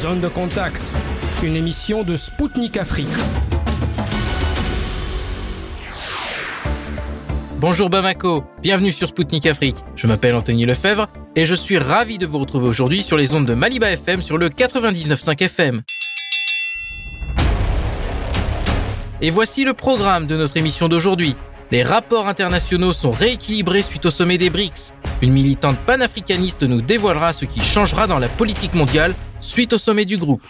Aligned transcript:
Zone 0.00 0.20
de 0.20 0.28
contact, 0.28 0.80
une 1.42 1.56
émission 1.56 2.04
de 2.04 2.16
Spoutnik 2.16 2.78
Afrique. 2.78 3.06
Bonjour 7.58 7.90
Bamako, 7.90 8.44
bienvenue 8.62 8.92
sur 8.92 9.08
Spoutnik 9.08 9.44
Afrique. 9.44 9.76
Je 9.96 10.06
m'appelle 10.06 10.34
Anthony 10.34 10.64
Lefebvre 10.64 11.06
et 11.36 11.44
je 11.44 11.54
suis 11.54 11.76
ravi 11.76 12.16
de 12.16 12.24
vous 12.24 12.38
retrouver 12.38 12.66
aujourd'hui 12.66 13.02
sur 13.02 13.18
les 13.18 13.34
ondes 13.34 13.44
de 13.44 13.52
Maliba 13.52 13.90
FM 13.90 14.22
sur 14.22 14.38
le 14.38 14.48
99.5 14.48 15.42
FM. 15.42 15.82
Et 19.20 19.30
voici 19.30 19.64
le 19.64 19.74
programme 19.74 20.26
de 20.26 20.34
notre 20.34 20.56
émission 20.56 20.88
d'aujourd'hui. 20.88 21.36
Les 21.70 21.82
rapports 21.82 22.26
internationaux 22.26 22.94
sont 22.94 23.10
rééquilibrés 23.10 23.82
suite 23.82 24.06
au 24.06 24.10
sommet 24.10 24.38
des 24.38 24.48
BRICS. 24.48 24.94
Une 25.20 25.34
militante 25.34 25.76
panafricaniste 25.80 26.62
nous 26.62 26.80
dévoilera 26.80 27.34
ce 27.34 27.44
qui 27.44 27.60
changera 27.60 28.06
dans 28.06 28.18
la 28.18 28.28
politique 28.28 28.72
mondiale 28.72 29.14
suite 29.40 29.72
au 29.72 29.78
sommet 29.78 30.04
du 30.04 30.16
groupe. 30.16 30.42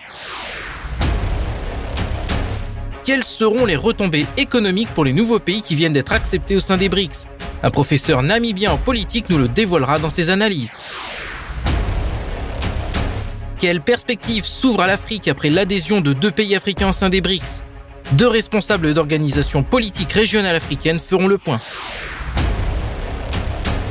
Quelles 3.05 3.25
seront 3.25 3.65
les 3.65 3.77
retombées 3.77 4.27
économiques 4.37 4.91
pour 4.95 5.05
les 5.05 5.13
nouveaux 5.13 5.39
pays 5.39 5.63
qui 5.63 5.75
viennent 5.75 5.93
d'être 5.93 6.13
acceptés 6.13 6.57
au 6.57 6.61
sein 6.61 6.77
des 6.77 6.89
BRICS? 6.89 7.27
Un 7.63 7.71
professeur 7.71 8.23
namibien 8.23 8.73
en 8.73 8.77
politique 8.77 9.30
nous 9.30 9.39
le 9.39 9.49
dévoilera 9.49 9.99
dans 9.99 10.11
ses 10.11 10.30
analyses. 10.30 10.71
Quelles 13.59 13.80
perspectives 13.80 14.47
s'ouvrent 14.47 14.83
à 14.83 14.87
l'Afrique 14.87 15.29
après 15.29 15.51
l'adhésion 15.51 16.01
de 16.01 16.13
deux 16.13 16.30
pays 16.30 16.55
africains 16.57 16.91
au 16.91 16.93
sein 16.93 17.11
des 17.11 17.21
BRICS? 17.21 17.63
Deux 18.13 18.29
responsables 18.29 18.95
d'organisations 18.95 19.63
politiques 19.63 20.13
régionales 20.13 20.57
africaines 20.57 20.99
feront 20.99 21.29
le 21.29 21.38
point. 21.38 21.59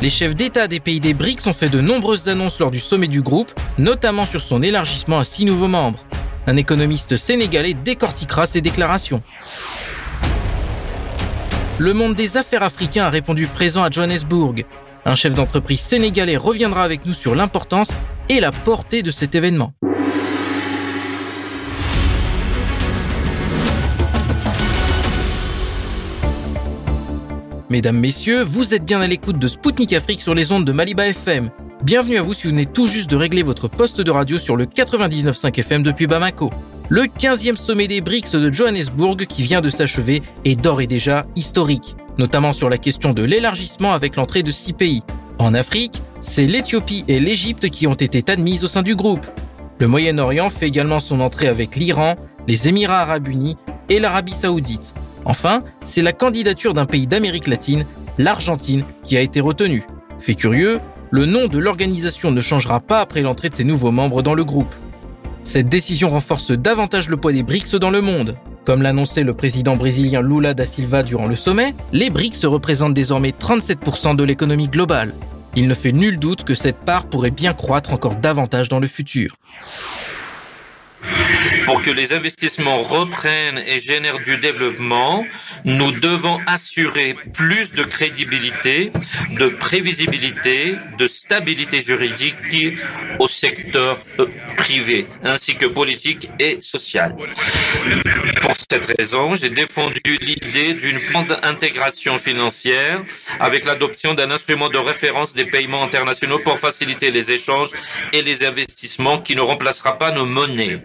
Les 0.01 0.09
chefs 0.09 0.33
d'État 0.33 0.69
des 0.69 0.79
pays 0.79 1.01
des 1.01 1.13
BRICS 1.13 1.45
ont 1.47 1.53
fait 1.53 1.67
de 1.67 1.81
nombreuses 1.81 2.29
annonces 2.29 2.57
lors 2.59 2.71
du 2.71 2.79
sommet 2.79 3.09
du 3.09 3.21
groupe, 3.21 3.51
notamment 3.77 4.25
sur 4.25 4.39
son 4.39 4.63
élargissement 4.63 5.19
à 5.19 5.25
six 5.25 5.43
nouveaux 5.43 5.67
membres. 5.67 5.99
Un 6.47 6.55
économiste 6.55 7.17
sénégalais 7.17 7.73
décortiquera 7.73 8.45
ces 8.45 8.61
déclarations. 8.61 9.21
Le 11.79 11.93
monde 11.93 12.15
des 12.15 12.37
affaires 12.37 12.63
africain 12.63 13.05
a 13.05 13.09
répondu 13.09 13.47
présent 13.47 13.83
à 13.83 13.89
Johannesburg. 13.89 14.63
Un 15.03 15.15
chef 15.15 15.33
d'entreprise 15.33 15.81
sénégalais 15.81 16.37
reviendra 16.37 16.83
avec 16.83 17.05
nous 17.05 17.13
sur 17.13 17.35
l'importance 17.35 17.89
et 18.29 18.39
la 18.39 18.51
portée 18.51 19.03
de 19.03 19.11
cet 19.11 19.35
événement. 19.35 19.73
Mesdames, 27.71 27.99
Messieurs, 27.99 28.41
vous 28.41 28.73
êtes 28.73 28.83
bien 28.83 28.99
à 28.99 29.05
l'écoute 29.05 29.37
de 29.37 29.47
Spoutnik 29.47 29.93
Afrique 29.93 30.21
sur 30.21 30.33
les 30.33 30.51
ondes 30.51 30.65
de 30.65 30.71
Maliba 30.71 31.07
FM. 31.07 31.51
Bienvenue 31.83 32.17
à 32.17 32.23
vous 32.23 32.33
si 32.33 32.45
vous 32.45 32.49
venez 32.49 32.65
tout 32.65 32.87
juste 32.87 33.07
de 33.11 33.15
régler 33.15 33.43
votre 33.43 33.67
poste 33.67 34.01
de 34.01 34.09
radio 34.09 34.39
sur 34.39 34.57
le 34.57 34.65
99.5 34.65 35.59
FM 35.59 35.83
depuis 35.83 36.07
Bamako. 36.07 36.49
Le 36.89 37.03
15e 37.03 37.57
sommet 37.57 37.87
des 37.87 38.01
BRICS 38.01 38.31
de 38.31 38.51
Johannesburg 38.51 39.27
qui 39.27 39.43
vient 39.43 39.61
de 39.61 39.69
s'achever 39.69 40.23
est 40.45 40.59
d'ores 40.59 40.81
et 40.81 40.87
déjà 40.87 41.21
historique, 41.35 41.95
notamment 42.17 42.53
sur 42.53 42.71
la 42.71 42.79
question 42.79 43.13
de 43.13 43.21
l'élargissement 43.21 43.91
avec 43.93 44.15
l'entrée 44.15 44.41
de 44.41 44.51
six 44.51 44.73
pays. 44.73 45.03
En 45.37 45.53
Afrique, 45.53 46.01
c'est 46.23 46.47
l'Éthiopie 46.47 47.05
et 47.07 47.19
l'Égypte 47.19 47.69
qui 47.69 47.85
ont 47.85 47.93
été 47.93 48.31
admises 48.31 48.63
au 48.63 48.67
sein 48.67 48.81
du 48.81 48.95
groupe. 48.95 49.27
Le 49.77 49.87
Moyen-Orient 49.87 50.49
fait 50.49 50.67
également 50.67 50.99
son 50.99 51.19
entrée 51.19 51.47
avec 51.47 51.75
l'Iran, 51.75 52.15
les 52.47 52.67
Émirats 52.67 53.01
arabes 53.01 53.27
unis 53.27 53.57
et 53.89 53.99
l'Arabie 53.99 54.33
saoudite. 54.33 54.95
Enfin, 55.29 55.59
c'est 55.85 56.01
la 56.01 56.11
candidature 56.11 56.73
d'un 56.73 56.87
pays 56.87 57.05
d'Amérique 57.05 57.45
latine, 57.45 57.85
l'Argentine, 58.17 58.83
qui 59.03 59.15
a 59.15 59.21
été 59.21 59.39
retenue. 59.39 59.83
Fait 60.19 60.33
curieux, 60.33 60.79
le 61.11 61.27
nom 61.27 61.45
de 61.47 61.59
l'organisation 61.59 62.31
ne 62.31 62.41
changera 62.41 62.79
pas 62.79 62.99
après 62.99 63.21
l'entrée 63.21 63.49
de 63.49 63.53
ses 63.55 63.63
nouveaux 63.63 63.91
membres 63.91 64.23
dans 64.23 64.33
le 64.33 64.43
groupe. 64.43 64.73
Cette 65.43 65.69
décision 65.69 66.09
renforce 66.09 66.49
davantage 66.49 67.09
le 67.09 67.17
poids 67.17 67.31
des 67.31 67.43
BRICS 67.43 67.75
dans 67.75 67.91
le 67.91 68.01
monde. 68.01 68.35
Comme 68.65 68.81
l'annonçait 68.81 69.23
le 69.23 69.33
président 69.33 69.75
brésilien 69.75 70.23
Lula 70.23 70.55
da 70.55 70.65
Silva 70.65 71.03
durant 71.03 71.27
le 71.27 71.35
sommet, 71.35 71.75
les 71.93 72.09
BRICS 72.09 72.45
représentent 72.45 72.95
désormais 72.95 73.29
37% 73.39 74.15
de 74.15 74.23
l'économie 74.23 74.67
globale. 74.67 75.13
Il 75.55 75.67
ne 75.67 75.75
fait 75.75 75.91
nul 75.91 76.17
doute 76.17 76.43
que 76.43 76.55
cette 76.55 76.79
part 76.79 77.05
pourrait 77.05 77.29
bien 77.29 77.53
croître 77.53 77.93
encore 77.93 78.15
davantage 78.15 78.67
dans 78.67 78.79
le 78.79 78.87
futur. 78.87 79.35
Pour 81.69 81.83
que 81.83 81.91
les 81.91 82.13
investissements 82.13 82.79
reprennent 82.79 83.59
et 83.59 83.79
génèrent 83.79 84.17
du 84.17 84.37
développement, 84.37 85.23
nous 85.65 85.91
devons 85.91 86.39
assurer 86.47 87.15
plus 87.35 87.73
de 87.73 87.83
crédibilité, 87.83 88.91
de 89.37 89.49
prévisibilité, 89.49 90.77
de 90.97 91.07
stabilité 91.07 91.83
juridique 91.83 92.35
au 93.19 93.27
secteur 93.27 93.99
euh, 94.17 94.25
privé, 94.57 95.05
ainsi 95.23 95.57
que 95.57 95.67
politique 95.67 96.27
et 96.39 96.57
social. 96.59 97.15
Pour 98.41 98.55
cette 98.71 98.91
raison, 98.97 99.35
j'ai 99.35 99.51
défendu 99.51 100.17
l'idée 100.21 100.73
d'une 100.73 100.97
grande 100.97 101.37
intégration 101.43 102.17
financière 102.17 103.03
avec 103.39 103.63
l'adoption 103.65 104.15
d'un 104.15 104.31
instrument 104.31 104.69
de 104.69 104.79
référence 104.79 105.35
des 105.35 105.45
paiements 105.45 105.83
internationaux 105.83 106.39
pour 106.39 106.57
faciliter 106.57 107.11
les 107.11 107.31
échanges 107.31 107.69
et 108.11 108.23
les 108.23 108.43
investissements 108.43 109.21
qui 109.21 109.35
ne 109.35 109.41
remplacera 109.41 109.99
pas 109.99 110.09
nos 110.09 110.25
monnaies 110.25 110.79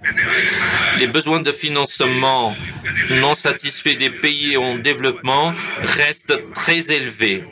les 0.98 1.06
besoins 1.06 1.40
de 1.40 1.52
financement 1.52 2.54
non 3.10 3.34
satisfaits 3.34 3.96
des 3.96 4.10
pays 4.10 4.56
en 4.56 4.76
développement 4.76 5.54
restent 5.82 6.38
très 6.54 6.92
élevés. 6.92 7.44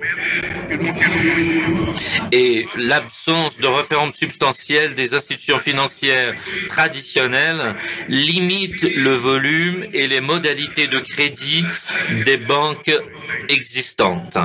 Et 2.32 2.66
l'absence 2.76 3.58
de 3.58 3.66
réforme 3.66 4.12
substantielle 4.12 4.94
des 4.94 5.14
institutions 5.14 5.58
financières 5.58 6.34
traditionnelles 6.68 7.74
limite 8.08 8.82
le 8.82 9.14
volume 9.14 9.86
et 9.92 10.06
les 10.06 10.20
modalités 10.20 10.86
de 10.86 10.98
crédit 10.98 11.64
des 12.24 12.36
banques 12.36 12.94
existantes. 13.48 14.38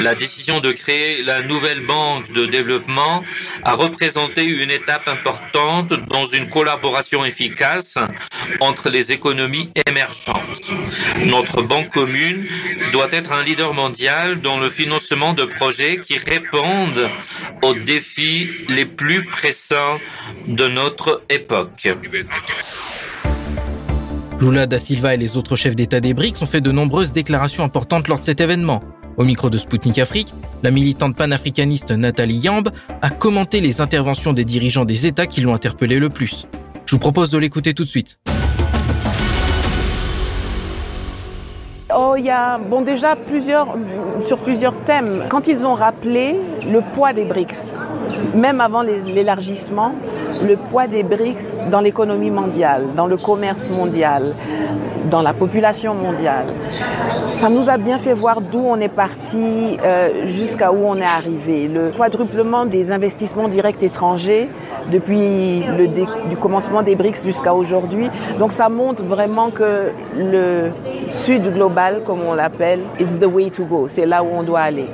La 0.00 0.14
décision 0.14 0.60
de 0.60 0.72
créer 0.72 1.22
la 1.22 1.42
nouvelle 1.42 1.84
banque 1.84 2.32
de 2.32 2.46
développement 2.46 3.24
a 3.64 3.74
représenté 3.74 4.44
une 4.44 4.70
étape 4.70 5.08
importante 5.08 5.92
dans 6.08 6.26
une 6.26 6.48
collaboration 6.48 7.24
efficace 7.24 7.39
entre 8.60 8.90
les 8.90 9.12
économies 9.12 9.70
émergentes. 9.86 10.70
Notre 11.26 11.62
banque 11.62 11.90
commune 11.90 12.46
doit 12.92 13.08
être 13.12 13.32
un 13.32 13.42
leader 13.42 13.74
mondial 13.74 14.40
dans 14.40 14.58
le 14.58 14.68
financement 14.68 15.32
de 15.32 15.44
projets 15.44 15.98
qui 15.98 16.18
répondent 16.18 17.08
aux 17.62 17.74
défis 17.74 18.50
les 18.68 18.84
plus 18.84 19.24
pressants 19.26 19.98
de 20.46 20.66
notre 20.68 21.22
époque. 21.28 21.88
Lula 24.40 24.66
da 24.66 24.78
Silva 24.78 25.14
et 25.14 25.18
les 25.18 25.36
autres 25.36 25.56
chefs 25.56 25.76
d'État 25.76 26.00
des 26.00 26.14
BRICS 26.14 26.42
ont 26.42 26.46
fait 26.46 26.62
de 26.62 26.72
nombreuses 26.72 27.12
déclarations 27.12 27.62
importantes 27.62 28.08
lors 28.08 28.20
de 28.20 28.24
cet 28.24 28.40
événement. 28.40 28.80
Au 29.16 29.24
micro 29.24 29.50
de 29.50 29.58
Sputnik 29.58 29.98
Afrique, 29.98 30.32
la 30.62 30.70
militante 30.70 31.14
panafricaniste 31.16 31.90
Nathalie 31.90 32.38
Yamb 32.38 32.70
a 33.02 33.10
commenté 33.10 33.60
les 33.60 33.82
interventions 33.82 34.32
des 34.32 34.46
dirigeants 34.46 34.86
des 34.86 35.06
États 35.06 35.26
qui 35.26 35.42
l'ont 35.42 35.54
interpellé 35.54 35.98
le 35.98 36.08
plus. 36.08 36.46
Je 36.90 36.96
vous 36.96 37.00
propose 37.00 37.30
de 37.30 37.38
l'écouter 37.38 37.72
tout 37.72 37.84
de 37.84 37.88
suite. 37.88 38.18
Oh, 41.96 42.14
il 42.18 42.24
y 42.24 42.30
a 42.30 42.58
bon, 42.58 42.80
déjà 42.80 43.14
plusieurs, 43.14 43.76
sur 44.26 44.38
plusieurs 44.38 44.74
thèmes. 44.82 45.26
Quand 45.28 45.46
ils 45.46 45.64
ont 45.64 45.74
rappelé 45.74 46.34
le 46.66 46.80
poids 46.80 47.12
des 47.12 47.24
BRICS, 47.24 47.76
même 48.34 48.60
avant 48.60 48.82
l'élargissement, 48.82 49.94
le 50.46 50.56
poids 50.56 50.86
des 50.86 51.02
BRICS 51.02 51.56
dans 51.70 51.80
l'économie 51.80 52.30
mondiale, 52.30 52.88
dans 52.96 53.06
le 53.06 53.16
commerce 53.16 53.70
mondial, 53.70 54.34
dans 55.10 55.22
la 55.22 55.32
population 55.32 55.94
mondiale. 55.94 56.46
Ça 57.26 57.48
nous 57.48 57.70
a 57.70 57.78
bien 57.78 57.98
fait 57.98 58.12
voir 58.12 58.40
d'où 58.40 58.60
on 58.60 58.76
est 58.76 58.88
parti 58.88 59.78
euh, 59.82 60.26
jusqu'à 60.26 60.72
où 60.72 60.78
on 60.84 60.96
est 60.96 61.02
arrivé. 61.04 61.68
Le 61.68 61.90
quadruplement 61.90 62.66
des 62.66 62.92
investissements 62.92 63.48
directs 63.48 63.82
étrangers 63.82 64.48
depuis 64.90 65.62
le 65.78 65.86
du 66.28 66.36
commencement 66.36 66.82
des 66.82 66.96
BRICS 66.96 67.24
jusqu'à 67.24 67.54
aujourd'hui. 67.54 68.10
Donc 68.38 68.52
ça 68.52 68.68
montre 68.68 69.04
vraiment 69.04 69.50
que 69.50 69.90
le 70.16 70.70
sud 71.10 71.52
global, 71.54 72.02
comme 72.04 72.20
on 72.20 72.34
l'appelle, 72.34 72.80
it's 72.98 73.18
the 73.18 73.26
way 73.26 73.50
to 73.50 73.64
go. 73.64 73.88
C'est 73.88 74.06
là 74.06 74.22
où 74.22 74.28
on 74.32 74.42
doit 74.42 74.60
aller. 74.60 74.88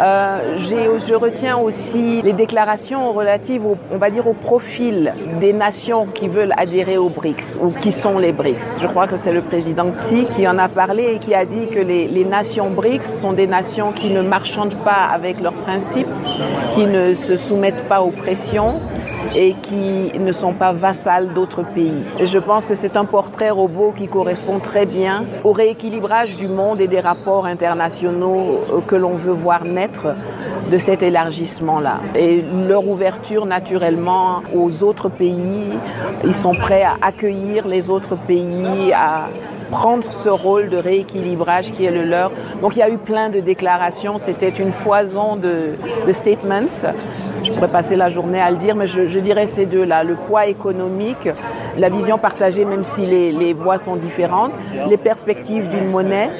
Euh, 0.00 0.56
je 0.56 1.14
retiens 1.14 1.56
aussi 1.56 2.22
les 2.22 2.32
déclarations 2.32 3.12
relatives, 3.12 3.64
au, 3.66 3.76
on 3.92 3.98
va 3.98 4.10
dire, 4.10 4.26
au 4.26 4.32
profil 4.32 5.12
des 5.40 5.52
nations 5.52 6.06
qui 6.06 6.28
veulent 6.28 6.54
adhérer 6.56 6.98
aux 6.98 7.08
BRICS 7.08 7.56
ou 7.60 7.70
qui 7.70 7.92
sont 7.92 8.18
les 8.18 8.32
BRICS. 8.32 8.80
Je 8.80 8.86
crois 8.86 9.06
que 9.06 9.16
c'est 9.16 9.32
le 9.32 9.42
président 9.42 9.86
Xi 9.90 10.26
qui 10.34 10.46
en 10.46 10.58
a 10.58 10.68
parlé 10.68 11.14
et 11.14 11.18
qui 11.18 11.34
a 11.34 11.44
dit 11.44 11.68
que 11.68 11.78
les, 11.78 12.06
les 12.06 12.24
nations 12.24 12.70
BRICS 12.70 13.20
sont 13.20 13.32
des 13.32 13.46
nations 13.46 13.92
qui 13.92 14.10
ne 14.10 14.22
marchandent 14.22 14.78
pas 14.84 15.08
avec 15.12 15.40
leurs 15.40 15.54
principes, 15.54 16.08
qui 16.74 16.86
ne 16.86 17.14
se 17.14 17.36
soumettent 17.36 17.88
pas 17.88 18.00
aux 18.02 18.10
pressions 18.10 18.80
et 19.34 19.54
qui 19.54 20.12
ne 20.18 20.32
sont 20.32 20.52
pas 20.52 20.72
vassales 20.72 21.32
d'autres 21.34 21.62
pays. 21.62 22.02
Je 22.22 22.38
pense 22.38 22.66
que 22.66 22.74
c'est 22.74 22.96
un 22.96 23.04
portrait 23.04 23.50
robot 23.50 23.92
qui 23.96 24.08
correspond 24.08 24.58
très 24.58 24.86
bien 24.86 25.24
au 25.44 25.52
rééquilibrage 25.52 26.36
du 26.36 26.48
monde 26.48 26.80
et 26.80 26.88
des 26.88 27.00
rapports 27.00 27.46
internationaux 27.46 28.60
que 28.86 28.96
l'on 28.96 29.14
veut 29.14 29.32
voir 29.32 29.64
naître 29.64 30.14
de 30.70 30.78
cet 30.78 31.02
élargissement-là. 31.02 32.00
Et 32.14 32.42
leur 32.68 32.86
ouverture 32.86 33.46
naturellement 33.46 34.42
aux 34.54 34.82
autres 34.82 35.08
pays, 35.08 35.78
ils 36.24 36.34
sont 36.34 36.54
prêts 36.54 36.82
à 36.82 36.96
accueillir 37.00 37.66
les 37.66 37.90
autres 37.90 38.16
pays, 38.16 38.92
à 38.94 39.28
prendre 39.70 40.10
ce 40.10 40.28
rôle 40.28 40.68
de 40.68 40.76
rééquilibrage 40.76 41.72
qui 41.72 41.84
est 41.84 41.90
le 41.90 42.04
leur. 42.04 42.32
Donc 42.60 42.76
il 42.76 42.80
y 42.80 42.82
a 42.82 42.90
eu 42.90 42.98
plein 42.98 43.28
de 43.28 43.40
déclarations, 43.40 44.18
c'était 44.18 44.48
une 44.48 44.72
foison 44.72 45.36
de, 45.36 45.74
statements. 46.12 46.84
Je 47.42 47.52
pourrais 47.52 47.68
passer 47.68 47.96
la 47.96 48.08
journée 48.08 48.40
à 48.40 48.50
le 48.50 48.56
dire, 48.56 48.74
mais 48.74 48.86
je, 48.86 49.18
dirais 49.20 49.46
ces 49.46 49.66
deux-là, 49.66 50.02
le 50.04 50.16
poids 50.16 50.46
économique, 50.46 51.28
la 51.76 51.88
vision 51.88 52.18
partagée, 52.18 52.64
même 52.64 52.84
si 52.84 53.02
les, 53.02 53.30
les 53.30 53.52
voix 53.52 53.78
sont 53.78 53.96
différentes, 53.96 54.52
les 54.88 54.96
perspectives 54.96 55.68
d'une 55.68 55.88
monnaie 55.88 56.30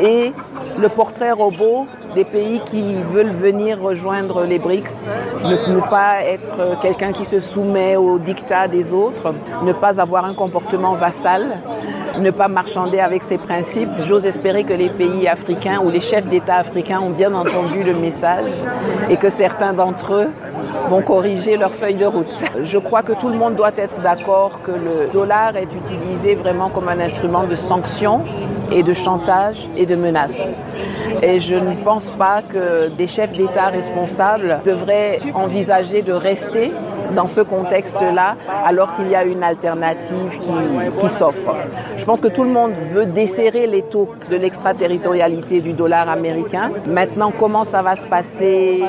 et 0.00 0.32
le 0.78 0.88
portrait 0.88 1.32
robot 1.32 1.86
des 2.14 2.24
pays 2.24 2.60
qui 2.64 2.94
veulent 2.94 3.32
venir 3.32 3.80
rejoindre 3.80 4.44
les 4.44 4.58
BRICS, 4.58 5.04
ne, 5.44 5.80
pas 5.80 6.22
être 6.22 6.80
quelqu'un 6.80 7.12
qui 7.12 7.24
se 7.24 7.40
soumet 7.40 7.96
aux 7.96 8.18
dictats 8.18 8.68
des 8.68 8.92
autres, 8.92 9.34
ne 9.62 9.72
pas 9.72 10.00
avoir 10.00 10.24
un 10.24 10.34
comportement 10.34 10.92
vassal, 10.92 11.58
ne 12.20 12.30
pas 12.30 12.48
marchander 12.48 13.00
avec 13.00 13.22
ses 13.22 13.38
principes. 13.38 13.90
J'ose 14.04 14.26
espérer 14.26 14.64
que 14.64 14.72
les 14.72 14.90
pays 14.90 15.26
africains 15.26 15.80
ou 15.84 15.90
les 15.90 16.00
chefs 16.00 16.26
d'État 16.26 16.56
africains 16.56 17.00
ont 17.00 17.10
bien 17.10 17.34
entendu 17.34 17.82
le 17.82 17.94
message 17.94 18.50
et 19.10 19.16
que 19.16 19.28
certains 19.28 19.72
d'entre 19.72 20.14
eux 20.14 20.30
vont 20.88 21.02
corriger 21.02 21.56
leur 21.56 21.74
feuille 21.74 21.96
de 21.96 22.06
route. 22.06 22.42
Je 22.62 22.78
crois 22.78 23.02
que 23.02 23.12
tout 23.12 23.28
le 23.28 23.36
monde 23.36 23.54
doit 23.56 23.72
être 23.76 24.00
d'accord 24.00 24.60
que 24.62 24.70
le 24.70 25.10
dollar 25.12 25.56
est 25.56 25.74
utilisé 25.74 26.34
vraiment 26.34 26.68
comme 26.68 26.88
un 26.88 27.00
instrument 27.00 27.44
de 27.44 27.56
sanction 27.56 28.24
et 28.70 28.82
de 28.82 28.92
chantage 28.92 29.66
et 29.76 29.86
de 29.86 29.96
menace. 29.96 30.38
Et 31.22 31.38
je 31.38 31.54
ne 31.54 31.74
pense 31.74 32.10
pas 32.10 32.42
que 32.42 32.88
des 32.88 33.06
chefs 33.06 33.32
d'État 33.32 33.66
responsables 33.66 34.60
devraient 34.64 35.20
envisager 35.34 36.02
de 36.02 36.12
rester 36.12 36.72
dans 37.12 37.26
ce 37.26 37.40
contexte-là, 37.40 38.36
alors 38.64 38.92
qu'il 38.94 39.08
y 39.08 39.14
a 39.14 39.24
une 39.24 39.42
alternative 39.42 40.38
qui, 40.38 41.08
s'offre. 41.08 41.54
Je 41.96 42.04
pense 42.04 42.20
que 42.20 42.28
tout 42.28 42.44
le 42.44 42.50
monde 42.50 42.72
veut 42.92 43.06
desserrer 43.06 43.66
les 43.66 43.82
taux 43.82 44.08
de 44.30 44.36
l'extraterritorialité 44.36 45.60
du 45.60 45.72
dollar 45.72 46.08
américain. 46.08 46.70
Maintenant, 46.88 47.32
comment 47.36 47.64
ça 47.64 47.82
va 47.82 47.94
se 47.94 48.06
passer? 48.06 48.82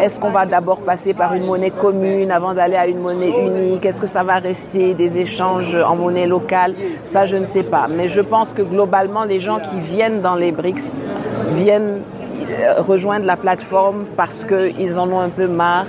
Est-ce 0.00 0.18
qu'on 0.18 0.30
va 0.30 0.46
d'abord 0.46 0.80
passer 0.80 1.14
par 1.14 1.34
une 1.34 1.44
monnaie 1.44 1.70
commune 1.70 2.30
avant 2.30 2.54
d'aller 2.54 2.76
à 2.76 2.86
une 2.86 3.00
monnaie 3.00 3.30
unique? 3.30 3.84
Est-ce 3.84 4.00
que 4.00 4.06
ça 4.06 4.22
va 4.22 4.36
rester 4.36 4.94
des 4.94 5.18
échanges 5.18 5.76
en 5.76 5.96
monnaie 5.96 6.26
locale? 6.26 6.74
Ça, 7.04 7.26
je 7.26 7.36
ne 7.36 7.46
sais 7.46 7.62
pas. 7.62 7.86
Mais 7.94 8.08
je 8.08 8.20
pense 8.20 8.54
que 8.54 8.62
globalement, 8.62 9.24
les 9.24 9.40
gens 9.40 9.60
qui 9.60 9.78
viennent 9.78 10.20
dans 10.20 10.34
les 10.34 10.52
BRICS 10.52 10.98
viennent 11.50 12.02
rejoindre 12.78 13.26
la 13.26 13.36
plateforme 13.36 14.04
parce 14.16 14.44
qu'ils 14.44 14.98
en 14.98 15.10
ont 15.10 15.20
un 15.20 15.28
peu 15.28 15.46
marre 15.46 15.86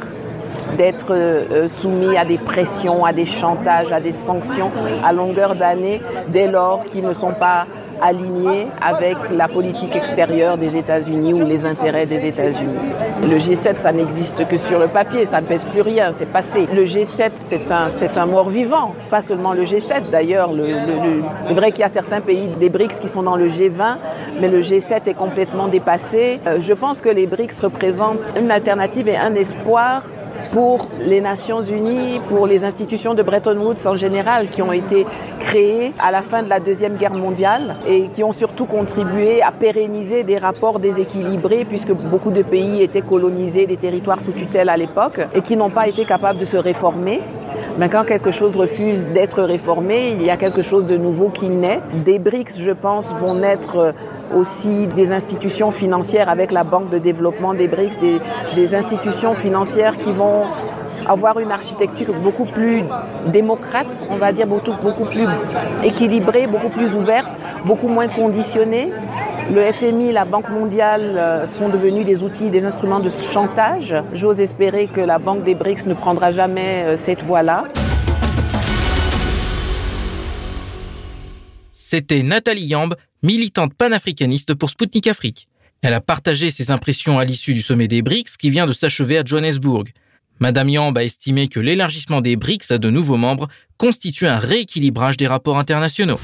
d'être 0.78 1.14
euh, 1.14 1.68
soumis 1.68 2.18
à 2.18 2.26
des 2.26 2.38
pressions, 2.38 3.06
à 3.06 3.14
des 3.14 3.26
chantages, 3.26 3.92
à 3.92 4.00
des 4.00 4.12
sanctions 4.12 4.72
à 5.04 5.14
longueur 5.14 5.56
d'année 5.56 6.02
dès 6.28 6.48
lors 6.48 6.86
qu'ils 6.86 7.06
ne 7.06 7.14
sont 7.14 7.34
pas 7.34 7.66
alignés 8.02 8.68
avec 8.82 9.18
la 9.32 9.48
politique 9.48 9.96
extérieure 9.96 10.58
des 10.58 10.78
États-Unis 10.78 11.34
ou 11.34 11.46
les 11.46 11.66
intérêts 11.66 12.06
des 12.06 12.26
États-Unis. 12.26 12.94
Le 13.24 13.38
G7, 13.38 13.80
ça 13.80 13.92
n'existe 13.92 14.48
que 14.48 14.58
sur 14.58 14.80
le 14.80 14.88
papier, 14.88 15.26
ça 15.26 15.42
ne 15.42 15.46
pèse 15.46 15.66
plus 15.66 15.82
rien, 15.82 16.12
c'est 16.14 16.26
passé. 16.26 16.68
Le 16.74 16.86
G7, 16.86 17.32
c'est 17.36 17.72
un, 17.72 17.90
c'est 17.90 18.18
un 18.18 18.26
mort 18.26 18.50
vivant, 18.50 18.96
pas 19.10 19.22
seulement 19.22 19.54
le 19.54 19.64
G7 19.64 20.10
d'ailleurs. 20.12 20.52
Le, 20.54 20.66
le, 20.66 20.72
le, 20.72 21.24
c'est 21.48 21.54
vrai 21.54 21.72
qu'il 21.72 21.82
y 21.82 21.86
a 21.86 21.90
certains 21.90 22.22
pays 22.22 22.48
des 22.60 22.70
BRICS 22.70 23.00
qui 23.00 23.08
sont 23.08 23.24
dans 23.24 23.36
le 23.36 23.48
G20, 23.48 23.98
mais 24.40 24.48
le 24.48 24.62
G7 24.62 25.08
est 25.08 25.14
complètement 25.14 25.68
dépassé. 25.68 26.40
Euh, 26.48 26.58
je 26.62 26.74
pense 26.74 27.02
que 27.02 27.10
les 27.10 27.28
BRICS 27.28 27.62
représentent 27.62 28.34
une 28.40 28.52
alternative 28.52 29.08
et 29.08 29.18
un 29.18 29.36
espoir 29.36 30.04
pour 30.52 30.88
les 31.00 31.22
Nations 31.22 31.62
Unies, 31.62 32.20
pour 32.28 32.48
les 32.48 32.66
institutions 32.66 33.14
de 33.14 33.24
Bretton 33.24 33.58
Woods 33.58 33.86
en 33.86 33.96
général, 33.96 34.50
qui 34.50 34.62
ont 34.62 34.72
été 34.72 35.06
créées 35.40 35.94
à 36.00 36.12
la 36.12 36.22
fin 36.22 36.44
de 36.44 36.50
la 36.50 36.60
Deuxième 36.60 36.96
Guerre 36.96 37.14
mondiale 37.14 37.78
et 37.88 38.08
qui 38.08 38.24
ont 38.24 38.32
surtout 38.32 38.66
contribué 38.66 39.42
à 39.42 39.52
pérenniser 39.52 40.24
des 40.24 40.38
rapports 40.38 40.80
déséquilibrés, 40.80 41.66
puisque 41.66 41.92
beaucoup 41.92 42.32
de 42.32 42.42
pays 42.42 42.82
étaient 42.82 43.02
colonisés, 43.02 43.66
des 43.66 43.78
territoires 43.78 44.22
sous 44.22 44.32
tutelle 44.32 44.70
à 44.70 44.78
l'époque, 44.78 45.20
et 45.34 45.42
qui 45.42 45.56
n'ont 45.56 45.70
pas 45.70 45.88
été 45.88 46.06
capables 46.06 46.40
de 46.40 46.46
se 46.46 46.58
réformer. 46.58 47.22
Mais 47.78 47.90
quand 47.90 48.04
quelque 48.04 48.32
chose 48.32 48.58
refuse 48.58 49.06
d'être 49.14 49.42
réformé, 49.44 50.16
il 50.20 50.24
y 50.24 50.30
a 50.30 50.38
quelque 50.38 50.62
chose 50.62 50.86
de 50.86 50.98
nouveau 50.98 51.30
qui 51.30 51.50
naît. 51.50 51.82
Des 52.06 52.20
BRICS, 52.20 52.58
je 52.58 52.72
pense, 52.72 53.14
vont 53.14 53.36
naître 53.36 53.94
aussi 54.36 54.88
des 54.88 55.12
institutions 55.12 55.72
financières 55.72 56.30
avec 56.30 56.52
la 56.52 56.64
Banque 56.64 56.90
de 56.90 56.98
développement 56.98 57.54
des 57.54 57.68
BRICS, 57.68 57.98
des, 58.56 58.76
institutions 58.76 59.34
financières 59.34 59.98
qui 59.98 60.12
vont 60.12 60.44
avoir 61.08 61.40
une 61.40 61.52
architecture 61.52 62.14
beaucoup 62.14 62.46
plus 62.46 62.84
démocrate, 63.28 64.04
on 64.12 64.18
va 64.18 64.32
dire 64.32 64.46
beaucoup 64.46 65.06
plus 65.06 65.26
équilibrée, 65.84 66.46
beaucoup 66.46 66.70
plus 66.70 66.94
ouverte, 66.94 67.32
beaucoup 67.66 67.88
moins 67.88 68.08
conditionnée. 68.08 68.92
Le 69.52 69.72
FMI, 69.72 70.12
la 70.12 70.26
Banque 70.26 70.50
mondiale 70.50 71.48
sont 71.48 71.70
devenus 71.70 72.06
des 72.06 72.22
outils, 72.22 72.52
des 72.52 72.66
instruments 72.66 73.00
de 73.00 73.10
chantage. 73.10 73.96
J'ose 74.14 74.42
espérer 74.42 74.88
que 74.88 75.02
la 75.02 75.18
Banque 75.18 75.44
des 75.44 75.56
BRICS 75.56 75.88
ne 75.88 75.96
prendra 75.96 76.30
jamais 76.30 76.96
cette 76.98 77.24
voie-là. 77.24 77.66
C'était 81.74 82.22
Nathalie 82.22 82.68
Yamb, 82.68 82.94
militante 83.24 83.74
panafricaniste 83.74 84.54
pour 84.54 84.70
Sputnik 84.70 85.08
Afrique. 85.08 85.48
Elle 85.82 85.96
a 85.96 86.02
partagé 86.02 86.52
ses 86.52 86.70
impressions 86.70 87.18
à 87.18 87.26
l'issue 87.26 87.56
du 87.56 87.64
sommet 87.64 87.88
des 87.88 88.04
BRICS 88.04 88.38
qui 88.38 88.52
vient 88.52 88.68
de 88.68 88.74
s'achever 88.74 89.18
à 89.18 89.24
Johannesburg. 89.26 89.86
Madame 90.40 90.70
Yamb 90.70 90.96
a 90.96 91.04
estimé 91.04 91.48
que 91.48 91.60
l'élargissement 91.60 92.22
des 92.22 92.36
BRICS 92.36 92.70
à 92.70 92.78
de 92.78 92.92
nouveaux 92.92 93.18
membres 93.18 93.48
constitue 93.78 94.28
un 94.28 94.38
rééquilibrage 94.38 95.18
des 95.18 95.28
rapports 95.28 95.58
internationaux. 95.58 96.20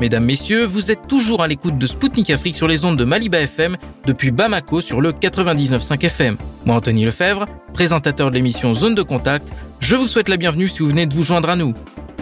Mesdames, 0.00 0.24
Messieurs, 0.24 0.64
vous 0.66 0.90
êtes 0.90 1.06
toujours 1.06 1.40
à 1.40 1.46
l'écoute 1.46 1.78
de 1.78 1.86
Spoutnik 1.86 2.28
Afrique 2.30 2.56
sur 2.56 2.66
les 2.66 2.84
ondes 2.84 2.98
de 2.98 3.04
Maliba 3.04 3.40
FM 3.40 3.76
depuis 4.04 4.32
Bamako 4.32 4.80
sur 4.80 5.00
le 5.00 5.12
99.5 5.12 6.04
FM. 6.04 6.36
Moi, 6.66 6.74
Anthony 6.74 7.04
Lefebvre, 7.04 7.46
présentateur 7.72 8.30
de 8.30 8.34
l'émission 8.34 8.74
Zone 8.74 8.96
de 8.96 9.02
Contact, 9.02 9.48
je 9.78 9.94
vous 9.94 10.08
souhaite 10.08 10.28
la 10.28 10.36
bienvenue 10.36 10.68
si 10.68 10.80
vous 10.80 10.88
venez 10.88 11.06
de 11.06 11.14
vous 11.14 11.22
joindre 11.22 11.48
à 11.48 11.54
nous. 11.54 11.74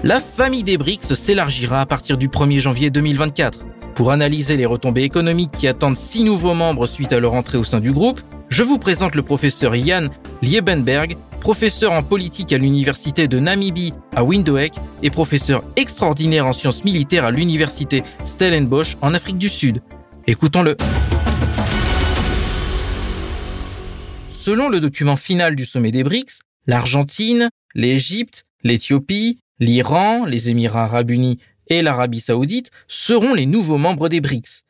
La 0.05 0.21
famille 0.21 0.65
des 0.65 0.77
BRICS 0.77 1.15
s'élargira 1.15 1.81
à 1.81 1.87
partir 1.87 2.19
du 2.19 2.29
1er 2.29 2.61
janvier 2.61 2.91
2024. 2.91 3.61
Pour 3.95 4.11
analyser 4.11 4.59
les 4.59 4.67
retombées 4.67 5.05
économiques 5.05 5.53
qui 5.53 5.67
attendent 5.67 5.97
six 5.97 6.25
nouveaux 6.25 6.55
membres 6.55 6.87
suite 6.87 7.13
à 7.15 7.21
leur 7.21 7.33
entrée 7.33 7.59
au 7.59 7.65
sein 7.65 7.81
du 7.81 7.93
groupe, 7.93 8.21
je 8.51 8.63
vous 8.63 8.79
présente 8.79 9.15
le 9.15 9.23
professeur 9.23 9.75
Jan 9.75 10.09
Liebenberg, 10.43 11.17
professeur 11.43 11.91
en 11.91 12.05
politique 12.05 12.53
à 12.53 12.59
l'université 12.59 13.27
de 13.27 13.41
Namibie 13.41 13.93
à 14.15 14.23
Windhoek 14.23 14.75
et 15.03 15.11
professeur 15.11 15.65
extraordinaire 15.75 16.47
en 16.47 16.53
sciences 16.53 16.85
militaires 16.85 17.25
à 17.25 17.33
l'université 17.33 18.05
Stellenbosch 18.25 18.97
en 19.03 19.13
Afrique 19.13 19.39
du 19.39 19.49
Sud. 19.49 19.83
Écoutons-le. 20.29 20.77
Selon 24.31 24.69
le 24.69 24.79
document 24.79 25.17
final 25.17 25.57
du 25.57 25.67
sommet 25.67 25.91
des 25.91 26.05
BRICS, 26.05 26.39
l'Argentine, 26.69 27.51
l'Égypte, 27.75 28.45
l'Éthiopie, 28.63 29.41
l'Iran, 29.59 30.25
les 30.25 30.49
Émirats 30.49 30.85
arabes 30.85 31.11
unis 31.11 31.41
et 31.67 31.83
l'Arabie 31.83 32.21
saoudite 32.21 32.71
seront 32.87 33.35
les 33.35 33.47
nouveaux 33.47 33.79
membres 33.79 34.09
des 34.09 34.21
BRICS. 34.21 34.63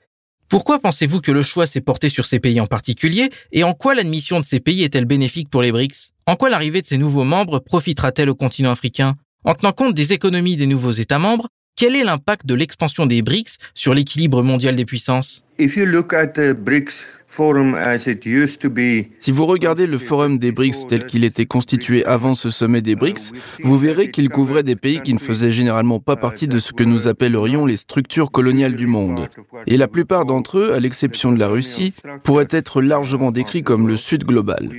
Pourquoi 0.52 0.78
pensez-vous 0.78 1.22
que 1.22 1.32
le 1.32 1.40
choix 1.40 1.66
s'est 1.66 1.80
porté 1.80 2.10
sur 2.10 2.26
ces 2.26 2.38
pays 2.38 2.60
en 2.60 2.66
particulier 2.66 3.30
et 3.52 3.64
en 3.64 3.72
quoi 3.72 3.94
l'admission 3.94 4.38
de 4.38 4.44
ces 4.44 4.60
pays 4.60 4.82
est-elle 4.82 5.06
bénéfique 5.06 5.48
pour 5.48 5.62
les 5.62 5.72
BRICS? 5.72 6.12
En 6.26 6.36
quoi 6.36 6.50
l'arrivée 6.50 6.82
de 6.82 6.86
ces 6.86 6.98
nouveaux 6.98 7.24
membres 7.24 7.58
profitera-t-elle 7.58 8.28
au 8.28 8.34
continent 8.34 8.70
africain? 8.70 9.14
En 9.44 9.54
tenant 9.54 9.72
compte 9.72 9.94
des 9.94 10.12
économies 10.12 10.58
des 10.58 10.66
nouveaux 10.66 10.92
États 10.92 11.18
membres, 11.18 11.48
quel 11.76 11.96
est 11.96 12.04
l'impact 12.04 12.46
de 12.46 12.54
l'expansion 12.54 13.06
des 13.06 13.22
BRICS 13.22 13.58
sur 13.74 13.92
l'équilibre 13.92 14.42
mondial 14.42 14.76
des 14.76 14.84
puissances? 14.84 15.42
If 15.58 15.76
you 15.76 15.84
look 15.84 16.12
at 16.12 16.28
the 16.28 16.52
BRICS 16.52 17.04
si 19.18 19.30
vous 19.30 19.46
regardez 19.46 19.86
le 19.86 19.96
forum 19.96 20.36
des 20.36 20.52
BRICS 20.52 20.86
tel 20.86 21.06
qu'il 21.06 21.24
était 21.24 21.46
constitué 21.46 22.04
avant 22.04 22.34
ce 22.34 22.50
sommet 22.50 22.82
des 22.82 22.94
BRICS, 22.94 23.32
vous 23.62 23.78
verrez 23.78 24.10
qu'il 24.10 24.28
couvrait 24.28 24.62
des 24.62 24.76
pays 24.76 25.00
qui 25.00 25.14
ne 25.14 25.18
faisaient 25.18 25.50
généralement 25.50 25.98
pas 25.98 26.16
partie 26.16 26.46
de 26.46 26.58
ce 26.58 26.72
que 26.72 26.84
nous 26.84 27.08
appellerions 27.08 27.64
les 27.64 27.78
structures 27.78 28.30
coloniales 28.30 28.76
du 28.76 28.86
monde. 28.86 29.28
Et 29.66 29.78
la 29.78 29.88
plupart 29.88 30.26
d'entre 30.26 30.58
eux, 30.58 30.74
à 30.74 30.80
l'exception 30.80 31.32
de 31.32 31.38
la 31.38 31.48
Russie, 31.48 31.94
pourraient 32.22 32.48
être 32.50 32.82
largement 32.82 33.30
décrits 33.30 33.62
comme 33.62 33.88
le 33.88 33.96
Sud 33.96 34.24
global. 34.24 34.70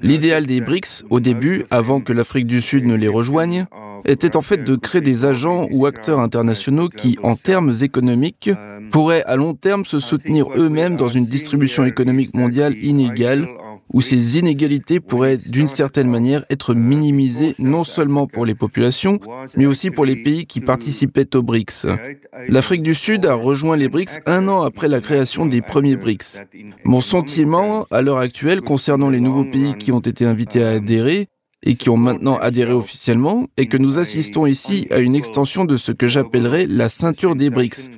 L'idéal 0.00 0.46
des 0.46 0.60
BRICS, 0.60 1.04
au 1.08 1.20
début, 1.20 1.66
avant 1.70 2.00
que 2.00 2.12
l'Afrique 2.12 2.48
du 2.48 2.60
Sud 2.60 2.84
ne 2.84 2.96
les 2.96 3.08
rejoigne, 3.08 3.66
était 4.04 4.36
en 4.36 4.42
fait 4.42 4.64
de 4.64 4.76
créer 4.76 5.00
des 5.00 5.24
agents 5.24 5.66
ou 5.70 5.86
acteurs 5.86 6.20
internationaux 6.20 6.88
qui, 6.88 7.18
en 7.22 7.36
termes 7.36 7.74
économiques, 7.80 8.50
pourraient 8.90 9.24
à 9.24 9.36
long 9.36 9.54
terme 9.54 9.84
se 9.84 10.00
soutenir 10.00 10.46
eux-mêmes 10.56 10.96
dans 10.96 11.08
une 11.08 11.26
distribution 11.26 11.84
économique 11.84 12.34
mondiale 12.34 12.76
inégale 12.76 13.46
où 13.92 14.00
ces 14.00 14.38
inégalités 14.38 15.00
pourraient 15.00 15.36
d'une 15.36 15.68
certaine 15.68 16.08
manière 16.08 16.44
être 16.50 16.74
minimisées 16.74 17.54
non 17.58 17.84
seulement 17.84 18.26
pour 18.26 18.46
les 18.46 18.54
populations, 18.54 19.18
mais 19.56 19.66
aussi 19.66 19.90
pour 19.90 20.04
les 20.04 20.16
pays 20.16 20.46
qui 20.46 20.60
participaient 20.60 21.36
aux 21.36 21.42
BRICS. 21.42 21.86
L'Afrique 22.48 22.82
du 22.82 22.94
Sud 22.94 23.26
a 23.26 23.34
rejoint 23.34 23.76
les 23.76 23.88
BRICS 23.88 24.20
un 24.26 24.48
an 24.48 24.62
après 24.62 24.88
la 24.88 25.00
création 25.00 25.46
des 25.46 25.60
premiers 25.60 25.96
BRICS. 25.96 26.40
Mon 26.84 27.00
sentiment 27.00 27.86
à 27.90 28.02
l'heure 28.02 28.18
actuelle 28.18 28.60
concernant 28.60 29.10
les 29.10 29.20
nouveaux 29.20 29.44
pays 29.44 29.74
qui 29.74 29.92
ont 29.92 30.00
été 30.00 30.24
invités 30.24 30.64
à 30.64 30.70
adhérer 30.70 31.28
et 31.62 31.74
qui 31.74 31.90
ont 31.90 31.96
maintenant 31.96 32.36
adhéré 32.36 32.72
officiellement, 32.72 33.46
et 33.56 33.66
que 33.66 33.76
nous 33.76 33.98
assistons 33.98 34.46
ici 34.46 34.86
à 34.90 34.98
une 34.98 35.14
extension 35.14 35.64
de 35.64 35.76
ce 35.76 35.92
que 35.92 36.08
j'appellerais 36.08 36.66
la 36.66 36.88
ceinture 36.88 37.36
des 37.36 37.50
BRICS. 37.50 37.90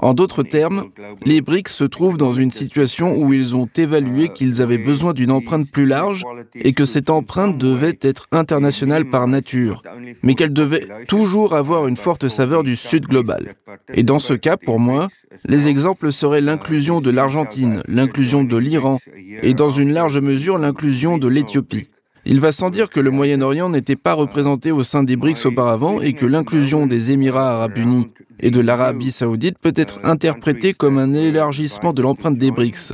En 0.00 0.14
d'autres 0.14 0.42
termes, 0.42 0.88
les 1.24 1.40
BRICS 1.40 1.72
se 1.72 1.84
trouvent 1.84 2.16
dans 2.16 2.32
une 2.32 2.50
situation 2.50 3.16
où 3.16 3.32
ils 3.32 3.54
ont 3.54 3.68
évalué 3.76 4.28
qu'ils 4.28 4.62
avaient 4.62 4.78
besoin 4.78 5.12
d'une 5.12 5.30
empreinte 5.30 5.70
plus 5.70 5.86
large 5.86 6.24
et 6.54 6.72
que 6.72 6.84
cette 6.84 7.10
empreinte 7.10 7.58
devait 7.58 7.98
être 8.00 8.26
internationale 8.32 9.08
par 9.10 9.28
nature, 9.28 9.82
mais 10.22 10.34
qu'elle 10.34 10.52
devait 10.52 10.86
toujours 11.06 11.54
avoir 11.54 11.88
une 11.88 11.96
forte 11.96 12.28
saveur 12.28 12.62
du 12.64 12.76
Sud 12.76 13.06
global. 13.06 13.54
Et 13.92 14.02
dans 14.02 14.18
ce 14.18 14.34
cas, 14.34 14.56
pour 14.56 14.80
moi, 14.80 15.08
les 15.46 15.68
exemples 15.68 16.12
seraient 16.12 16.40
l'inclusion 16.40 17.00
de 17.00 17.10
l'Argentine, 17.10 17.82
l'inclusion 17.88 18.44
de 18.44 18.56
l'Iran 18.56 18.98
et 19.42 19.54
dans 19.54 19.70
une 19.70 19.92
large 19.92 20.18
mesure 20.18 20.58
l'inclusion 20.58 21.18
de 21.18 21.28
l'Éthiopie. 21.28 21.88
Il 22.24 22.38
va 22.38 22.52
sans 22.52 22.70
dire 22.70 22.88
que 22.88 23.00
le 23.00 23.10
Moyen-Orient 23.10 23.68
n'était 23.68 23.96
pas 23.96 24.14
représenté 24.14 24.70
au 24.70 24.84
sein 24.84 25.02
des 25.02 25.16
BRICS 25.16 25.46
auparavant 25.46 26.00
et 26.00 26.12
que 26.12 26.24
l'inclusion 26.24 26.86
des 26.86 27.10
Émirats 27.10 27.56
arabes 27.56 27.78
unis 27.78 28.08
et 28.38 28.50
de 28.50 28.60
l'Arabie 28.60 29.10
saoudite 29.10 29.58
peut 29.58 29.72
être 29.74 29.98
interprétée 30.04 30.72
comme 30.72 30.98
un 30.98 31.14
élargissement 31.14 31.92
de 31.92 32.02
l'empreinte 32.02 32.38
des 32.38 32.52
BRICS. 32.52 32.92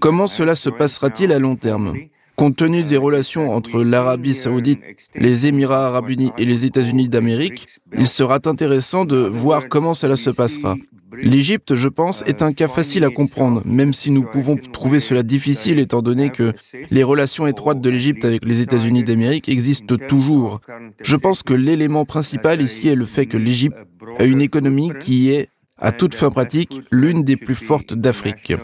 Comment 0.00 0.26
cela 0.26 0.56
se 0.56 0.70
passera-t-il 0.70 1.32
à 1.32 1.38
long 1.38 1.56
terme? 1.56 1.94
Compte 2.34 2.56
tenu 2.56 2.82
des 2.82 2.96
relations 2.96 3.54
entre 3.54 3.84
l'Arabie 3.84 4.34
saoudite, 4.34 4.80
les 5.14 5.46
Émirats 5.46 5.88
arabes 5.88 6.08
unis 6.08 6.32
et 6.38 6.46
les 6.46 6.64
États-Unis 6.64 7.08
d'Amérique, 7.08 7.66
il 7.96 8.06
sera 8.06 8.38
intéressant 8.46 9.04
de 9.04 9.18
voir 9.18 9.68
comment 9.68 9.92
cela 9.92 10.16
se 10.16 10.30
passera. 10.30 10.76
L'Égypte, 11.14 11.76
je 11.76 11.88
pense, 11.88 12.22
est 12.26 12.42
un 12.42 12.52
cas 12.52 12.68
facile 12.68 13.04
à 13.04 13.10
comprendre, 13.10 13.62
même 13.64 13.92
si 13.92 14.10
nous 14.10 14.22
pouvons 14.22 14.56
trouver 14.56 15.00
cela 15.00 15.22
difficile 15.22 15.78
étant 15.78 16.02
donné 16.02 16.30
que 16.30 16.52
les 16.90 17.02
relations 17.02 17.46
étroites 17.46 17.80
de 17.80 17.90
l'Égypte 17.90 18.24
avec 18.24 18.44
les 18.44 18.60
États-Unis 18.60 19.04
d'Amérique 19.04 19.48
existent 19.48 19.96
toujours. 19.96 20.60
Je 21.02 21.16
pense 21.16 21.42
que 21.42 21.54
l'élément 21.54 22.04
principal 22.04 22.62
ici 22.62 22.88
est 22.88 22.94
le 22.94 23.06
fait 23.06 23.26
que 23.26 23.36
l'Égypte 23.36 23.76
a 24.18 24.24
une 24.24 24.40
économie 24.40 24.92
qui 25.00 25.30
est, 25.30 25.48
à 25.78 25.92
toute 25.92 26.14
fin 26.14 26.30
pratique, 26.30 26.80
l'une 26.90 27.24
des 27.24 27.36
plus 27.36 27.54
fortes 27.54 27.94
d'Afrique. 27.94 28.54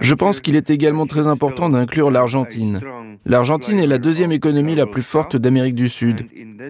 Je 0.00 0.14
pense 0.14 0.40
qu'il 0.40 0.56
est 0.56 0.70
également 0.70 1.06
très 1.06 1.26
important 1.26 1.68
d'inclure 1.68 2.10
l'Argentine. 2.10 2.80
L'Argentine 3.26 3.78
est 3.78 3.86
la 3.86 3.98
deuxième 3.98 4.32
économie 4.32 4.76
la 4.76 4.86
plus 4.86 5.02
forte 5.02 5.36
d'Amérique 5.36 5.74
du 5.74 5.88
Sud. 5.88 6.26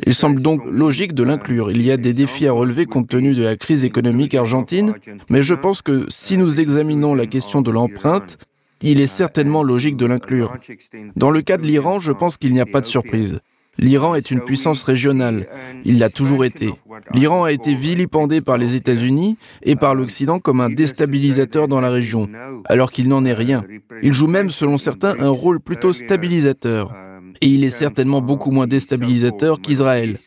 Il 0.06 0.14
semble 0.14 0.42
donc 0.42 0.62
logique 0.70 1.14
de 1.14 1.22
l'inclure. 1.22 1.70
Il 1.70 1.82
y 1.82 1.90
a 1.90 1.96
des 1.96 2.12
défis 2.12 2.46
à 2.46 2.52
relever 2.52 2.86
compte 2.86 3.08
tenu 3.08 3.34
de 3.34 3.42
la 3.42 3.56
crise 3.56 3.84
économique 3.84 4.34
argentine, 4.34 4.94
mais 5.28 5.42
je 5.42 5.54
pense 5.54 5.82
que 5.82 6.06
si 6.08 6.36
nous 6.36 6.60
examinons 6.60 7.14
la 7.14 7.26
question 7.26 7.62
de 7.62 7.70
l'empreinte, 7.70 8.38
il 8.80 9.00
est 9.00 9.06
certainement 9.06 9.62
logique 9.62 9.96
de 9.96 10.06
l'inclure. 10.06 10.56
Dans 11.16 11.30
le 11.30 11.42
cas 11.42 11.56
de 11.56 11.66
l'Iran, 11.66 12.00
je 12.00 12.12
pense 12.12 12.36
qu'il 12.36 12.52
n'y 12.52 12.60
a 12.60 12.66
pas 12.66 12.80
de 12.80 12.86
surprise. 12.86 13.40
L'Iran 13.80 14.16
est 14.16 14.32
une 14.32 14.40
puissance 14.40 14.82
régionale. 14.82 15.46
Il 15.84 16.00
l'a 16.00 16.10
toujours 16.10 16.44
été. 16.44 16.74
L'Iran 17.12 17.44
a 17.44 17.52
été 17.52 17.76
vilipendé 17.76 18.40
par 18.40 18.58
les 18.58 18.74
États-Unis 18.74 19.36
et 19.62 19.76
par 19.76 19.94
l'Occident 19.94 20.40
comme 20.40 20.60
un 20.60 20.68
déstabilisateur 20.68 21.68
dans 21.68 21.80
la 21.80 21.90
région, 21.90 22.28
alors 22.64 22.90
qu'il 22.90 23.06
n'en 23.06 23.24
est 23.24 23.34
rien. 23.34 23.64
Il 24.02 24.12
joue 24.12 24.26
même, 24.26 24.50
selon 24.50 24.78
certains, 24.78 25.14
un 25.20 25.28
rôle 25.28 25.60
plutôt 25.60 25.92
stabilisateur. 25.92 26.92
Et 27.40 27.48
il 27.48 27.64
est 27.64 27.70
certainement 27.70 28.20
beaucoup 28.20 28.50
moins 28.50 28.66
déstabilisateur 28.66 29.60
qu'Israël. 29.60 30.18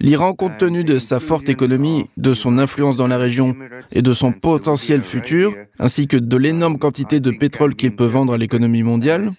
L'Iran, 0.00 0.32
compte 0.32 0.58
tenu 0.58 0.84
de 0.84 1.00
sa 1.00 1.18
forte 1.18 1.48
économie, 1.48 2.06
de 2.16 2.32
son 2.32 2.58
influence 2.58 2.96
dans 2.96 3.08
la 3.08 3.18
région 3.18 3.56
et 3.90 4.00
de 4.00 4.12
son 4.12 4.32
potentiel 4.32 5.02
futur, 5.02 5.52
ainsi 5.80 6.06
que 6.06 6.16
de 6.16 6.36
l'énorme 6.36 6.78
quantité 6.78 7.18
de 7.18 7.32
pétrole 7.32 7.74
qu'il 7.74 7.96
peut 7.96 8.06
vendre 8.06 8.34
à 8.34 8.38
l'économie 8.38 8.84
mondiale, 8.84 9.32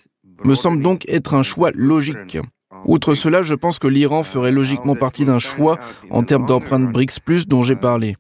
me 0.43 0.55
semble 0.55 0.81
donc 0.81 1.07
être 1.07 1.33
un 1.33 1.43
choix 1.43 1.71
logique. 1.74 2.38
Outre 2.86 3.13
cela, 3.13 3.41
je 3.41 3.53
pense 3.53 3.79
que 3.79 3.88
l'Iran 3.88 4.24
ferait 4.24 4.51
logiquement 4.51 4.95
partie 4.95 5.24
d'un 5.24 5.39
choix 5.39 5.79
en 6.09 6.24
termes 6.24 6.45
d'empreinte 6.45 6.91
BRICS 6.91 7.48
dont 7.48 7.63
j'ai 7.63 7.75
parlé. 7.75 8.15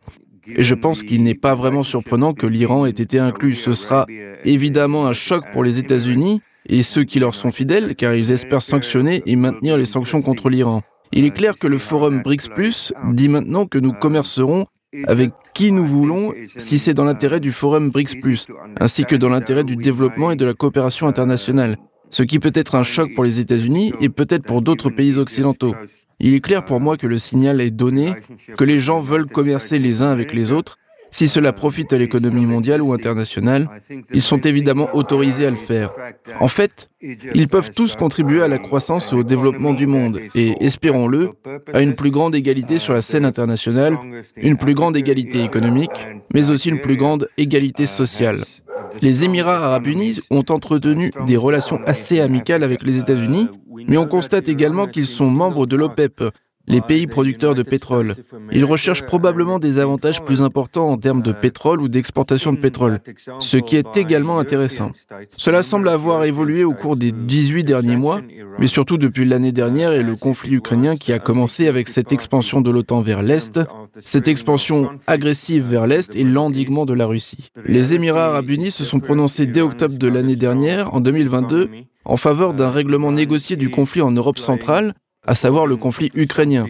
Et 0.55 0.63
je 0.63 0.75
pense 0.75 1.03
qu'il 1.03 1.23
n'est 1.23 1.35
pas 1.35 1.55
vraiment 1.55 1.83
surprenant 1.83 2.33
que 2.33 2.47
l'Iran 2.47 2.85
ait 2.85 2.91
été 2.91 3.19
inclus. 3.19 3.55
Ce 3.55 3.73
sera 3.73 4.05
évidemment 4.45 5.07
un 5.07 5.13
choc 5.13 5.43
pour 5.51 5.63
les 5.63 5.79
États-Unis 5.79 6.41
et 6.69 6.83
ceux 6.83 7.03
qui 7.03 7.19
leur 7.19 7.35
sont 7.35 7.51
fidèles, 7.51 7.95
car 7.95 8.13
ils 8.13 8.31
espèrent 8.31 8.61
sanctionner 8.61 9.23
et 9.25 9.35
maintenir 9.35 9.77
les 9.77 9.85
sanctions 9.85 10.21
contre 10.21 10.49
l'Iran. 10.49 10.81
Il 11.11 11.25
est 11.25 11.31
clair 11.31 11.57
que 11.57 11.67
le 11.67 11.79
forum 11.79 12.21
BRICS 12.21 12.49
Plus 12.49 12.93
dit 13.11 13.27
maintenant 13.27 13.65
que 13.65 13.79
nous 13.79 13.93
commercerons 13.93 14.65
avec 15.07 15.31
qui 15.53 15.71
nous 15.71 15.85
voulons 15.85 16.33
si 16.55 16.79
c'est 16.79 16.93
dans 16.93 17.03
l'intérêt 17.03 17.39
du 17.39 17.51
forum 17.51 17.89
BRICS 17.89 18.21
Plus, 18.21 18.47
ainsi 18.79 19.05
que 19.05 19.15
dans 19.15 19.29
l'intérêt 19.29 19.63
du 19.63 19.75
développement 19.75 20.31
et 20.31 20.35
de 20.35 20.45
la 20.45 20.53
coopération 20.53 21.07
internationale 21.07 21.77
ce 22.09 22.23
qui 22.23 22.39
peut 22.39 22.51
être 22.53 22.75
un 22.75 22.83
choc 22.83 23.13
pour 23.13 23.23
les 23.23 23.39
États-Unis 23.39 23.93
et 24.01 24.09
peut-être 24.09 24.43
pour 24.43 24.61
d'autres 24.61 24.89
pays 24.89 25.17
occidentaux. 25.17 25.75
Il 26.19 26.33
est 26.33 26.41
clair 26.41 26.65
pour 26.65 26.79
moi 26.79 26.97
que 26.97 27.07
le 27.07 27.17
signal 27.17 27.61
est 27.61 27.71
donné 27.71 28.13
que 28.57 28.63
les 28.63 28.79
gens 28.79 28.99
veulent 28.99 29.27
commercer 29.27 29.79
les 29.79 30.01
uns 30.01 30.11
avec 30.11 30.33
les 30.33 30.51
autres. 30.51 30.77
Si 31.11 31.27
cela 31.27 31.53
profite 31.53 31.91
à 31.93 31.97
l'économie 31.97 32.45
mondiale 32.45 32.81
ou 32.81 32.93
internationale, 32.93 33.67
ils 34.13 34.21
sont 34.21 34.39
évidemment 34.41 34.89
autorisés 34.93 35.45
à 35.45 35.49
le 35.49 35.55
faire. 35.55 35.91
En 36.39 36.47
fait, 36.47 36.89
ils 37.01 37.47
peuvent 37.47 37.71
tous 37.71 37.95
contribuer 37.95 38.41
à 38.41 38.47
la 38.47 38.57
croissance 38.57 39.11
et 39.11 39.15
au 39.15 39.23
développement 39.23 39.73
du 39.73 39.87
monde 39.87 40.19
et, 40.35 40.63
espérons-le, 40.63 41.31
à 41.73 41.81
une 41.81 41.95
plus 41.95 42.11
grande 42.11 42.35
égalité 42.35 42.77
sur 42.77 42.93
la 42.93 43.01
scène 43.01 43.25
internationale, 43.25 43.97
une 44.37 44.57
plus 44.57 44.73
grande 44.73 44.95
égalité 44.95 45.43
économique, 45.43 46.05
mais 46.33 46.49
aussi 46.49 46.69
une 46.69 46.81
plus 46.81 46.97
grande 46.97 47.27
égalité 47.37 47.85
sociale. 47.85 48.43
Les 49.01 49.23
Émirats 49.23 49.65
arabes 49.65 49.87
unis 49.87 50.19
ont 50.29 50.45
entretenu 50.49 51.11
des 51.27 51.37
relations 51.37 51.79
assez 51.85 52.19
amicales 52.19 52.63
avec 52.63 52.83
les 52.83 52.97
États-Unis, 52.97 53.47
mais 53.87 53.97
on 53.97 54.07
constate 54.07 54.49
également 54.49 54.87
qu'ils 54.87 55.05
sont 55.05 55.29
membres 55.29 55.65
de 55.65 55.75
l'OPEP, 55.75 56.23
les 56.69 56.81
pays 56.81 57.07
producteurs 57.07 57.55
de 57.55 57.63
pétrole. 57.63 58.15
Ils 58.51 58.63
recherchent 58.63 59.05
probablement 59.05 59.59
des 59.59 59.79
avantages 59.79 60.23
plus 60.23 60.41
importants 60.41 60.89
en 60.89 60.97
termes 60.97 61.21
de 61.21 61.31
pétrole 61.31 61.81
ou 61.81 61.89
d'exportation 61.89 62.53
de 62.53 62.59
pétrole, 62.59 62.99
ce 63.39 63.57
qui 63.57 63.75
est 63.75 63.97
également 63.97 64.39
intéressant. 64.39 64.91
Cela 65.35 65.63
semble 65.63 65.89
avoir 65.89 66.23
évolué 66.23 66.63
au 66.63 66.73
cours 66.73 66.95
des 66.95 67.11
18 67.11 67.63
derniers 67.63 67.97
mois, 67.97 68.21
mais 68.59 68.67
surtout 68.67 68.97
depuis 68.97 69.25
l'année 69.25 69.51
dernière 69.51 69.93
et 69.93 70.03
le 70.03 70.15
conflit 70.15 70.53
ukrainien 70.53 70.95
qui 70.95 71.11
a 71.11 71.19
commencé 71.19 71.67
avec 71.67 71.89
cette 71.89 72.11
expansion 72.11 72.61
de 72.61 72.69
l'OTAN 72.69 73.01
vers 73.01 73.23
l'Est, 73.23 73.59
cette 74.05 74.27
expansion 74.27 74.91
agressive 75.07 75.65
vers 75.65 75.87
l'Est 75.87 76.15
et 76.15 76.23
l'endiguement 76.23 76.85
de 76.85 76.93
la 76.93 77.07
Russie. 77.07 77.49
Les 77.65 77.95
Émirats 77.95 78.27
arabes 78.27 78.49
unis 78.49 78.71
se 78.71 78.85
sont 78.85 78.99
prononcés 78.99 79.47
dès 79.47 79.61
octobre 79.61 79.97
de 79.97 80.07
l'année 80.07 80.35
dernière, 80.35 80.93
en 80.93 81.01
2022, 81.01 81.69
en 82.05 82.17
faveur 82.17 82.53
d'un 82.53 82.69
règlement 82.69 83.11
négocié 83.11 83.55
du 83.55 83.69
conflit 83.69 84.01
en 84.01 84.11
Europe 84.11 84.37
centrale 84.39 84.93
à 85.29 85.35
savoir 85.35 85.67
le 85.67 85.75
conflit 85.75 86.09
ukrainien. 86.15 86.65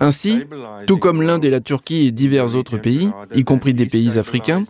Ainsi, 0.00 0.44
tout 0.86 0.96
comme 0.96 1.22
l'Inde 1.22 1.44
et 1.44 1.50
la 1.50 1.60
Turquie 1.60 2.06
et 2.06 2.12
divers 2.12 2.54
autres 2.54 2.78
pays, 2.78 3.10
y 3.34 3.42
compris 3.42 3.74
des 3.74 3.86
pays 3.86 4.16
africains, 4.16 4.64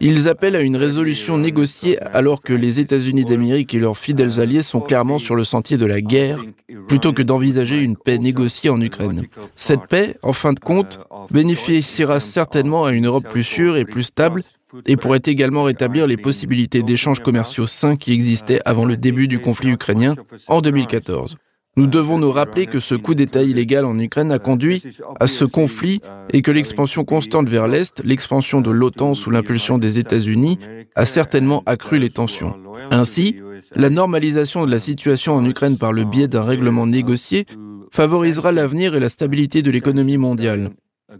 ils 0.00 0.28
appellent 0.28 0.56
à 0.56 0.60
une 0.60 0.76
résolution 0.76 1.38
négociée 1.38 1.98
alors 2.02 2.42
que 2.42 2.52
les 2.52 2.80
États-Unis 2.80 3.24
d'Amérique 3.24 3.72
et 3.72 3.78
leurs 3.78 3.96
fidèles 3.96 4.40
alliés 4.40 4.60
sont 4.60 4.80
clairement 4.80 5.18
sur 5.18 5.36
le 5.36 5.44
sentier 5.44 5.78
de 5.78 5.86
la 5.86 6.02
guerre, 6.02 6.44
plutôt 6.86 7.14
que 7.14 7.22
d'envisager 7.22 7.80
une 7.80 7.96
paix 7.96 8.18
négociée 8.18 8.68
en 8.68 8.80
Ukraine. 8.80 9.24
Cette 9.56 9.86
paix, 9.86 10.16
en 10.20 10.34
fin 10.34 10.52
de 10.52 10.60
compte, 10.60 11.00
bénéficiera 11.30 12.20
certainement 12.20 12.84
à 12.84 12.92
une 12.92 13.06
Europe 13.06 13.26
plus 13.26 13.44
sûre 13.44 13.78
et 13.78 13.86
plus 13.86 14.02
stable 14.02 14.42
et 14.84 14.96
pourrait 14.96 15.22
également 15.24 15.62
rétablir 15.62 16.06
les 16.06 16.18
possibilités 16.18 16.82
d'échanges 16.82 17.20
commerciaux 17.20 17.66
sains 17.66 17.96
qui 17.96 18.12
existaient 18.12 18.60
avant 18.66 18.84
le 18.84 18.98
début 18.98 19.28
du 19.28 19.38
conflit 19.38 19.70
ukrainien 19.70 20.14
en 20.46 20.60
2014. 20.60 21.38
Nous 21.74 21.86
devons 21.86 22.18
nous 22.18 22.30
rappeler 22.30 22.66
que 22.66 22.80
ce 22.80 22.94
coup 22.94 23.14
d'État 23.14 23.42
illégal 23.42 23.86
en 23.86 23.98
Ukraine 23.98 24.30
a 24.30 24.38
conduit 24.38 24.82
à 25.18 25.26
ce 25.26 25.46
conflit 25.46 26.02
et 26.30 26.42
que 26.42 26.50
l'expansion 26.50 27.06
constante 27.06 27.48
vers 27.48 27.66
l'Est, 27.66 28.02
l'expansion 28.04 28.60
de 28.60 28.70
l'OTAN 28.70 29.14
sous 29.14 29.30
l'impulsion 29.30 29.78
des 29.78 29.98
États-Unis, 29.98 30.58
a 30.94 31.06
certainement 31.06 31.62
accru 31.64 31.98
les 31.98 32.10
tensions. 32.10 32.54
Ainsi, 32.90 33.36
la 33.74 33.88
normalisation 33.88 34.66
de 34.66 34.70
la 34.70 34.80
situation 34.80 35.34
en 35.34 35.46
Ukraine 35.46 35.78
par 35.78 35.94
le 35.94 36.04
biais 36.04 36.28
d'un 36.28 36.42
règlement 36.42 36.86
négocié 36.86 37.46
favorisera 37.90 38.52
l'avenir 38.52 38.94
et 38.94 39.00
la 39.00 39.08
stabilité 39.08 39.62
de 39.62 39.70
l'économie 39.70 40.18
mondiale. 40.18 40.72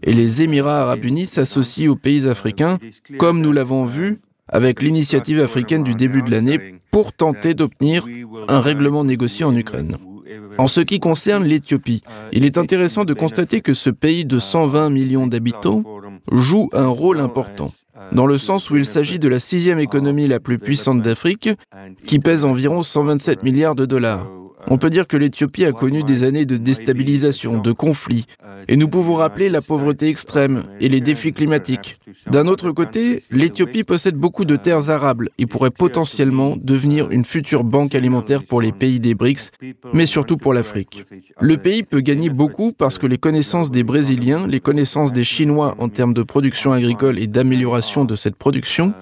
Et 0.03 0.13
les 0.13 0.43
Émirats 0.43 0.81
arabes 0.81 1.03
unis 1.03 1.25
s'associent 1.25 1.91
aux 1.91 1.95
pays 1.95 2.27
africains, 2.27 2.77
comme 3.17 3.41
nous 3.41 3.53
l'avons 3.53 3.85
vu 3.85 4.21
avec 4.47 4.83
l'initiative 4.83 5.41
africaine 5.41 5.83
du 5.83 5.95
début 5.95 6.21
de 6.21 6.29
l'année 6.29 6.75
pour 6.91 7.11
tenter 7.11 7.55
d'obtenir 7.55 8.05
un 8.47 8.59
règlement 8.59 9.03
négocié 9.03 9.45
en 9.45 9.55
Ukraine. 9.55 9.97
En 10.57 10.67
ce 10.67 10.81
qui 10.81 10.99
concerne 10.99 11.45
l'Éthiopie, 11.45 12.03
il 12.31 12.45
est 12.45 12.57
intéressant 12.57 13.05
de 13.05 13.13
constater 13.13 13.61
que 13.61 13.73
ce 13.73 13.89
pays 13.89 14.25
de 14.25 14.39
120 14.39 14.89
millions 14.89 15.27
d'habitants 15.27 15.83
joue 16.31 16.69
un 16.73 16.87
rôle 16.87 17.19
important. 17.19 17.71
dans 18.11 18.25
le 18.27 18.37
sens 18.37 18.69
où 18.69 18.75
il 18.75 18.85
s'agit 18.85 19.17
de 19.17 19.29
la 19.29 19.39
sixième 19.39 19.79
économie 19.79 20.27
la 20.27 20.39
plus 20.39 20.59
puissante 20.59 21.01
d'Afrique, 21.01 21.49
qui 22.05 22.19
pèse 22.19 22.43
environ 22.43 22.83
127 22.83 23.43
milliards 23.43 23.75
de 23.75 23.85
dollars. 23.85 24.27
On 24.67 24.77
peut 24.77 24.89
dire 24.89 25.07
que 25.07 25.17
l'Éthiopie 25.17 25.65
a 25.65 25.71
connu 25.71 26.03
des 26.03 26.23
années 26.23 26.45
de 26.45 26.57
déstabilisation, 26.57 27.61
de 27.61 27.71
conflits, 27.71 28.25
et 28.67 28.77
nous 28.77 28.87
pouvons 28.87 29.15
rappeler 29.15 29.49
la 29.49 29.61
pauvreté 29.61 30.07
extrême 30.07 30.63
et 30.79 30.89
les 30.89 31.01
défis 31.01 31.33
climatiques. 31.33 31.99
D'un 32.29 32.47
autre 32.47 32.71
côté, 32.71 33.23
l'Éthiopie 33.31 33.83
possède 33.83 34.15
beaucoup 34.15 34.45
de 34.45 34.55
terres 34.55 34.89
arables. 34.89 35.29
Et 35.37 35.45
pourrait 35.45 35.71
potentiellement 35.71 36.55
devenir 36.57 37.11
une 37.11 37.25
future 37.25 37.63
banque 37.63 37.95
alimentaire 37.95 38.43
pour 38.43 38.61
les 38.61 38.71
pays 38.71 38.99
des 38.99 39.13
BRICS, 39.13 39.51
mais 39.93 40.05
surtout 40.05 40.37
pour 40.37 40.53
l'Afrique. 40.53 41.05
Le 41.39 41.57
pays 41.57 41.83
peut 41.83 41.99
gagner 41.99 42.29
beaucoup 42.29 42.71
parce 42.71 42.97
que 42.97 43.07
les 43.07 43.17
connaissances 43.17 43.69
des 43.69 43.83
Brésiliens, 43.83 44.47
les 44.47 44.59
connaissances 44.59 45.11
des 45.11 45.23
Chinois 45.23 45.75
en 45.79 45.89
termes 45.89 46.13
de 46.13 46.23
production 46.23 46.71
agricole 46.71 47.19
et 47.19 47.27
d'amélioration 47.27 48.05
de 48.05 48.15
cette 48.15 48.35
production, 48.35 48.93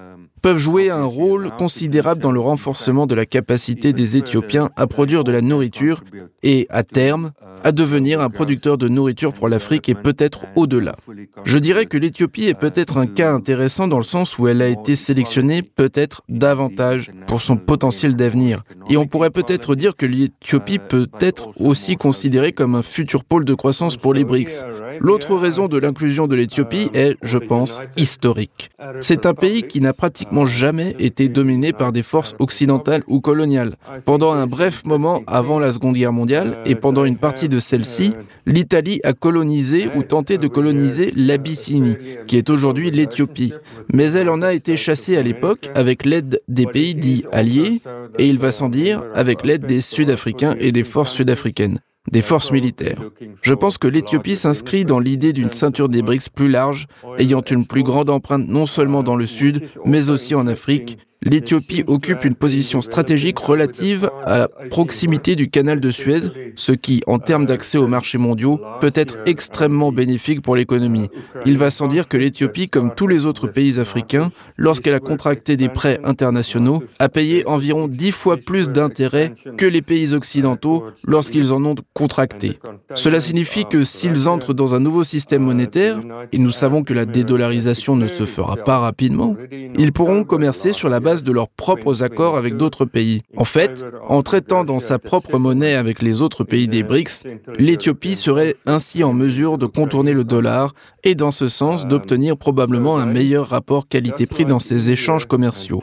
peuvent 0.42 0.58
jouer 0.58 0.90
un 0.90 1.04
rôle 1.04 1.50
considérable 1.56 2.20
dans 2.20 2.32
le 2.32 2.40
renforcement 2.40 3.06
de 3.06 3.14
la 3.14 3.26
capacité 3.26 3.92
des 3.92 4.16
Éthiopiens 4.16 4.70
à 4.76 4.88
produire 4.88 5.22
de 5.22 5.30
la 5.30 5.40
nourriture 5.40 6.02
et, 6.42 6.66
à 6.68 6.82
terme, 6.82 7.30
à 7.62 7.70
devenir 7.70 8.20
un 8.20 8.28
producteur 8.28 8.76
de 8.76 8.88
nourriture 8.88 9.32
pour 9.32 9.48
l'Afrique 9.48 9.88
et 9.88 9.94
peut-être 9.94 10.46
au-delà. 10.56 10.96
Je 11.44 11.58
dirais 11.58 11.86
que 11.86 11.96
l'Éthiopie 11.96 12.48
est 12.48 12.58
peut-être 12.58 12.98
un 12.98 13.06
cas 13.06 13.32
intéressant 13.32 13.86
dans 13.86 13.98
le 13.98 14.02
sens 14.02 14.36
où 14.36 14.48
elle 14.48 14.62
a 14.62 14.68
été 14.68 14.96
sélectionnée 14.96 15.62
peut-être 15.62 16.22
davantage 16.28 17.12
pour 17.28 17.40
son 17.40 17.56
potentiel 17.56 18.16
d'avenir. 18.16 18.64
Et 18.90 18.96
on 18.96 19.06
pourrait 19.06 19.30
peut-être 19.30 19.76
dire 19.76 19.94
que 19.94 20.06
l'Éthiopie 20.06 20.80
peut 20.80 21.06
être 21.20 21.50
aussi 21.60 21.94
considérée 21.94 22.52
comme 22.52 22.74
un 22.74 22.82
futur 22.82 23.22
pôle 23.22 23.44
de 23.44 23.54
croissance 23.54 23.96
pour 23.96 24.12
les 24.12 24.24
BRICS. 24.24 24.64
L'autre 24.98 25.36
raison 25.36 25.68
de 25.68 25.78
l'inclusion 25.78 26.26
de 26.26 26.34
l'Éthiopie 26.34 26.90
est, 26.94 27.16
je 27.22 27.38
pense, 27.38 27.80
historique. 27.96 28.70
C'est 29.00 29.24
un 29.24 29.34
pays 29.34 29.62
qui 29.62 29.80
n'a 29.80 29.92
pratiquement 29.92 30.31
jamais 30.46 30.96
été 30.98 31.28
dominé 31.28 31.72
par 31.72 31.92
des 31.92 32.02
forces 32.02 32.34
occidentales 32.38 33.02
ou 33.06 33.20
coloniales. 33.20 33.76
Pendant 34.04 34.32
un 34.32 34.46
bref 34.46 34.84
moment 34.84 35.22
avant 35.26 35.58
la 35.58 35.72
Seconde 35.72 35.94
Guerre 35.94 36.12
mondiale 36.12 36.58
et 36.66 36.74
pendant 36.74 37.04
une 37.04 37.16
partie 37.16 37.48
de 37.48 37.60
celle-ci, 37.60 38.14
l'Italie 38.46 39.00
a 39.04 39.12
colonisé 39.12 39.88
ou 39.94 40.02
tenté 40.02 40.38
de 40.38 40.48
coloniser 40.48 41.12
l'Abyssinie, 41.14 41.96
qui 42.26 42.36
est 42.36 42.50
aujourd'hui 42.50 42.90
l'Éthiopie. 42.90 43.52
Mais 43.92 44.12
elle 44.12 44.28
en 44.28 44.42
a 44.42 44.52
été 44.52 44.76
chassée 44.76 45.16
à 45.16 45.22
l'époque 45.22 45.70
avec 45.74 46.04
l'aide 46.04 46.40
des 46.48 46.66
pays 46.66 46.94
dits 46.94 47.24
alliés, 47.32 47.80
et 48.18 48.26
il 48.26 48.38
va 48.38 48.52
sans 48.52 48.68
dire, 48.68 49.02
avec 49.14 49.44
l'aide 49.44 49.66
des 49.66 49.80
Sud-Africains 49.80 50.56
et 50.58 50.72
des 50.72 50.84
forces 50.84 51.12
sud-africaines 51.12 51.80
des 52.10 52.22
forces 52.22 52.50
militaires. 52.50 53.00
Je 53.42 53.54
pense 53.54 53.78
que 53.78 53.86
l'Éthiopie 53.86 54.36
s'inscrit 54.36 54.84
dans 54.84 54.98
l'idée 54.98 55.32
d'une 55.32 55.50
ceinture 55.50 55.88
des 55.88 56.02
BRICS 56.02 56.28
plus 56.34 56.48
large, 56.48 56.86
ayant 57.18 57.42
une 57.42 57.66
plus 57.66 57.82
grande 57.82 58.10
empreinte 58.10 58.48
non 58.48 58.66
seulement 58.66 59.02
dans 59.02 59.16
le 59.16 59.26
Sud, 59.26 59.68
mais 59.84 60.10
aussi 60.10 60.34
en 60.34 60.46
Afrique, 60.46 60.98
l'Éthiopie 61.22 61.84
occupe 61.86 62.24
une 62.24 62.34
position 62.34 62.82
stratégique 62.82 63.38
relative 63.38 64.10
à 64.24 64.38
la 64.38 64.48
proximité 64.70 65.36
du 65.36 65.48
canal 65.48 65.80
de 65.80 65.90
Suez, 65.90 66.52
ce 66.56 66.72
qui, 66.72 67.02
en 67.06 67.18
termes 67.18 67.46
d'accès 67.46 67.78
aux 67.78 67.86
marchés 67.86 68.18
mondiaux, 68.18 68.60
peut 68.80 68.92
être 68.94 69.16
extrêmement 69.26 69.92
bénéfique 69.92 70.42
pour 70.42 70.56
l'économie. 70.56 71.08
Il 71.46 71.58
va 71.58 71.70
sans 71.70 71.88
dire 71.88 72.08
que 72.08 72.16
l'Éthiopie, 72.16 72.68
comme 72.68 72.94
tous 72.94 73.06
les 73.06 73.26
autres 73.26 73.46
pays 73.46 73.78
africains, 73.78 74.30
lorsqu'elle 74.56 74.94
a 74.94 75.00
contracté 75.00 75.56
des 75.56 75.68
prêts 75.68 76.00
internationaux, 76.04 76.82
a 76.98 77.08
payé 77.08 77.46
environ 77.46 77.88
dix 77.88 78.12
fois 78.12 78.36
plus 78.36 78.68
d'intérêts 78.68 79.34
que 79.56 79.66
les 79.66 79.82
pays 79.82 80.12
occidentaux 80.12 80.84
lorsqu'ils 81.06 81.52
en 81.52 81.64
ont 81.64 81.74
contracté. 81.94 82.58
Cela 82.94 83.20
signifie 83.20 83.64
que 83.64 83.84
s'ils 83.84 84.28
entrent 84.28 84.54
dans 84.54 84.74
un 84.74 84.80
nouveau 84.80 85.04
système 85.04 85.42
monétaire, 85.42 86.00
et 86.32 86.38
nous 86.38 86.50
savons 86.50 86.82
que 86.82 86.94
la 86.94 87.04
dédollarisation 87.04 87.96
ne 87.96 88.08
se 88.08 88.26
fera 88.26 88.56
pas 88.56 88.78
rapidement, 88.78 89.36
ils 89.78 89.92
pourront 89.92 90.24
commercer 90.24 90.72
sur 90.72 90.88
la 90.88 91.00
base 91.00 91.11
de 91.20 91.32
leurs 91.32 91.48
propres 91.48 92.02
accords 92.02 92.36
avec 92.36 92.56
d'autres 92.56 92.86
pays. 92.86 93.22
En 93.36 93.44
fait, 93.44 93.84
en 94.08 94.22
traitant 94.22 94.64
dans 94.64 94.80
sa 94.80 94.98
propre 94.98 95.38
monnaie 95.38 95.74
avec 95.74 96.00
les 96.00 96.22
autres 96.22 96.44
pays 96.44 96.68
des 96.68 96.82
BRICS, 96.82 97.24
l'Éthiopie 97.58 98.14
serait 98.14 98.56
ainsi 98.64 99.04
en 99.04 99.12
mesure 99.12 99.58
de 99.58 99.66
contourner 99.66 100.14
le 100.14 100.24
dollar 100.24 100.74
et 101.04 101.14
dans 101.14 101.30
ce 101.30 101.48
sens 101.48 101.86
d'obtenir 101.86 102.36
probablement 102.36 102.98
un 102.98 103.06
meilleur 103.06 103.48
rapport 103.48 103.88
qualité-prix 103.88 104.46
dans 104.46 104.60
ses 104.60 104.90
échanges 104.90 105.26
commerciaux. 105.26 105.82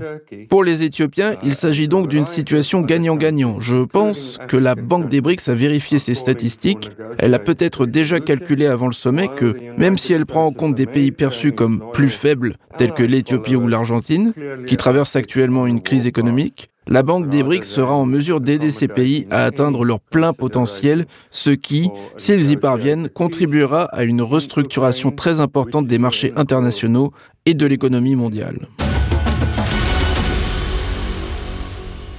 Pour 0.49 0.63
les 0.63 0.83
Éthiopiens, 0.83 1.35
il 1.43 1.53
s'agit 1.53 1.87
donc 1.87 2.07
d'une 2.07 2.25
situation 2.25 2.81
gagnant-gagnant. 2.81 3.59
Je 3.59 3.83
pense 3.83 4.39
que 4.47 4.57
la 4.57 4.75
Banque 4.75 5.09
des 5.09 5.21
BRICS 5.21 5.49
a 5.49 5.55
vérifié 5.55 5.99
ses 5.99 6.15
statistiques. 6.15 6.89
Elle 7.17 7.33
a 7.33 7.39
peut-être 7.39 7.85
déjà 7.85 8.19
calculé 8.19 8.65
avant 8.65 8.87
le 8.87 8.93
sommet 8.93 9.27
que, 9.35 9.55
même 9.77 9.97
si 9.97 10.13
elle 10.13 10.25
prend 10.25 10.45
en 10.45 10.51
compte 10.51 10.75
des 10.75 10.85
pays 10.85 11.11
perçus 11.11 11.51
comme 11.51 11.83
plus 11.93 12.09
faibles, 12.09 12.55
tels 12.77 12.93
que 12.93 13.03
l'Éthiopie 13.03 13.55
ou 13.55 13.67
l'Argentine, 13.67 14.33
qui 14.67 14.77
traversent 14.77 15.15
actuellement 15.19 15.67
une 15.67 15.81
crise 15.81 16.07
économique, 16.07 16.69
la 16.87 17.03
Banque 17.03 17.29
des 17.29 17.43
BRICS 17.43 17.65
sera 17.65 17.93
en 17.93 18.07
mesure 18.07 18.41
d'aider 18.41 18.71
ces 18.71 18.87
pays 18.87 19.27
à 19.29 19.43
atteindre 19.43 19.85
leur 19.85 19.99
plein 19.99 20.33
potentiel, 20.33 21.05
ce 21.29 21.51
qui, 21.51 21.91
s'ils 22.17 22.49
y 22.49 22.57
parviennent, 22.57 23.09
contribuera 23.09 23.83
à 23.83 24.03
une 24.03 24.23
restructuration 24.23 25.11
très 25.11 25.39
importante 25.39 25.85
des 25.85 25.99
marchés 25.99 26.33
internationaux 26.35 27.13
et 27.45 27.53
de 27.53 27.67
l'économie 27.67 28.15
mondiale. 28.15 28.67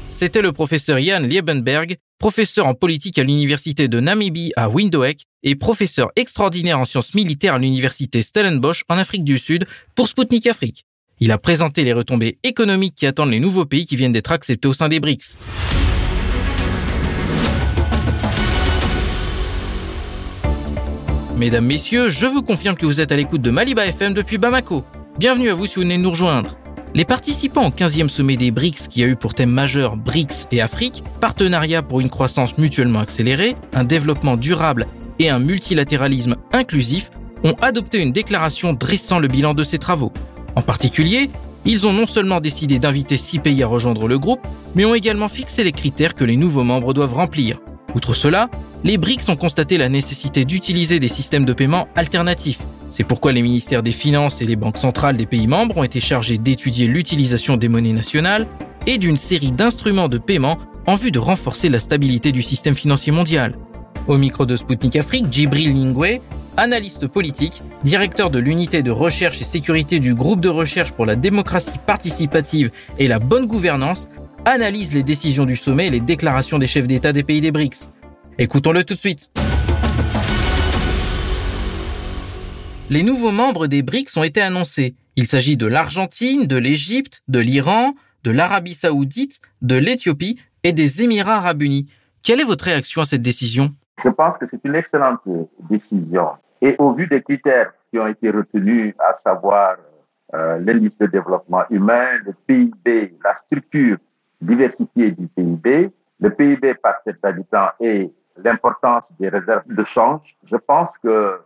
C'était 0.09 0.43
le 0.43 0.53
professeur 0.53 1.01
Jan 1.01 1.21
Liebenberg, 1.21 1.97
professeur 2.21 2.67
en 2.67 2.75
politique 2.75 3.19
à 3.19 3.25
l'université 3.25 3.89
de 3.89 3.99
Namibie 3.99 4.53
à 4.55 4.69
Windhoek 4.69 5.17
et 5.43 5.57
professeur 5.57 6.13
extraordinaire 6.15 6.79
en 6.79 6.85
sciences 6.85 7.15
militaires 7.15 7.55
à 7.55 7.59
l'université 7.59 8.23
Stellenbosch 8.23 8.85
en 8.89 8.99
Afrique 8.99 9.25
du 9.25 9.39
Sud 9.39 9.65
pour 9.97 10.07
Sputnik 10.07 10.47
Afrique. 10.47 10.85
Il 11.22 11.33
a 11.33 11.38
présenté 11.38 11.85
les 11.85 11.92
retombées 11.92 12.38
économiques 12.44 12.94
qui 12.94 13.06
attendent 13.06 13.30
les 13.30 13.40
nouveaux 13.40 13.66
pays 13.66 13.85
qui 13.85 13.94
viennent 13.94 14.11
d'être 14.11 14.33
acceptés 14.33 14.66
au 14.66 14.72
sein 14.72 14.88
des 14.88 15.00
BRICS. 15.00 15.37
Mesdames, 21.37 21.66
Messieurs, 21.66 22.09
je 22.09 22.26
vous 22.26 22.40
confirme 22.40 22.74
que 22.74 22.87
vous 22.87 23.02
êtes 23.02 23.12
à 23.12 23.16
l'écoute 23.16 23.42
de 23.42 23.50
Maliba 23.50 23.87
FM 23.87 24.14
depuis 24.14 24.38
Bamako. 24.38 24.83
Bienvenue 25.18 25.50
à 25.50 25.54
vous 25.54 25.66
si 25.66 25.74
vous 25.74 25.83
venez 25.83 25.98
de 25.98 26.02
nous 26.02 26.11
rejoindre. 26.11 26.56
Les 26.94 27.04
participants 27.04 27.66
au 27.66 27.70
15e 27.70 28.09
sommet 28.09 28.38
des 28.38 28.50
BRICS 28.50 28.88
qui 28.88 29.02
a 29.02 29.06
eu 29.06 29.14
pour 29.14 29.35
thème 29.35 29.50
majeur 29.50 29.98
BRICS 29.98 30.46
et 30.52 30.62
Afrique, 30.62 31.04
partenariat 31.20 31.83
pour 31.83 32.00
une 32.00 32.09
croissance 32.09 32.56
mutuellement 32.56 33.00
accélérée, 33.00 33.56
un 33.74 33.85
développement 33.85 34.38
durable 34.38 34.87
et 35.18 35.28
un 35.28 35.38
multilatéralisme 35.38 36.37
inclusif, 36.52 37.11
ont 37.44 37.56
adopté 37.61 37.98
une 37.98 38.12
déclaration 38.12 38.72
dressant 38.72 39.18
le 39.18 39.28
bilan 39.28 39.52
de 39.52 39.64
ces 39.64 39.78
travaux. 39.78 40.12
En 40.57 40.63
particulier, 40.63 41.31
ils 41.65 41.87
ont 41.87 41.93
non 41.93 42.07
seulement 42.07 42.41
décidé 42.41 42.79
d'inviter 42.79 43.19
six 43.19 43.39
pays 43.39 43.63
à 43.63 43.67
rejoindre 43.67 44.09
le 44.09 44.19
groupe, 44.19 44.41
mais 44.75 44.85
ont 44.85 44.95
également 44.95 45.29
fixé 45.29 45.63
les 45.63 45.73
critères 45.73 46.15
que 46.15 46.25
les 46.25 46.37
nouveaux 46.37 46.65
membres 46.65 46.95
doivent 46.95 47.15
remplir. 47.15 47.59
Outre 47.95 48.15
cela, 48.15 48.49
les 48.85 48.99
BRICS 48.99 49.29
ont 49.29 49.37
constaté 49.37 49.77
la 49.77 49.89
nécessité 49.89 50.45
d'utiliser 50.45 51.01
des 51.01 51.09
systèmes 51.09 51.45
de 51.45 51.53
paiement 51.53 51.89
alternatifs. 51.97 52.61
C'est 52.93 53.05
pourquoi 53.05 53.33
les 53.33 53.43
ministères 53.43 53.83
des 53.83 53.93
Finances 53.93 54.41
et 54.41 54.47
les 54.47 54.57
banques 54.57 54.79
centrales 54.79 55.17
des 55.17 55.27
pays 55.27 55.47
membres 55.47 55.79
ont 55.79 55.85
été 55.85 56.01
chargés 56.01 56.39
d'étudier 56.39 56.87
l'utilisation 56.87 57.57
des 57.57 57.69
monnaies 57.69 57.93
nationales 57.93 58.47
et 58.87 58.99
d'une 58.99 59.17
série 59.17 59.53
d'instruments 59.53 60.09
de 60.09 60.19
paiement 60.19 60.59
en 60.87 60.97
vue 60.97 61.13
de 61.13 61.19
renforcer 61.19 61.69
la 61.69 61.79
stabilité 61.79 62.33
du 62.33 62.43
système 62.43 62.75
financier 62.75 63.13
mondial. 63.13 63.53
Au 64.09 64.17
micro 64.17 64.47
de 64.47 64.57
Sputnik 64.57 64.97
Afrique, 64.97 65.27
Djibril 65.31 65.73
Lingwe, 65.75 66.21
analyste 66.61 67.07
politique, 67.07 67.62
directeur 67.85 68.29
de 68.29 68.38
l'unité 68.38 68.83
de 68.83 68.90
recherche 68.90 69.40
et 69.40 69.44
sécurité 69.44 69.99
du 69.99 70.12
groupe 70.12 70.42
de 70.42 70.51
recherche 70.51 70.92
pour 70.92 71.07
la 71.07 71.16
démocratie 71.16 71.79
participative 71.79 72.70
et 72.99 73.09
la 73.09 73.18
bonne 73.18 73.46
gouvernance, 73.46 74.09
analyse 74.44 74.92
les 74.92 75.03
décisions 75.03 75.46
du 75.46 75.57
sommet 75.57 75.87
et 75.87 75.90
les 75.90 76.01
déclarations 76.01 76.59
des 76.59 76.66
chefs 76.66 76.87
d'État 76.87 77.14
des 77.14 77.23
pays 77.23 77.40
des 77.40 77.51
BRICS. 77.51 77.88
Écoutons-le 78.38 78.85
tout 78.85 78.92
de 78.92 78.99
suite. 78.99 79.31
Les 82.90 83.05
nouveaux 83.05 83.33
membres 83.33 83.66
des 83.66 83.83
BRICS 83.83 84.18
ont 84.18 84.23
été 84.23 84.42
annoncés. 84.42 84.94
Il 85.16 85.27
s'agit 85.27 85.57
de 85.57 85.66
l'Argentine, 85.66 86.46
de 86.46 86.57
l'Égypte, 86.57 87.23
de 87.29 87.38
l'Iran, 87.38 87.94
de 88.23 88.33
l'Arabie 88.33 88.75
saoudite, 88.75 89.40
de 89.62 89.77
l'Éthiopie 89.77 90.38
et 90.62 90.73
des 90.73 91.03
Émirats 91.03 91.37
arabes 91.37 91.62
unis. 91.62 91.87
Quelle 92.23 92.40
est 92.40 92.44
votre 92.44 92.66
réaction 92.66 93.01
à 93.01 93.07
cette 93.07 93.23
décision? 93.23 93.75
Je 94.05 94.11
pense 94.11 94.37
que 94.38 94.46
c'est 94.51 94.61
une 94.64 94.75
excellente 94.75 95.20
décision. 95.70 96.29
Et 96.62 96.77
au 96.79 96.92
vu 96.92 97.07
des 97.07 97.23
critères 97.23 97.73
qui 97.90 97.99
ont 97.99 98.07
été 98.07 98.31
retenus, 98.31 98.94
à 98.99 99.14
savoir 99.16 99.77
euh, 100.35 100.59
l'indice 100.59 100.96
de 100.99 101.07
développement 101.07 101.64
humain, 101.70 102.18
le 102.25 102.33
PIB, 102.46 103.16
la 103.25 103.37
structure 103.46 103.96
diversifiée 104.40 105.11
du 105.12 105.27
PIB, 105.29 105.90
le 106.20 106.31
PIB 106.31 106.75
par 106.75 107.03
tête 107.03 107.16
d'habitant 107.23 107.70
et 107.81 108.12
l'importance 108.37 109.05
des 109.18 109.29
réserves 109.29 109.66
de 109.66 109.85
change, 109.85 110.37
je 110.44 110.57
pense 110.57 110.96
que 110.99 111.40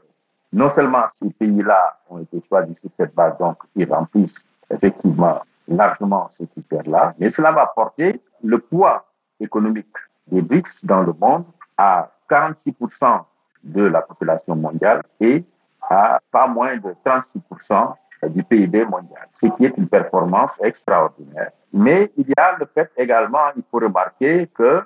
non 0.53 0.71
seulement 0.75 1.05
ces 1.19 1.31
pays-là 1.31 1.99
ont 2.11 2.19
été 2.19 2.43
choisis 2.49 2.79
sur 2.79 2.91
cette 2.97 3.15
base, 3.15 3.37
donc 3.39 3.57
ils 3.75 3.91
remplissent 3.91 4.45
effectivement 4.71 5.43
largement 5.67 6.29
ces 6.37 6.47
critères-là, 6.47 7.15
mais 7.19 7.31
cela 7.31 7.53
va 7.53 7.73
porter 7.75 8.21
le 8.43 8.59
poids 8.59 9.07
économique 9.41 9.97
des 10.29 10.43
BRICS 10.43 10.85
dans 10.85 11.03
le 11.03 11.13
monde 11.19 11.45
à 11.77 12.11
46% 12.31 13.25
de 13.65 13.85
la 13.85 14.03
population 14.03 14.55
mondiale 14.57 15.03
et 15.21 15.45
à 15.89 16.21
pas 16.31 16.47
moins 16.47 16.77
de 16.77 16.95
36% 17.05 17.95
du 18.29 18.43
PIB 18.43 18.85
mondial, 18.85 19.29
ce 19.41 19.47
qui 19.49 19.67
est 19.67 19.77
une 19.77 19.89
performance 19.89 20.51
extraordinaire. 20.63 21.51
Mais 21.73 22.11
il 22.17 22.29
y 22.29 22.41
a 22.41 22.57
le 22.59 22.67
fait 22.73 22.91
également, 22.97 23.51
il 23.57 23.63
faut 23.71 23.79
remarquer 23.81 24.49
que 24.55 24.83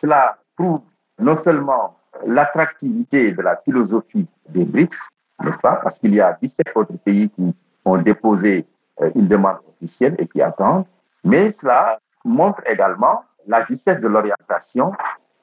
cela 0.00 0.38
prouve 0.56 0.80
non 1.18 1.36
seulement 1.36 1.96
l'attractivité 2.24 3.32
de 3.32 3.42
la 3.42 3.56
philosophie 3.58 4.26
des 4.48 4.64
BRICS, 4.64 4.96
n'est-ce 5.44 5.58
pas 5.58 5.80
Parce 5.82 5.98
qu'il 5.98 6.14
y 6.14 6.20
a 6.20 6.38
17 6.40 6.68
autres 6.74 6.96
pays 7.04 7.28
qui 7.30 7.54
ont 7.84 7.98
déposé 7.98 8.66
euh, 9.00 9.10
une 9.14 9.28
demande 9.28 9.58
officielle 9.68 10.16
et 10.18 10.26
qui 10.26 10.40
attendent, 10.40 10.86
mais 11.24 11.52
cela 11.52 11.98
montre 12.24 12.62
également 12.66 13.24
la 13.46 13.64
justesse 13.66 14.00
de 14.00 14.08
l'orientation 14.08 14.92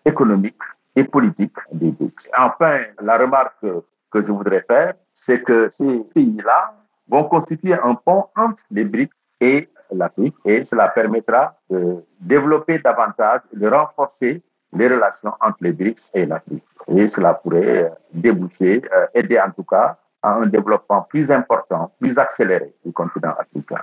économique 0.05 0.61
et 0.95 1.03
politique 1.03 1.55
des 1.71 1.91
BRICS. 1.91 2.29
Enfin, 2.37 2.79
la 3.01 3.17
remarque 3.17 3.65
que 4.11 4.21
je 4.21 4.31
voudrais 4.31 4.61
faire, 4.61 4.93
c'est 5.25 5.41
que 5.41 5.69
ces 5.77 5.99
pays-là 6.13 6.73
vont 7.07 7.25
constituer 7.25 7.73
un 7.73 7.95
pont 7.95 8.25
entre 8.35 8.63
les 8.71 8.83
BRICS 8.83 9.13
et 9.41 9.69
l'Afrique 9.91 10.35
et 10.45 10.63
cela 10.63 10.87
permettra 10.89 11.55
de 11.69 12.03
développer 12.19 12.79
davantage, 12.79 13.41
de 13.53 13.67
renforcer 13.67 14.41
les 14.73 14.87
relations 14.87 15.33
entre 15.41 15.57
les 15.61 15.73
BRICS 15.73 16.11
et 16.13 16.25
l'Afrique. 16.25 16.63
Et 16.87 17.07
cela 17.07 17.33
pourrait 17.35 17.91
déboucher, 18.13 18.81
euh, 18.93 19.07
aider 19.13 19.39
en 19.39 19.51
tout 19.51 19.63
cas 19.63 19.97
à 20.21 20.33
un 20.33 20.47
développement 20.47 21.01
plus 21.03 21.29
important, 21.31 21.91
plus 21.99 22.17
accéléré 22.17 22.73
du 22.83 22.91
continent 22.91 23.33
africain. 23.37 23.81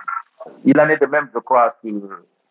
Il 0.65 0.79
en 0.79 0.89
est 0.89 1.01
de 1.01 1.05
même, 1.05 1.29
je 1.33 1.39
crois, 1.39 1.73
que 1.81 1.87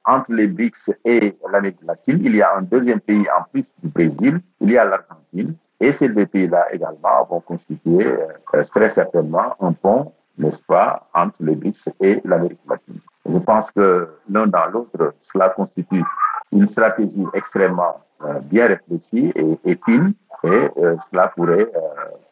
entre 0.05 0.33
les 0.33 0.47
BRICS 0.47 0.91
et 1.05 1.37
l'Amérique 1.51 1.83
latine, 1.87 2.21
il 2.23 2.37
y 2.37 2.43
a 2.43 2.57
un 2.57 2.63
deuxième 2.63 3.01
pays 3.01 3.27
en 3.39 3.45
plus 3.51 3.65
du 3.83 3.89
Brésil, 3.89 4.41
il 4.61 4.71
y 4.71 4.79
a 4.79 4.85
l'Argentine, 4.85 5.55
et 5.81 5.93
ces 5.93 6.09
deux 6.09 6.27
pays-là 6.27 6.67
également 6.73 7.25
vont 7.29 7.41
constituer 7.41 8.07
euh, 8.07 8.63
très 8.71 8.91
certainement 8.95 9.55
un 9.61 9.73
pont, 9.73 10.13
n'est-ce 10.39 10.63
pas, 10.63 11.09
entre 11.15 11.37
les 11.41 11.55
BRICS 11.55 11.89
et 12.01 12.21
l'Amérique 12.25 12.61
latine. 12.69 13.01
Je 13.29 13.39
pense 13.39 13.71
que 13.71 14.09
l'un 14.29 14.47
dans 14.47 14.67
l'autre, 14.67 15.15
cela 15.21 15.51
constitue 15.51 16.05
une 16.53 16.69
stratégie 16.69 17.25
extrêmement 17.35 18.01
euh, 18.25 18.39
bien 18.41 18.67
réfléchie 18.69 19.33
et, 19.35 19.79
fine, 19.85 20.15
et 20.45 20.49
euh, 20.49 20.97
cela 21.11 21.29
pourrait 21.29 21.71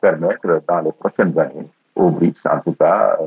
permettre 0.00 0.62
dans 0.68 0.80
les 0.80 0.92
prochaines 0.92 1.38
années 1.38 1.68
aux 1.94 2.10
BRICS, 2.10 2.46
en 2.46 2.60
tout 2.60 2.72
cas, 2.72 3.18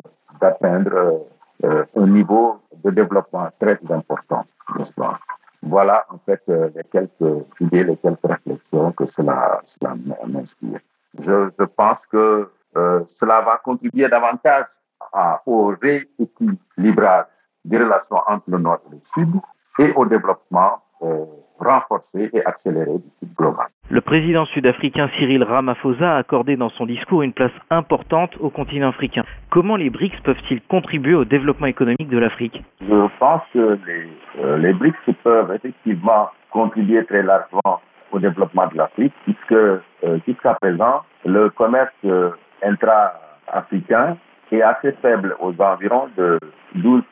d'atteindre 0.42 1.26
un 1.64 2.08
niveau 2.08 2.60
de 2.84 2.92
développement 2.92 3.50
très 3.60 3.80
important, 3.90 4.46
n'est-ce 4.78 4.94
pas? 4.94 5.20
Voilà 5.66 6.06
en 6.10 6.18
fait 6.26 6.42
euh, 6.50 6.70
les 6.76 6.84
quelques 6.84 7.46
idées, 7.62 7.86
les 7.86 7.96
quelques 7.98 8.26
réflexions 8.26 8.92
que 8.92 9.06
cela, 9.06 9.62
cela 9.66 9.96
m'inspire. 10.28 10.80
Je, 11.20 11.50
je, 11.58 11.64
pense 11.64 12.06
que 12.08 12.50
euh, 12.76 13.04
cela 13.20 13.42
va 13.42 13.62
contribuer 13.64 14.10
davantage 14.10 14.66
à, 15.14 15.42
au 15.46 15.74
rééquilibrage 15.82 17.26
des 17.64 17.78
relations 17.78 18.18
entre 18.28 18.44
le 18.48 18.58
Nord 18.58 18.80
et 18.88 18.96
le 18.96 19.02
Sud 19.14 19.36
et 19.80 19.94
au 19.94 20.06
développement 20.06 20.84
euh, 21.02 21.26
renforcé 21.60 22.30
et 22.34 22.46
accéléré 22.46 22.98
du 22.98 23.10
Sud 23.20 23.34
global. 23.36 23.68
Le 23.94 24.02
président 24.02 24.46
sud-africain 24.46 25.08
Cyril 25.20 25.44
Ramaphosa 25.44 26.16
a 26.16 26.18
accordé 26.18 26.56
dans 26.56 26.72
son 26.72 26.88
discours 26.88 27.22
une 27.22 27.32
place 27.32 27.52
importante 27.70 28.32
au 28.40 28.50
continent 28.50 28.90
africain. 28.90 29.24
Comment 29.52 29.76
les 29.76 29.92
BRICS 29.92 30.20
peuvent-ils 30.24 30.64
contribuer 30.64 31.14
au 31.14 31.26
développement 31.26 31.68
économique 31.68 32.10
de 32.10 32.18
l'Afrique? 32.18 32.64
Je 32.82 33.08
pense 33.20 33.44
que 33.54 33.78
les, 33.86 34.08
euh, 34.40 34.58
les, 34.58 34.74
BRICS 34.74 35.14
peuvent 35.24 35.52
effectivement 35.54 36.32
contribuer 36.50 37.06
très 37.06 37.22
largement 37.22 37.82
au 38.12 38.18
développement 38.18 38.66
de 38.66 38.78
l'Afrique, 38.78 39.14
puisque 39.26 39.52
euh, 39.52 39.80
jusqu'à 40.26 40.56
présent, 40.56 41.04
le 41.24 41.52
commerce 41.52 41.94
euh, 42.06 42.32
intra-africain 42.64 44.18
est 44.52 44.64
assez 44.64 44.94
faible, 45.04 45.36
aux 45.40 45.54
environs 45.62 46.10
de 46.18 46.40
12%, 46.78 47.04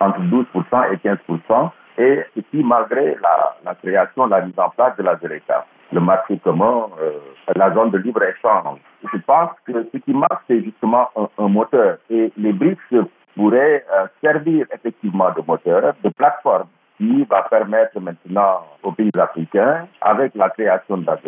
entre 0.00 0.18
12% 0.18 0.92
et 0.92 0.96
15%, 0.96 1.70
et 1.98 2.24
ceci 2.34 2.64
malgré 2.64 3.16
la, 3.64 3.74
création, 3.76 4.26
la 4.26 4.40
mise 4.40 4.58
en 4.58 4.70
place 4.70 4.96
de 4.96 5.04
la 5.04 5.16
ZLECA, 5.18 5.64
le 5.92 6.00
marché 6.00 6.38
commun, 6.38 6.86
euh, 7.00 7.12
la 7.54 7.72
zone 7.74 7.90
de 7.90 7.98
libre-échange. 7.98 8.78
Je 9.12 9.18
pense 9.26 9.50
que 9.66 9.88
ce 9.92 9.98
qui 9.98 10.12
marche, 10.12 10.42
c'est 10.46 10.62
justement 10.62 11.08
un, 11.16 11.28
un, 11.38 11.48
moteur. 11.48 11.98
Et 12.10 12.32
les 12.36 12.52
BRICS 12.52 13.08
pourraient 13.36 13.84
euh, 13.92 14.06
servir 14.22 14.66
effectivement 14.72 15.30
de 15.36 15.42
moteur, 15.46 15.94
de 16.04 16.08
plateforme 16.10 16.68
qui 17.00 17.24
va 17.24 17.42
permettre 17.44 17.98
maintenant 17.98 18.66
aux 18.82 18.92
pays 18.92 19.10
africains, 19.18 19.88
avec 20.02 20.34
la 20.34 20.50
création 20.50 20.98
de 20.98 21.06
la 21.06 21.18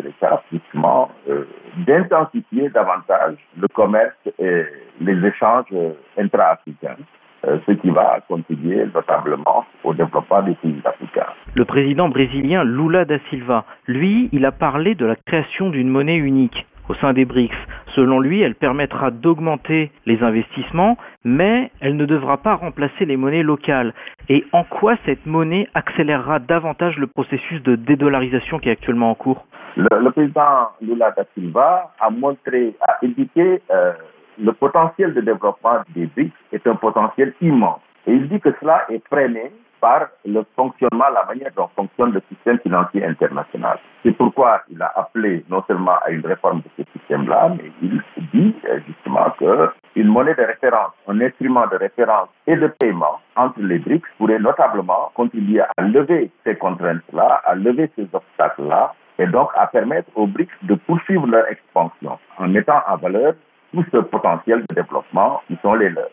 justement, 0.52 1.10
euh, 1.30 1.46
d'intensifier 1.86 2.68
davantage 2.68 3.36
le 3.58 3.66
commerce 3.68 4.14
et 4.38 4.64
les 5.00 5.26
échanges 5.26 5.64
euh, 5.72 5.92
intra-africains. 6.18 6.96
Euh, 7.44 7.58
ce 7.66 7.72
qui 7.72 7.90
va 7.90 8.20
contribuer 8.28 8.86
notablement 8.94 9.64
au 9.82 9.92
développement 9.92 10.42
des 10.42 10.54
pays 10.54 10.80
africains. 10.84 11.26
Le 11.54 11.64
président 11.64 12.08
brésilien 12.08 12.62
Lula 12.62 13.04
da 13.04 13.18
Silva, 13.30 13.64
lui, 13.88 14.28
il 14.30 14.46
a 14.46 14.52
parlé 14.52 14.94
de 14.94 15.04
la 15.04 15.16
création 15.16 15.68
d'une 15.70 15.88
monnaie 15.88 16.16
unique 16.16 16.66
au 16.88 16.94
sein 16.94 17.12
des 17.12 17.24
BRICS. 17.24 17.56
Selon 17.96 18.20
lui, 18.20 18.42
elle 18.42 18.54
permettra 18.54 19.10
d'augmenter 19.10 19.90
les 20.06 20.22
investissements, 20.22 20.96
mais 21.24 21.72
elle 21.80 21.96
ne 21.96 22.06
devra 22.06 22.36
pas 22.36 22.54
remplacer 22.54 23.06
les 23.06 23.16
monnaies 23.16 23.42
locales. 23.42 23.92
Et 24.28 24.44
en 24.52 24.62
quoi 24.62 24.94
cette 25.04 25.26
monnaie 25.26 25.68
accélérera 25.74 26.38
davantage 26.38 26.96
le 26.96 27.08
processus 27.08 27.60
de 27.64 27.74
dédollarisation 27.74 28.60
qui 28.60 28.68
est 28.68 28.72
actuellement 28.72 29.10
en 29.10 29.14
cours? 29.16 29.44
Le, 29.76 29.88
le, 30.00 30.10
président 30.12 30.68
Lula 30.80 31.10
da 31.16 31.24
Silva 31.34 31.92
a 31.98 32.10
montré, 32.10 32.74
a 32.86 32.98
indiqué 33.02 33.60
euh, 33.70 33.92
le 34.38 34.52
potentiel 34.52 35.14
de 35.14 35.20
développement 35.20 35.82
des 35.94 36.06
BRICS 36.06 36.32
est 36.52 36.66
un 36.66 36.76
potentiel 36.76 37.34
immense. 37.40 37.80
Et 38.06 38.12
il 38.12 38.28
dit 38.28 38.40
que 38.40 38.50
cela 38.60 38.84
est 38.88 39.04
freiné 39.08 39.52
par 39.82 40.06
le 40.24 40.44
fonctionnement, 40.54 41.06
la 41.12 41.24
manière 41.24 41.50
dont 41.56 41.68
fonctionne 41.74 42.12
le 42.12 42.22
système 42.28 42.58
financier 42.60 43.04
international. 43.04 43.78
C'est 44.04 44.12
pourquoi 44.12 44.62
il 44.70 44.80
a 44.80 44.92
appelé 44.94 45.44
non 45.50 45.62
seulement 45.66 45.96
à 46.04 46.10
une 46.10 46.24
réforme 46.24 46.60
de 46.60 46.70
ce 46.78 46.98
système-là, 46.98 47.50
mais 47.58 47.70
il 47.82 48.00
dit 48.32 48.54
euh, 48.68 48.78
justement 48.86 49.30
qu'une 49.38 50.06
monnaie 50.06 50.36
de 50.36 50.42
référence, 50.42 50.92
un 51.08 51.20
instrument 51.20 51.66
de 51.66 51.76
référence 51.76 52.28
et 52.46 52.54
de 52.54 52.68
paiement 52.78 53.18
entre 53.34 53.60
les 53.60 53.80
BRICS 53.80 54.06
pourrait 54.18 54.38
notablement 54.38 55.10
contribuer 55.14 55.62
à 55.62 55.82
lever 55.82 56.30
ces 56.44 56.54
contraintes-là, 56.54 57.42
à 57.44 57.56
lever 57.56 57.90
ces 57.96 58.06
obstacles-là, 58.12 58.94
et 59.18 59.26
donc 59.26 59.50
à 59.56 59.66
permettre 59.66 60.08
aux 60.14 60.28
BRICS 60.28 60.52
de 60.62 60.74
poursuivre 60.74 61.26
leur 61.26 61.46
expansion 61.48 62.18
en 62.38 62.48
mettant 62.48 62.82
en 62.88 62.96
valeur 62.96 63.34
tout 63.72 63.84
ce 63.92 63.98
potentiel 63.98 64.64
de 64.68 64.74
développement 64.74 65.42
qui 65.48 65.56
sont 65.62 65.74
les 65.74 65.88
leurs. 65.88 66.10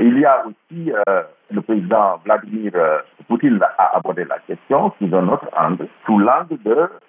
Il 0.00 0.18
y 0.18 0.24
a 0.24 0.44
aussi 0.46 0.92
euh, 1.08 1.22
le 1.52 1.60
président 1.60 2.20
Vladimir 2.24 2.72
euh, 2.74 2.98
Poutine 3.28 3.60
a 3.78 3.96
abordé 3.96 4.24
la 4.24 4.38
question 4.40 4.92
sous 4.98 5.14
un 5.14 5.28
autre 5.28 5.48
angle, 5.56 5.86
sous 6.06 6.18
l'angle 6.18 6.58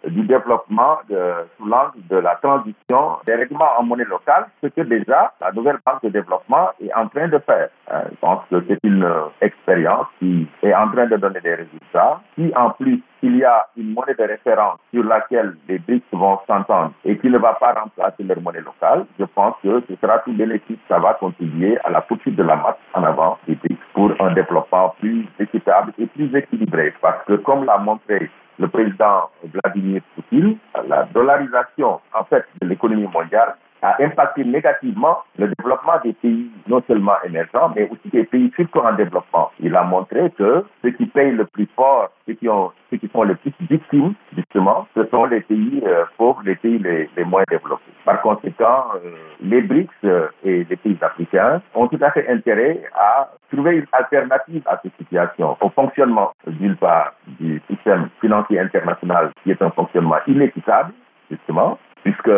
du 0.08 0.22
développement, 0.24 0.98
sous 1.10 1.66
l'angle 1.66 2.08
de 2.10 2.18
la 2.18 2.36
transition 2.36 3.18
des 3.26 3.36
règlements 3.36 3.72
en 3.78 3.84
monnaie 3.84 4.06
locale, 4.06 4.48
ce 4.62 4.68
que 4.68 4.82
déjà 4.82 5.34
la 5.42 5.52
nouvelle 5.52 5.80
banque 5.86 6.04
de 6.04 6.10
développement 6.10 6.70
est 6.82 6.94
en 6.94 7.08
train 7.08 7.28
de 7.28 7.40
faire. 7.40 7.70
Hein, 7.92 8.04
je 8.12 8.16
pense 8.18 8.42
que 8.50 8.64
c'est 8.68 8.80
une 8.84 9.04
euh, 9.04 9.26
expérience 9.42 10.08
qui 10.20 10.48
est 10.62 10.74
en 10.74 10.90
train 10.90 11.08
de 11.08 11.18
donner 11.18 11.42
des 11.42 11.56
résultats. 11.56 12.22
Si 12.36 12.52
en 12.56 12.70
plus 12.72 13.02
il 13.22 13.38
y 13.38 13.44
a 13.46 13.68
une 13.78 13.94
monnaie 13.94 14.16
de 14.16 14.24
référence 14.24 14.80
sur 14.94 15.04
laquelle 15.04 15.56
les 15.70 15.80
BRICS 15.80 16.04
vont 16.12 16.40
s'entendre 16.46 16.92
et 17.06 17.18
qui 17.18 17.30
ne 17.30 17.38
va 17.38 17.54
pas 17.54 17.74
remplacer 17.74 18.24
leur 18.24 18.42
monnaie 18.42 18.60
locale, 18.60 19.06
je 19.18 19.24
pense 19.26 19.56
que 19.64 19.82
ce 19.88 19.96
sera 20.02 20.20
tout 20.20 20.34
bénéfice. 20.34 20.78
Ça 20.90 21.00
va 21.00 21.14
contribuer 21.14 21.78
à 21.86 21.90
la 21.90 22.02
poursuite 22.02 22.36
de 22.36 22.44
la 22.44 22.58
marche 22.58 22.80
en 22.94 23.04
avant 23.04 23.38
des 23.48 23.56
BRICS 23.56 23.80
pour 23.94 24.12
un 24.20 24.33
développement 24.34 24.96
plus 25.00 25.28
équitable 25.40 25.94
et 25.98 26.06
plus 26.08 26.36
équilibré. 26.36 26.94
Parce 27.02 27.24
que 27.26 27.34
comme 27.34 27.66
l'a 27.66 27.78
montré 27.78 28.30
le 28.60 28.68
président 28.68 29.30
Vladimir 29.44 30.02
Poutine, 30.16 30.58
la 30.88 31.04
dollarisation 31.14 32.00
en 32.14 32.24
de 32.62 32.68
l'économie 32.68 33.08
mondiale 33.08 33.56
a 33.84 34.02
impacté 34.02 34.46
négativement 34.46 35.18
le 35.38 35.50
développement 35.50 36.00
des 36.04 36.14
pays 36.14 36.50
non 36.68 36.82
seulement 36.88 37.16
émergents, 37.26 37.72
mais 37.76 37.90
aussi 37.90 38.10
des 38.12 38.24
pays 38.24 38.52
surtout 38.56 38.80
en 38.80 38.94
développement. 38.94 39.52
Il 39.60 39.76
a 39.76 39.84
montré 39.84 40.32
que 40.32 40.66
ceux 40.82 40.92
qui 40.92 41.06
payent 41.06 41.32
le 41.34 41.46
plus 41.46 41.68
fort, 41.76 42.10
ceux 42.26 42.34
qui, 42.36 42.48
sont 42.48 43.24
les 43.24 43.36
plus 43.36 43.54
victimes, 43.70 44.14
justement, 44.36 44.88
ce 44.96 45.06
sont 45.08 45.26
les 45.26 45.42
pays 45.42 45.84
euh, 45.86 46.06
pauvres, 46.18 46.42
les 46.46 46.56
pays 46.56 46.80
les, 46.80 47.10
les, 47.18 47.24
moins 47.26 47.44
développés. 47.50 47.92
Par 48.06 48.22
conséquent, 48.22 48.86
euh, 48.96 49.12
les 49.42 49.62
BRICS 49.62 49.90
euh, 50.06 50.28
et 50.46 50.64
les 50.70 50.76
pays 50.78 50.98
africains 51.02 51.62
ont 51.76 51.88
tout 51.88 52.00
à 52.02 52.12
fait 52.12 52.28
intérêt 52.30 52.82
à 52.96 53.30
trouver 53.52 53.78
une 53.78 53.88
alternative 53.92 54.64
à 54.66 54.80
cette 54.82 54.96
situation, 54.98 55.58
au 55.60 55.70
fonctionnement 55.70 56.32
d'une 56.48 56.78
part 56.78 57.14
du 57.40 57.62
système 57.70 58.08
financier 58.22 58.60
international 58.60 59.32
qui 59.44 59.52
est 59.52 59.62
un 59.62 59.72
fonctionnement 59.72 60.18
inéquitable, 60.28 60.94
justement, 61.30 61.78
puisque 62.04 62.32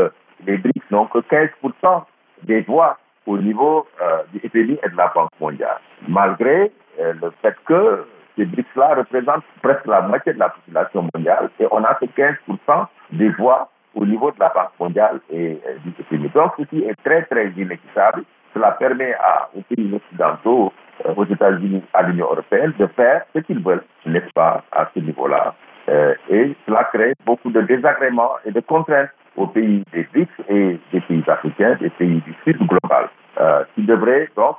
les 0.46 0.58
BRICS 0.58 0.92
n'ont 0.92 1.08
que 1.08 1.20
15% 1.20 2.04
des 2.44 2.62
voix 2.62 2.98
au 3.26 3.38
niveau 3.38 3.88
euh, 4.02 4.24
du 4.34 4.40
FMI 4.50 4.78
et 4.84 4.90
de 4.90 4.98
la 4.98 5.12
Banque 5.14 5.30
mondiale, 5.40 5.80
malgré 6.08 6.72
euh, 7.00 7.14
le 7.22 7.32
fait 7.42 7.56
que 7.66 8.06
ces 8.38 8.46
BRICS-là 8.46 8.96
représentent 8.96 9.44
presque 9.62 9.86
la 9.88 10.02
moitié 10.02 10.34
de 10.34 10.40
la 10.40 10.50
population 10.50 11.08
mondiale 11.14 11.50
et 11.60 11.68
on 11.72 11.84
a 11.84 11.96
que 11.96 12.06
15% 12.06 12.86
des 13.14 13.30
voix 13.30 13.70
au 13.96 14.06
niveau 14.06 14.30
de 14.32 14.40
la 14.40 14.50
Banque 14.50 14.72
mondiale 14.80 15.20
et 15.32 15.60
euh, 15.68 15.78
du 15.84 15.92
FMI. 16.10 16.30
Donc, 16.30 16.54
ceci 16.58 16.84
est 16.84 16.96
très, 17.04 17.24
très 17.24 17.50
inéquitable 17.50 18.24
cela 18.56 18.72
permet 18.72 19.14
aux 19.54 19.62
pays 19.62 19.94
occidentaux, 19.94 20.72
euh, 21.06 21.14
aux 21.16 21.26
États-Unis, 21.26 21.84
à 21.94 22.04
l'Union 22.04 22.26
européenne 22.32 22.74
de 22.80 22.88
faire 22.88 23.24
ce 23.36 23.40
qu'ils 23.42 23.62
veulent, 23.62 23.84
n'est-ce 24.06 24.32
pas, 24.34 24.64
à 24.72 24.90
ce 24.94 25.00
niveau-là. 25.00 25.54
Euh, 25.90 26.16
et 26.30 26.56
cela 26.66 26.86
crée 26.86 27.14
beaucoup 27.26 27.52
de 27.52 27.62
désagréments 27.62 28.32
et 28.46 28.52
de 28.52 28.60
contraintes 28.62 29.10
aux 29.36 29.48
pays 29.48 29.84
des 29.94 30.04
BRICS 30.14 30.30
et 30.50 30.80
des 30.92 31.02
pays 31.02 31.24
africains, 31.28 31.76
des 31.80 31.90
pays 31.90 32.22
du 32.22 32.36
Sud 32.44 32.58
global, 32.68 33.10
euh, 33.40 33.64
qui 33.76 33.84
devraient 33.84 34.30
donc 34.36 34.58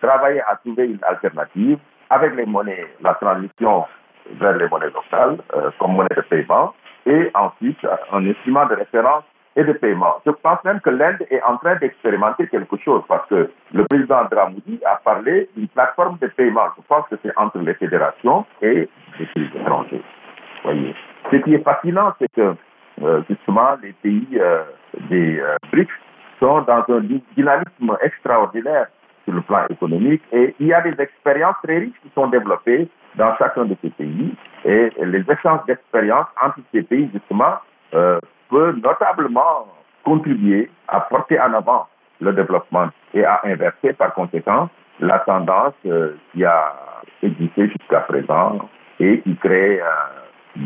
travailler 0.00 0.42
à 0.42 0.56
trouver 0.56 0.86
une 0.86 0.98
alternative 1.02 1.78
avec 2.10 2.34
les 2.36 2.46
monnaies, 2.46 2.86
la 3.02 3.14
transition 3.14 3.84
vers 4.40 4.56
les 4.56 4.68
monnaies 4.68 4.90
locales 4.94 5.38
euh, 5.54 5.70
comme 5.78 5.92
monnaie 5.92 6.08
de 6.16 6.22
paiement 6.22 6.74
et 7.06 7.30
ensuite 7.34 7.78
un 8.12 8.26
instrument 8.26 8.66
de 8.66 8.74
référence 8.74 9.24
et 9.56 9.64
de 9.64 9.72
paiement. 9.72 10.14
Je 10.24 10.30
pense 10.30 10.62
même 10.64 10.80
que 10.80 10.90
l'Inde 10.90 11.26
est 11.30 11.42
en 11.42 11.56
train 11.56 11.76
d'expérimenter 11.76 12.46
quelque 12.46 12.76
chose 12.76 13.02
parce 13.08 13.26
que 13.28 13.50
le 13.72 13.84
président 13.86 14.24
Dramoudi 14.30 14.78
a 14.86 14.96
parlé 14.96 15.48
d'une 15.56 15.68
plateforme 15.68 16.18
de 16.20 16.28
paiement. 16.28 16.68
Je 16.76 16.82
pense 16.86 17.08
que 17.08 17.16
c'est 17.22 17.36
entre 17.36 17.58
les 17.58 17.74
fédérations 17.74 18.44
et 18.62 18.88
les 19.18 19.26
pays 19.34 19.50
étrangers. 19.56 20.02
Voyez. 20.62 20.94
Ce 21.30 21.36
qui 21.36 21.54
est 21.54 21.64
fascinant, 21.64 22.14
c'est 22.18 22.30
que 22.32 22.40
euh, 22.40 22.54
justement 23.28 23.76
les 23.82 23.92
pays 23.92 24.26
euh, 24.40 24.62
des 25.10 25.40
euh, 25.40 25.56
BRICS 25.72 25.90
sont 26.40 26.62
dans 26.62 26.84
un 26.88 27.00
dynamisme 27.36 27.96
extraordinaire 28.02 28.86
sur 29.24 29.34
le 29.34 29.42
plan 29.42 29.66
économique 29.68 30.22
et 30.32 30.54
il 30.58 30.68
y 30.68 30.72
a 30.72 30.80
des 30.80 31.00
expériences 31.00 31.56
très 31.62 31.78
riches 31.78 32.00
qui 32.02 32.10
sont 32.14 32.28
développées 32.28 32.88
dans 33.16 33.36
chacun 33.36 33.64
de 33.64 33.76
ces 33.82 33.90
pays 33.90 34.34
et 34.64 34.90
les 35.02 35.24
échanges 35.30 35.64
d'expériences 35.66 36.26
entre 36.42 36.60
ces 36.72 36.82
pays 36.82 37.10
justement 37.12 37.56
euh, 37.94 38.20
peuvent 38.50 38.76
notablement 38.76 39.66
contribuer 40.04 40.70
à 40.88 41.00
porter 41.00 41.38
en 41.40 41.52
avant 41.54 41.86
le 42.20 42.32
développement 42.32 42.88
et 43.14 43.24
à 43.24 43.40
inverser 43.44 43.92
par 43.92 44.14
conséquent 44.14 44.68
la 45.00 45.18
tendance 45.20 45.74
euh, 45.86 46.14
qui 46.32 46.44
a 46.44 46.74
existé 47.22 47.68
jusqu'à 47.68 48.00
présent 48.00 48.58
et 49.00 49.20
qui 49.20 49.36
crée 49.36 49.80
euh, 49.80 49.84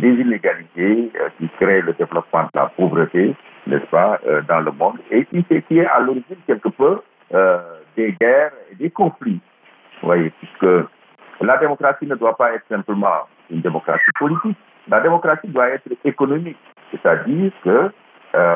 des 0.01 0.15
inégalités, 0.15 1.13
euh, 1.21 1.29
qui 1.39 1.49
crée 1.61 1.83
le 1.83 1.93
développement 1.93 2.45
de 2.45 2.49
la 2.55 2.67
pauvreté, 2.67 3.35
n'est-ce 3.67 3.87
pas, 3.87 4.19
euh, 4.27 4.41
dans 4.49 4.61
le 4.61 4.73
monde 4.73 4.99
et 5.11 5.25
qui, 5.27 5.45
qui 5.45 5.79
est 5.79 5.87
à 5.87 6.01
l'origine 6.01 6.37
quelque 6.47 6.69
peu 6.71 7.01
euh, 7.35 7.59
des 7.97 8.13
guerres 8.13 8.53
et 8.71 8.77
des 8.77 8.91
conflits. 8.91 9.41
Vous 10.01 10.09
voyez, 10.09 10.33
puisque 10.39 10.87
la 11.41 11.57
démocratie 11.59 12.07
ne 12.07 12.15
doit 12.15 12.37
pas 12.37 12.55
être 12.55 12.67
simplement 12.69 13.29
une 13.51 13.61
démocratie 13.61 14.03
politique. 14.19 14.57
La 14.89 15.01
démocratie 15.01 15.49
doit 15.49 15.69
être 15.69 15.89
économique, 16.05 16.59
c'est-à-dire 16.91 17.53
que 17.63 17.91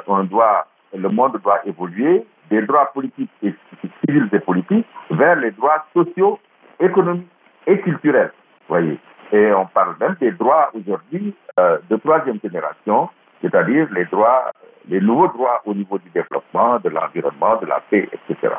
on 0.07 0.25
doit, 0.25 0.67
le 0.97 1.09
monde 1.11 1.39
doit 1.45 1.61
évoluer 1.67 2.25
des 2.51 2.63
droits 2.63 2.91
politiques 2.93 3.31
civils 3.41 4.29
et 4.33 4.39
politiques 4.41 4.87
vers 5.11 5.37
les 5.37 5.51
droits 5.51 5.85
sociaux, 5.93 6.41
économiques 6.81 7.29
et 7.67 7.79
culturels. 7.81 8.33
Voyez. 8.69 8.99
Et 9.33 9.53
on 9.53 9.67
parle 9.67 9.97
même 10.01 10.17
des 10.21 10.31
droits 10.33 10.71
aujourd'hui 10.75 11.35
euh, 11.59 11.79
de 11.91 11.97
troisième 11.97 12.39
génération, 12.43 13.09
c'est-à-dire 13.41 13.89
les 13.93 14.05
droits, 14.07 14.51
les 14.89 15.01
nouveaux 15.01 15.29
droits 15.29 15.63
au 15.65 15.75
niveau 15.75 15.99
du 15.99 16.09
développement, 16.11 16.79
de 16.79 16.89
l'environnement, 16.89 17.57
de 17.61 17.67
la 17.67 17.81
paix, 17.91 18.09
etc. 18.13 18.55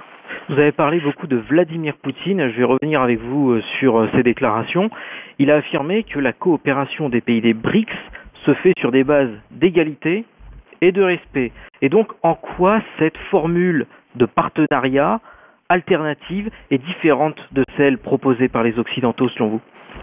Vous 0.49 0.59
avez 0.59 0.71
parlé 0.71 0.99
beaucoup 0.99 1.27
de 1.27 1.37
Vladimir 1.37 1.95
Poutine. 1.97 2.49
Je 2.49 2.57
vais 2.57 2.63
revenir 2.63 3.01
avec 3.01 3.19
vous 3.19 3.51
euh, 3.51 3.61
sur 3.79 3.97
euh, 3.97 4.09
ses 4.13 4.23
déclarations. 4.23 4.89
Il 5.39 5.51
a 5.51 5.55
affirmé 5.55 6.03
que 6.03 6.19
la 6.19 6.33
coopération 6.33 7.09
des 7.09 7.21
pays 7.21 7.41
des 7.41 7.53
BRICS 7.53 7.95
se 8.45 8.53
fait 8.55 8.73
sur 8.77 8.91
des 8.91 9.03
bases 9.03 9.33
d'égalité 9.51 10.25
et 10.81 10.91
de 10.91 11.01
respect. 11.01 11.51
Et 11.81 11.89
donc, 11.89 12.11
en 12.23 12.35
quoi 12.35 12.81
cette 12.99 13.17
formule 13.29 13.87
de 14.15 14.25
partenariat 14.25 15.19
alternative 15.69 16.49
est 16.71 16.77
différente 16.77 17.37
de 17.51 17.63
celle 17.75 17.97
proposée 17.97 18.47
par 18.47 18.63
les 18.63 18.77
Occidentaux, 18.79 19.29
selon 19.29 19.49
vous? 19.49 19.61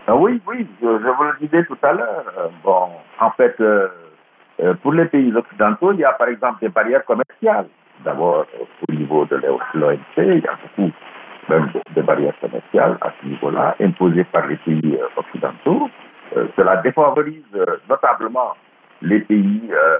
Oui, 0.08 0.40
oui, 0.46 0.66
je, 0.80 0.86
vous 0.86 1.24
le 1.24 1.36
disais 1.40 1.64
tout 1.64 1.78
à 1.82 1.92
l'heure. 1.92 2.50
Bon, 2.62 2.88
en 3.20 3.30
fait, 3.32 3.54
euh, 3.60 3.88
pour 4.82 4.92
les 4.92 5.06
pays 5.06 5.34
occidentaux, 5.34 5.92
il 5.92 6.00
y 6.00 6.04
a 6.04 6.12
par 6.12 6.28
exemple 6.28 6.60
des 6.60 6.68
barrières 6.68 7.04
commerciales. 7.04 7.66
D'abord, 8.04 8.46
au 8.88 8.92
niveau 8.92 9.24
de 9.26 9.36
l'OMC, 9.36 9.98
il 10.16 10.40
y 10.40 10.46
a 10.46 10.58
beaucoup 10.62 10.90
même 11.48 11.70
de 11.94 12.02
barrières 12.02 12.34
commerciales 12.40 12.98
à 13.00 13.12
ce 13.20 13.26
niveau-là, 13.26 13.76
imposées 13.80 14.24
par 14.24 14.46
les 14.46 14.56
pays 14.56 14.98
occidentaux. 15.16 15.88
Euh, 16.36 16.46
cela 16.56 16.76
défavorise 16.78 17.42
euh, 17.54 17.64
notablement 17.88 18.54
les 19.02 19.20
pays 19.20 19.62
euh, 19.70 19.98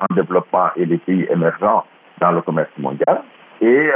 en 0.00 0.14
développement 0.14 0.70
et 0.76 0.84
les 0.84 0.98
pays 0.98 1.26
émergents 1.30 1.84
dans 2.20 2.32
le 2.32 2.42
commerce 2.42 2.70
mondial. 2.78 3.22
Et 3.60 3.90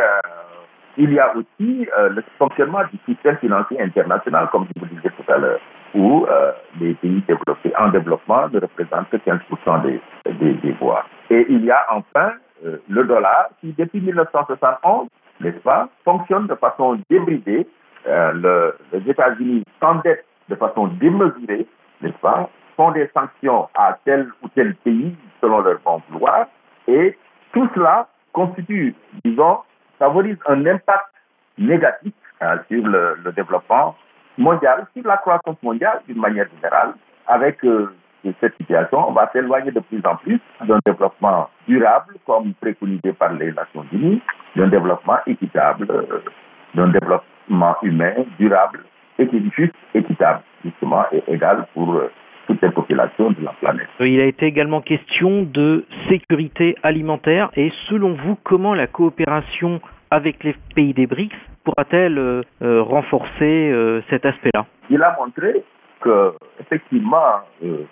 il 0.97 1.13
y 1.13 1.19
a 1.19 1.35
aussi 1.37 1.87
le 1.97 2.23
fonctionnement 2.39 2.83
du 2.93 2.99
système 3.07 3.37
financier 3.39 3.81
international, 3.81 4.49
comme 4.53 4.67
je 4.75 4.81
vous 4.81 4.87
disais 4.87 5.11
tout 5.11 5.33
à 5.33 5.39
l'heure, 5.39 5.61
où 5.95 6.27
les 6.81 6.95
pays 6.95 7.23
développés 7.27 7.73
en 7.79 7.89
développement 7.89 8.49
ne 8.49 8.61
représentent 8.61 9.11
que 9.11 9.17
15% 9.17 9.83
des, 9.83 10.01
des, 10.33 10.55
des 10.55 10.73
voix. 10.73 11.05
Et 11.31 11.47
il 11.49 11.65
y 11.65 11.71
a 11.71 11.85
enfin 11.91 12.33
le 12.89 13.05
dollar 13.05 13.49
qui, 13.61 13.73
depuis 13.77 14.01
1971, 14.01 15.09
n'est-ce 15.41 15.59
pas, 15.59 15.89
fonctionne 16.05 16.47
de 16.47 16.55
façon 16.55 16.99
débridée. 17.11 17.67
Le, 18.07 18.77
les 18.93 19.11
États-Unis 19.11 19.65
s'endettent 19.81 20.25
de 20.49 20.55
façon 20.57 20.89
démesurée, 20.89 21.67
n'est-ce 22.03 22.19
pas, 22.19 22.49
font 22.77 22.91
des 22.91 23.09
sanctions 23.15 23.69
à 23.75 23.97
tel 24.05 24.29
ou 24.43 24.49
tel 24.49 24.75
pays 24.77 25.17
selon 25.41 25.61
leur 25.61 25.79
bon 25.85 26.03
vouloir, 26.11 26.47
et 26.87 27.17
tout 27.53 27.69
cela 27.75 28.09
constitue, 28.33 28.95
disons, 29.25 29.59
favorise 29.99 30.37
un 30.47 30.67
impact 30.67 31.11
négatif 31.59 32.13
hein, 32.41 32.59
sur 32.69 32.87
le, 32.87 33.33
développement 33.35 33.97
mondial, 34.39 34.87
sur 34.95 35.07
la 35.07 35.17
croissance 35.19 35.57
mondiale 35.63 36.01
d'une 36.09 36.21
manière 36.21 36.47
générale. 36.57 36.95
Avec 37.27 37.65
euh, 37.65 37.95
cette 38.41 38.57
situation, 38.57 39.09
on 39.09 39.13
va 39.13 39.31
s'éloigner 39.33 39.71
de 39.71 39.81
plus 39.81 40.01
en 40.05 40.17
plus 40.17 40.41
d'un 40.67 40.79
développement 40.85 41.49
durable, 41.69 42.15
comme 42.27 42.55
préconisé 42.55 43.13
par 43.13 43.33
les 43.33 43.53
Nations 43.53 43.87
Unies, 43.93 44.23
d'un 44.57 44.69
développement 44.69 45.19
équitable, 45.27 45.87
euh, 45.91 46.23
d'un 46.75 46.89
développement 46.89 47.77
humain 47.83 48.15
durable 48.39 48.85
et 49.19 49.29
équitable, 49.95 50.43
justement, 50.65 51.05
et 51.13 51.23
égal 51.29 51.67
pour 51.73 51.95
euh, 51.95 52.11
toutes 52.47 52.63
les 52.63 52.71
populations 52.71 53.31
de 53.31 53.45
la 53.45 53.53
planète. 53.53 53.89
Il 54.01 54.21
a 54.21 54.27
été 54.27 54.47
également 54.47 54.81
question 54.81 55.43
de 55.43 55.85
sécurité 56.09 56.77
alimentaire. 56.83 57.51
Et 57.57 57.73
selon 57.89 58.15
vous, 58.15 58.37
comment 58.43 58.75
la 58.75 58.87
coopération 58.87 59.81
avec 60.11 60.45
les 60.45 60.55
pays 60.75 60.95
des 60.95 61.07
BRICS 61.07 61.35
pourra-t-elle 61.65 62.19
euh, 62.19 62.43
euh, 62.63 62.83
renforcer 62.83 63.71
euh, 63.73 64.03
cet 64.11 64.27
aspect-là? 64.27 64.67
Il 64.91 65.03
a 65.03 65.17
montré 65.19 65.65
que, 66.01 66.35
effectivement, 66.61 67.41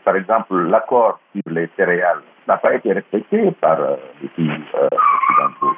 par 0.04 0.16
exemple, 0.16 0.54
l'accord 0.68 1.18
sur 1.32 1.54
les 1.54 1.68
céréales 1.76 2.20
n'a 2.46 2.58
pas 2.58 2.74
été 2.74 2.92
respecté 2.92 3.50
par 3.52 3.78
les 4.20 4.28
pays 4.28 4.50
occidentaux, 4.50 5.76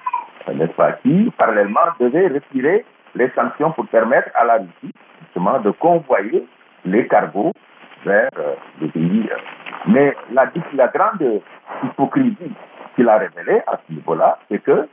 n'est-ce 0.53 0.73
pas, 0.73 0.93
qui, 0.95 1.31
parallèlement, 1.39 1.87
devaient 2.01 2.27
retirer 2.27 2.85
les 3.15 3.31
sanctions 3.37 3.71
pour 3.71 3.87
permettre 3.87 4.31
à 4.35 4.45
la 4.47 4.55
Russie 4.55 4.93
justement 5.23 5.61
de 5.61 5.71
convoyer 5.71 6.45
les 6.85 7.07
cargos 7.07 7.53
vers 8.05 8.31
pays. 8.93 9.29
Euh. 9.31 9.37
Mais 9.87 10.17
la, 10.33 10.47
grande 10.89 11.41
hypocrisie 11.83 12.53
qu'il 12.97 13.09
a 13.09 13.19
révélée 13.19 13.61
à 13.67 13.79
ce 13.87 13.93
niveau-là, 13.93 14.39
c'est 14.51 14.63
que 14.63 14.89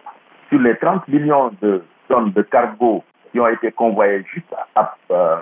sur 0.49 0.59
les 0.59 0.75
30 0.77 1.07
millions 1.07 1.51
de 1.61 1.83
tonnes 2.07 2.31
de 2.31 2.41
cargos 2.41 3.03
qui 3.31 3.39
ont 3.39 3.47
été 3.47 3.71
convoyés 3.71 4.25
juste, 4.33 4.53
euh, 5.11 5.35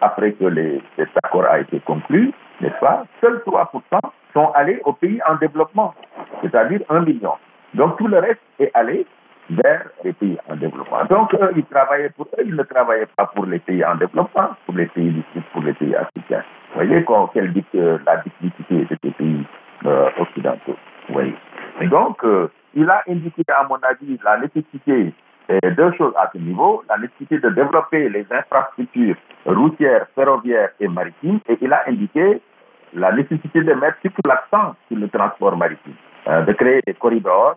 après 0.00 0.32
que 0.32 0.80
cet 0.96 1.08
accord 1.22 1.44
a 1.44 1.60
été 1.60 1.80
conclu, 1.80 2.32
n'est-ce 2.60 2.86
seuls 3.20 3.42
3% 3.46 4.00
sont 4.32 4.50
allés 4.54 4.80
aux 4.84 4.92
pays 4.92 5.20
en 5.28 5.36
développement, 5.36 5.94
c'est-à-dire 6.42 6.80
1 6.88 7.00
million. 7.00 7.32
Donc 7.74 7.96
tout 7.98 8.08
le 8.08 8.18
reste 8.18 8.40
est 8.58 8.70
allé 8.74 9.06
vers 9.50 9.86
les 10.04 10.12
pays 10.12 10.38
en 10.48 10.56
développement. 10.56 11.04
Donc, 11.08 11.34
eux, 11.34 11.50
ils 11.56 11.64
travaillaient 11.64 12.10
pour 12.10 12.26
eux, 12.38 12.42
ils 12.44 12.54
ne 12.54 12.62
travaillaient 12.62 13.08
pas 13.16 13.26
pour 13.34 13.46
les 13.46 13.58
pays 13.58 13.84
en 13.84 13.94
développement, 13.94 14.50
pour 14.64 14.74
les 14.74 14.86
pays 14.86 15.10
du 15.10 15.22
Sud, 15.32 15.42
pour 15.52 15.62
les 15.62 15.72
pays 15.74 15.94
africains. 15.94 16.42
Vous 16.74 16.82
voyez 16.82 17.04
quelle 17.32 17.52
dit 17.52 17.64
la 17.74 18.16
difficulté 18.18 18.86
de 18.90 18.98
ces 19.02 19.10
pays 19.10 19.46
euh, 19.84 20.08
occidentaux. 20.18 20.76
Oui. 21.10 21.34
Donc, 21.88 22.24
euh, 22.24 22.48
il 22.74 22.88
a 22.90 23.02
indiqué, 23.08 23.42
à 23.48 23.66
mon 23.68 23.76
avis, 23.76 24.18
la 24.24 24.38
nécessité 24.38 25.12
de 25.48 25.70
deux 25.70 25.92
choses 25.92 26.12
à 26.16 26.28
ce 26.32 26.38
niveau, 26.38 26.82
la 26.88 26.98
nécessité 26.98 27.38
de 27.38 27.48
développer 27.50 28.08
les 28.08 28.26
infrastructures 28.30 29.14
routières, 29.46 30.06
ferroviaires 30.14 30.70
et 30.80 30.88
maritimes, 30.88 31.38
et 31.48 31.56
il 31.60 31.72
a 31.72 31.82
indiqué 31.86 32.40
la 32.94 33.12
nécessité 33.12 33.62
de 33.62 33.74
mettre 33.74 33.98
surtout 34.02 34.22
l'accent 34.26 34.74
sur 34.88 34.98
le 34.98 35.08
transport 35.08 35.56
maritime, 35.56 35.94
euh, 36.26 36.42
de 36.42 36.52
créer 36.52 36.80
des 36.86 36.94
corridors 36.94 37.56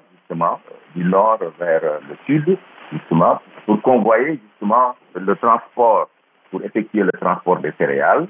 du 0.96 1.04
nord 1.04 1.40
vers 1.60 1.82
le 1.82 2.16
sud, 2.26 2.58
justement, 2.92 3.40
pour 3.66 3.82
convoyer 3.82 4.40
justement 4.44 4.96
le 5.16 5.36
transport, 5.36 6.10
pour 6.52 6.64
effectuer 6.64 7.04
le 7.04 7.12
transport 7.20 7.58
des 7.60 7.72
céréales, 7.78 8.28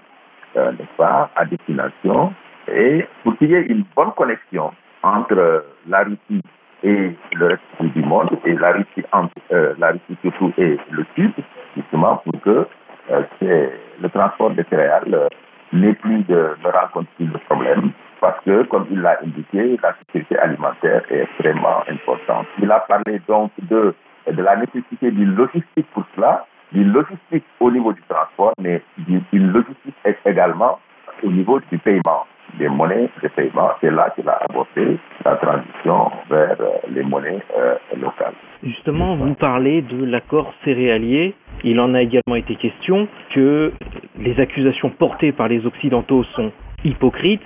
euh, 0.58 0.72
n'est-ce 0.72 0.98
pas, 0.98 1.30
à 1.36 1.46
destination, 1.46 2.34
et 2.72 3.06
pour 3.24 3.38
qu'il 3.38 3.52
y 3.52 3.56
ait 3.56 3.66
une 3.70 3.86
bonne 3.96 4.12
connexion 4.14 4.72
entre 5.04 5.66
la 5.88 6.04
Russie 6.04 6.42
et 6.84 7.12
le 7.34 7.48
reste 7.48 7.94
du 7.94 8.02
monde, 8.02 8.30
et 8.46 8.54
la 8.54 8.72
Russie, 8.72 9.04
euh, 9.52 9.74
la 9.78 9.92
Russie 9.92 10.18
surtout 10.22 10.52
et 10.58 10.78
le 10.92 11.06
Sud, 11.16 11.34
justement 11.76 12.18
pour 12.18 12.42
que 12.42 12.68
euh, 13.12 13.70
le 14.02 14.10
transport 14.10 14.52
des 14.52 14.64
céréales 14.70 15.30
n'ait 15.74 15.94
plus 15.94 16.24
de, 16.24 16.56
ne 16.64 16.72
rencontre 16.72 17.10
plus 17.18 17.26
de 17.26 17.38
problème. 17.50 17.92
Parce 18.22 18.44
que, 18.44 18.64
comme 18.64 18.86
il 18.92 19.02
l'a 19.02 19.20
indiqué, 19.24 19.78
la 19.82 19.96
sécurité 20.00 20.38
alimentaire 20.38 21.04
est 21.10 21.22
extrêmement 21.24 21.84
importante. 21.88 22.48
Il 22.62 22.72
a 22.72 22.80
parlé 22.82 23.22
donc 23.28 23.52
de, 23.70 23.94
de 24.30 24.42
la 24.42 24.58
nécessité 24.58 25.12
d'une 25.12 25.36
logistique 25.36 25.88
pour 25.94 26.04
cela, 26.16 26.46
d'une 26.72 26.92
logistique 26.92 27.46
au 27.60 27.72
niveau 27.72 27.94
du 27.94 28.02
transport, 28.10 28.54
mais 28.62 28.82
d'une 28.98 29.52
logistique 29.52 29.96
également 30.26 30.80
au 31.24 31.32
niveau 31.32 31.60
du 31.72 31.78
paiement 31.78 32.26
des 32.58 32.68
monnaies 32.68 33.10
de 33.22 33.28
paiement. 33.30 33.70
C'est 33.82 33.92
là 33.92 34.10
qu'il 34.16 34.28
a 34.28 34.40
abordé 34.50 34.98
la 35.26 35.36
transition 35.36 36.12
vers 36.30 36.56
euh, 36.60 36.70
les 36.90 37.04
monnaies 37.04 37.40
euh, 37.58 37.76
locales. 37.98 38.34
Justement, 38.64 39.16
vous 39.16 39.36
parlez 39.36 39.82
de 39.82 40.04
l'accord 40.04 40.54
céréalier. 40.66 41.36
Il 41.64 41.80
en 41.80 41.94
a 41.94 42.02
également 42.02 42.36
été 42.36 42.56
question 42.56 43.08
que 43.34 43.72
les 44.18 44.40
accusations 44.40 44.90
portées 44.90 45.32
par 45.32 45.48
les 45.48 45.66
Occidentaux 45.66 46.24
sont 46.36 46.52
hypocrites, 46.84 47.42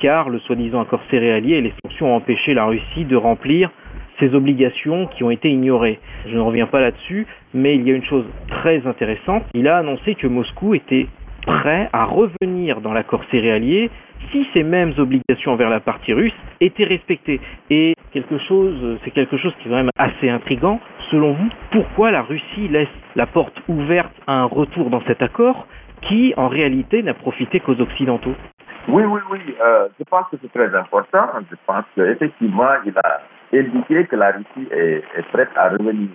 car 0.00 0.28
le 0.28 0.38
soi-disant 0.40 0.80
accord 0.80 1.00
céréalier 1.10 1.56
et 1.56 1.60
les 1.60 1.72
sanctions 1.82 2.12
ont 2.12 2.16
empêché 2.16 2.54
la 2.54 2.66
Russie 2.66 3.04
de 3.04 3.16
remplir 3.16 3.70
ses 4.18 4.34
obligations 4.34 5.06
qui 5.06 5.24
ont 5.24 5.30
été 5.30 5.50
ignorées. 5.50 5.98
Je 6.26 6.34
ne 6.34 6.40
reviens 6.40 6.66
pas 6.66 6.80
là-dessus, 6.80 7.26
mais 7.54 7.76
il 7.76 7.86
y 7.86 7.90
a 7.90 7.94
une 7.94 8.04
chose 8.04 8.24
très 8.48 8.86
intéressante. 8.86 9.44
Il 9.54 9.68
a 9.68 9.78
annoncé 9.78 10.14
que 10.14 10.26
Moscou 10.26 10.74
était 10.74 11.06
prêt 11.46 11.88
à 11.92 12.04
revenir 12.04 12.80
dans 12.80 12.92
l'accord 12.92 13.22
céréalier 13.30 13.90
si 14.32 14.46
ces 14.52 14.62
mêmes 14.62 14.92
obligations 14.98 15.52
envers 15.52 15.70
la 15.70 15.80
partie 15.80 16.12
russe 16.12 16.34
étaient 16.60 16.84
respectées. 16.84 17.40
Et 17.70 17.94
quelque 18.12 18.38
chose, 18.38 18.98
c'est 19.04 19.12
quelque 19.12 19.36
chose 19.36 19.52
qui 19.60 19.68
est 19.68 19.70
quand 19.70 19.76
même 19.76 19.90
assez 19.96 20.28
intrigant. 20.28 20.80
Selon 21.10 21.32
vous, 21.32 21.48
pourquoi 21.70 22.10
la 22.10 22.22
Russie 22.22 22.68
laisse 22.68 22.88
la 23.16 23.26
porte 23.26 23.54
ouverte 23.68 24.12
à 24.26 24.34
un 24.34 24.44
retour 24.44 24.90
dans 24.90 25.02
cet 25.06 25.22
accord 25.22 25.66
qui, 26.02 26.34
en 26.36 26.48
réalité, 26.48 27.02
n'a 27.02 27.14
profité 27.14 27.60
qu'aux 27.60 27.80
Occidentaux? 27.80 28.34
Oui, 28.88 29.02
oui, 29.04 29.20
oui. 29.30 29.40
Euh, 29.60 29.88
je 29.98 30.04
pense 30.04 30.24
que 30.30 30.36
c'est 30.40 30.52
très 30.52 30.74
important. 30.74 31.28
Je 31.50 31.56
pense 31.66 31.84
qu'effectivement, 31.94 32.70
il 32.86 32.94
a 33.04 33.20
indiqué 33.52 34.06
que 34.06 34.16
la 34.16 34.30
Russie 34.30 34.68
est, 34.70 35.02
prête 35.30 35.50
à 35.56 35.68
revenir 35.68 36.08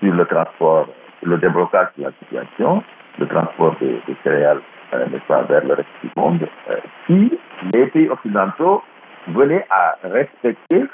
sur 0.00 0.14
le 0.14 0.24
transport, 0.26 0.88
le 1.24 1.38
déblocage 1.38 1.88
de 1.98 2.04
la 2.04 2.12
situation, 2.20 2.84
le 3.18 3.26
transport 3.26 3.74
des 3.80 4.00
céréales 4.22 4.60
euh, 4.94 5.06
vers 5.48 5.64
le 5.64 5.74
reste 5.74 5.88
du 6.04 6.10
monde, 6.16 6.46
euh, 6.70 6.76
si 7.06 7.36
les 7.74 7.86
pays 7.88 8.08
occidentaux 8.08 8.82
venaient 9.28 9.66
à 9.68 9.96
respecter 10.04 10.84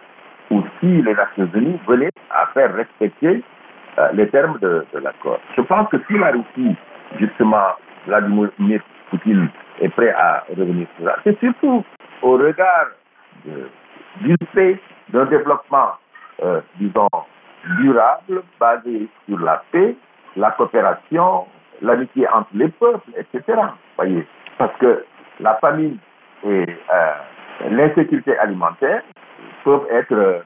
ou 0.51 0.62
si 0.81 1.03
les 1.03 1.14
Nations 1.14 1.51
Unies 1.55 1.79
venaient 1.87 2.12
à 2.31 2.46
faire 2.55 2.75
respecter 2.75 3.42
les 4.12 4.29
termes 4.29 4.59
de, 4.61 4.85
l'accord. 5.03 5.40
Je 5.57 5.62
pense 5.62 5.88
que 5.88 5.96
si 6.07 6.18
la 6.18 6.31
Russie, 6.31 6.77
justement, 7.18 7.68
Vladimir 8.07 8.51
Poutine 9.11 9.49
est 9.81 9.88
prêt 9.90 10.11
à 10.11 10.45
revenir 10.49 10.87
sur 10.97 11.07
ça, 11.07 11.16
c'est 11.25 11.38
surtout 11.38 11.85
au 12.23 12.33
regard 12.33 12.88
du 14.21 14.35
fait 14.53 14.81
d'un 15.11 15.27
développement, 15.27 15.92
disons, 16.77 17.09
durable, 17.81 18.42
basé 18.59 19.09
sur 19.29 19.38
la 19.38 19.62
paix, 19.71 19.95
la 20.37 20.51
coopération, 20.53 21.47
l'amitié 21.83 22.27
entre 22.29 22.49
les 22.55 22.69
peuples, 22.69 23.11
etc. 23.16 23.59
Voyez, 23.97 24.27
parce 24.59 24.77
que 24.79 25.05
la 25.40 25.55
famine 25.57 25.99
et 26.45 26.66
euh, 26.92 27.12
l'insécurité 27.71 28.37
alimentaire 28.38 29.03
peuvent 29.64 29.87
être 29.90 30.12
euh, 30.12 30.40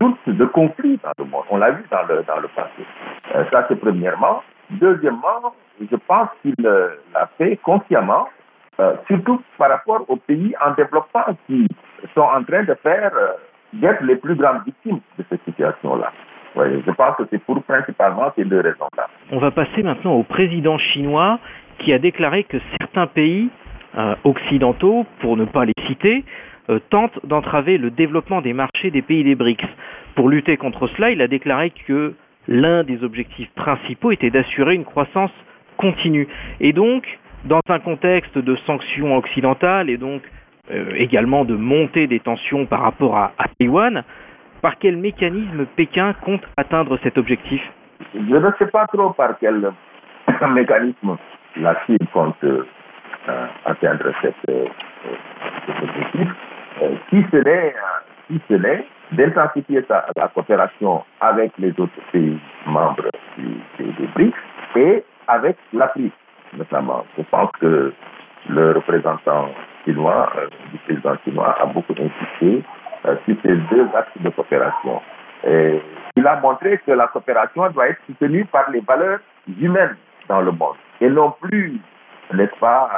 source 0.00 0.18
de 0.26 0.44
conflits 0.46 0.98
dans 1.02 1.12
le 1.18 1.30
monde. 1.30 1.44
On 1.50 1.58
l'a 1.58 1.72
vu 1.72 1.84
dans 1.90 2.02
le, 2.08 2.22
dans 2.22 2.40
le 2.40 2.48
passé. 2.48 2.84
Euh, 3.34 3.44
ça, 3.50 3.66
c'est 3.68 3.76
premièrement. 3.80 4.42
Deuxièmement, 4.72 5.54
je 5.80 5.96
pense 5.96 6.28
qu'il 6.42 6.54
l'a 6.58 7.28
fait 7.38 7.56
consciemment, 7.58 8.28
surtout 9.08 9.42
par 9.58 9.70
rapport 9.70 10.04
aux 10.08 10.16
pays 10.16 10.54
en 10.64 10.72
développement 10.74 11.24
qui 11.46 11.66
sont 12.14 12.20
en 12.20 12.42
train 12.44 12.64
de 12.64 12.74
faire 12.82 13.12
d'être 13.72 14.02
les 14.02 14.16
plus 14.16 14.34
grandes 14.34 14.64
victimes 14.64 15.00
de 15.18 15.24
cette 15.28 15.44
situation-là. 15.44 16.12
Je 16.56 16.90
pense 16.90 17.16
que 17.16 17.22
c'est 17.30 17.42
pour 17.44 17.62
principalement 17.62 18.32
ces 18.36 18.44
deux 18.44 18.60
raisons-là. 18.60 19.08
On 19.30 19.38
va 19.38 19.50
passer 19.50 19.82
maintenant 19.82 20.14
au 20.14 20.22
président 20.22 20.78
chinois 20.78 21.38
qui 21.78 21.92
a 21.92 21.98
déclaré 21.98 22.44
que 22.44 22.58
certains 22.80 23.06
pays 23.06 23.50
euh, 23.96 24.14
occidentaux, 24.24 25.06
pour 25.20 25.36
ne 25.36 25.44
pas 25.44 25.64
les 25.64 25.74
citer, 25.86 26.24
euh, 26.68 26.78
tentent 26.90 27.18
d'entraver 27.24 27.78
le 27.78 27.90
développement 27.90 28.40
des 28.40 28.52
marchés 28.52 28.90
des 28.90 29.02
pays 29.02 29.24
des 29.24 29.34
BRICS. 29.34 29.66
Pour 30.14 30.28
lutter 30.28 30.56
contre 30.56 30.88
cela, 30.88 31.10
il 31.10 31.22
a 31.22 31.28
déclaré 31.28 31.70
que 31.86 32.14
l'un 32.48 32.84
des 32.84 33.02
objectifs 33.04 33.50
principaux 33.54 34.12
était 34.12 34.30
d'assurer 34.30 34.74
une 34.74 34.84
croissance 34.84 35.32
continue. 35.76 36.28
Et 36.60 36.72
donc, 36.72 37.06
dans 37.44 37.60
un 37.68 37.78
contexte 37.78 38.36
de 38.36 38.56
sanctions 38.66 39.16
occidentales 39.16 39.88
et 39.88 39.96
donc 39.96 40.22
euh, 40.70 40.92
également 40.94 41.44
de 41.44 41.54
montée 41.54 42.06
des 42.06 42.20
tensions 42.20 42.66
par 42.66 42.82
rapport 42.82 43.16
à, 43.16 43.32
Taïwan, 43.58 44.04
par 44.62 44.78
quel 44.78 44.96
mécanisme 44.96 45.66
Pékin 45.76 46.12
compte 46.22 46.42
atteindre 46.56 46.98
cet 47.02 47.18
objectif? 47.18 47.62
Je 48.14 48.36
ne 48.36 48.50
sais 48.58 48.66
pas 48.66 48.86
trop 48.86 49.10
par 49.10 49.38
quel 49.38 49.72
mécanisme 50.54 51.16
la 51.56 51.76
Chine 51.86 51.96
compte 52.12 52.44
euh, 52.44 53.46
atteindre 53.64 54.12
cet, 54.22 54.34
euh, 54.50 54.64
objectif. 55.82 56.28
Euh, 56.82 56.94
si 57.10 57.24
ce 57.30 57.36
n'est 57.36 57.74
si 58.28 58.40
d'intensifier 59.12 59.84
la 59.88 60.28
coopération 60.28 61.04
avec 61.20 61.52
les 61.58 61.70
autres 61.78 62.00
pays 62.12 62.38
membres 62.66 63.08
du, 63.36 63.60
du 63.78 64.06
BRICS 64.14 64.34
et 64.76 65.04
avec 65.26 65.56
l'Afrique 65.72 66.14
notamment. 66.56 67.04
Je 67.16 67.22
pense 67.30 67.50
que 67.60 67.92
le 68.48 68.72
représentant 68.72 69.48
chinois, 69.84 70.32
du 70.72 70.78
président 70.78 71.16
chinois, 71.24 71.56
a 71.60 71.66
beaucoup 71.66 71.92
insisté 71.92 72.62
euh, 73.06 73.16
sur 73.24 73.36
ces 73.44 73.56
deux 73.56 73.88
axes 73.94 74.10
de 74.20 74.28
coopération. 74.30 75.00
Et 75.46 75.80
il 76.16 76.26
a 76.26 76.40
montré 76.40 76.78
que 76.86 76.92
la 76.92 77.06
coopération 77.08 77.68
doit 77.70 77.88
être 77.88 78.00
soutenue 78.06 78.44
par 78.46 78.70
les 78.70 78.80
valeurs 78.80 79.20
humaines 79.60 79.96
dans 80.28 80.40
le 80.40 80.52
monde 80.52 80.76
et 81.00 81.08
non 81.08 81.32
plus, 81.40 81.80
n'est-ce 82.32 82.58
pas, 82.58 82.90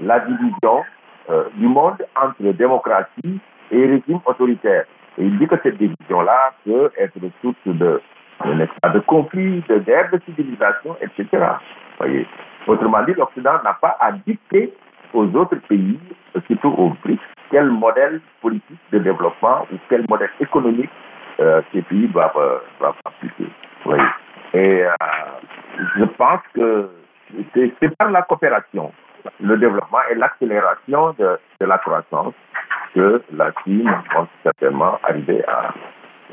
la 0.00 0.20
division 0.20 0.84
euh, 1.30 1.44
du 1.54 1.66
monde 1.66 1.96
entre 2.16 2.52
démocratie 2.52 3.40
et 3.70 3.86
régime 3.86 4.20
autoritaire. 4.24 4.84
Et 5.18 5.24
il 5.24 5.38
dit 5.38 5.46
que 5.46 5.56
cette 5.62 5.78
division-là 5.78 6.52
peut 6.64 6.90
être 6.96 7.18
source 7.42 7.56
de, 7.66 8.00
pas, 8.80 8.88
de 8.90 9.00
conflits, 9.00 9.62
de 9.68 9.78
de 9.78 10.20
civilisation, 10.24 10.96
etc. 11.00 11.44
Voyez. 11.98 12.26
Autrement 12.66 13.02
dit, 13.02 13.14
l'Occident 13.14 13.60
n'a 13.64 13.74
pas 13.80 13.96
à 14.00 14.12
dicter 14.12 14.72
aux 15.12 15.26
autres 15.34 15.56
pays, 15.68 15.98
surtout 16.46 16.68
aux 16.68 16.90
BRICS, 17.02 17.20
quel 17.50 17.70
modèle 17.70 18.20
politique 18.40 18.78
de 18.92 18.98
développement 18.98 19.66
ou 19.72 19.76
quel 19.88 20.04
modèle 20.08 20.30
économique 20.38 20.90
euh, 21.40 21.62
ces 21.72 21.82
pays 21.82 22.06
doivent, 22.08 22.36
euh, 22.36 22.90
appliquer. 23.04 23.48
Et 24.54 24.82
euh, 24.84 24.90
je 25.96 26.04
pense 26.04 26.40
que 26.54 26.90
c'est 27.54 27.96
par 27.96 28.10
la 28.10 28.22
coopération, 28.22 28.92
le 29.40 29.56
développement 29.56 29.98
et 30.10 30.14
l'accélération 30.14 31.14
de, 31.18 31.38
de, 31.60 31.66
la 31.66 31.78
croissance 31.78 32.34
que 32.94 33.22
la 33.34 33.52
Chine 33.64 33.90
va 34.14 34.26
certainement 34.42 34.98
arriver 35.02 35.42
à, 35.46 35.74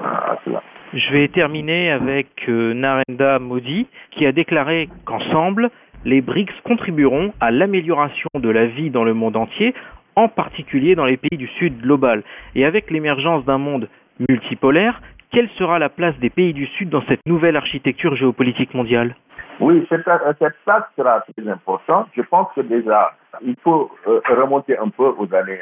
à, 0.03 0.37
cela. 0.45 0.61
Je 0.93 1.11
vais 1.11 1.27
terminer 1.27 1.91
avec 1.91 2.27
euh, 2.47 2.73
Narendra 2.73 3.39
Modi 3.39 3.87
qui 4.11 4.25
a 4.25 4.31
déclaré 4.31 4.89
qu'ensemble, 5.05 5.69
les 6.05 6.21
BRICS 6.21 6.53
contribueront 6.63 7.33
à 7.39 7.51
l'amélioration 7.51 8.29
de 8.35 8.49
la 8.49 8.67
vie 8.67 8.91
dans 8.91 9.03
le 9.03 9.13
monde 9.13 9.35
entier 9.35 9.73
en 10.15 10.29
particulier 10.29 10.95
dans 10.95 11.05
les 11.05 11.17
pays 11.17 11.37
du 11.37 11.47
Sud 11.47 11.81
global. 11.81 12.23
Et 12.55 12.65
avec 12.65 12.89
l'émergence 12.89 13.43
d'un 13.45 13.57
monde 13.57 13.89
multipolaire, 14.29 15.01
quelle 15.31 15.49
sera 15.57 15.79
la 15.79 15.89
place 15.89 16.17
des 16.19 16.29
pays 16.29 16.53
du 16.53 16.67
Sud 16.67 16.89
dans 16.89 17.03
cette 17.07 17.25
nouvelle 17.25 17.57
architecture 17.57 18.15
géopolitique 18.15 18.73
mondiale? 18.73 19.15
Oui, 19.59 19.85
cette, 19.89 20.03
place 20.03 20.83
sera 20.97 21.21
très 21.21 21.49
importante. 21.49 22.07
Je 22.15 22.21
pense 22.21 22.47
que 22.55 22.61
déjà, 22.61 23.13
il 23.41 23.55
faut 23.63 23.91
euh, 24.07 24.21
remonter 24.29 24.77
un 24.77 24.89
peu 24.89 25.13
aux 25.17 25.33
années 25.33 25.59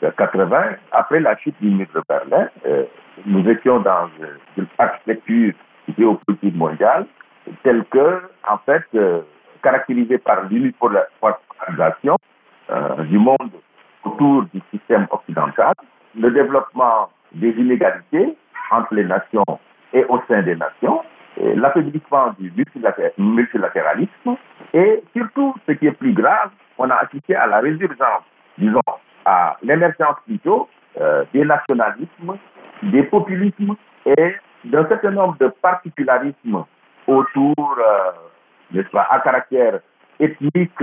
80. 0.00 0.76
Après 0.92 1.20
la 1.20 1.36
chute 1.36 1.56
du 1.60 1.70
mur 1.70 1.86
de 1.94 2.02
Berlin, 2.08 2.48
euh, 2.66 2.84
nous 3.24 3.48
étions 3.48 3.80
dans 3.80 4.08
une 4.56 4.66
architecture 4.78 5.52
géopolitique 5.96 6.54
mondiale 6.54 7.06
telle 7.62 7.84
que, 7.86 8.22
en 8.48 8.58
fait, 8.58 8.84
euh, 8.94 9.20
caractérisée 9.62 10.18
par 10.18 10.44
l'unipolarisation 10.44 12.16
du 13.08 13.18
monde 13.18 13.52
autour 14.04 14.44
du 14.52 14.60
système 14.72 15.06
occidental, 15.10 15.74
le 16.18 16.30
développement 16.32 17.08
des 17.32 17.50
inégalités 17.50 18.36
entre 18.72 18.94
les 18.94 19.04
nations 19.04 19.44
et 19.92 20.04
au 20.04 20.20
sein 20.26 20.42
des 20.42 20.56
nations, 20.56 21.02
l'affaiblissement 21.36 22.34
du 22.38 22.52
multilatéralisme 23.18 24.36
et 24.74 25.02
surtout, 25.16 25.54
ce 25.66 25.72
qui 25.72 25.86
est 25.86 25.92
plus 25.92 26.12
grave, 26.12 26.50
on 26.78 26.90
a 26.90 26.96
assisté 26.96 27.34
à 27.34 27.46
la 27.46 27.60
résurgence, 27.60 28.24
disons, 28.58 28.80
à 29.24 29.56
l'émergence 29.62 30.16
plutôt 30.26 30.68
euh, 31.00 31.24
des 31.32 31.44
nationalismes, 31.44 32.36
des 32.82 33.02
populismes 33.04 33.74
et 34.04 34.36
d'un 34.64 34.86
certain 34.88 35.10
nombre 35.10 35.36
de 35.38 35.48
particularismes 35.48 36.64
autour, 37.06 37.54
euh, 37.58 38.12
n'est-ce 38.72 38.88
pas, 38.88 39.06
à 39.10 39.20
caractère 39.20 39.80
ethnique, 40.18 40.80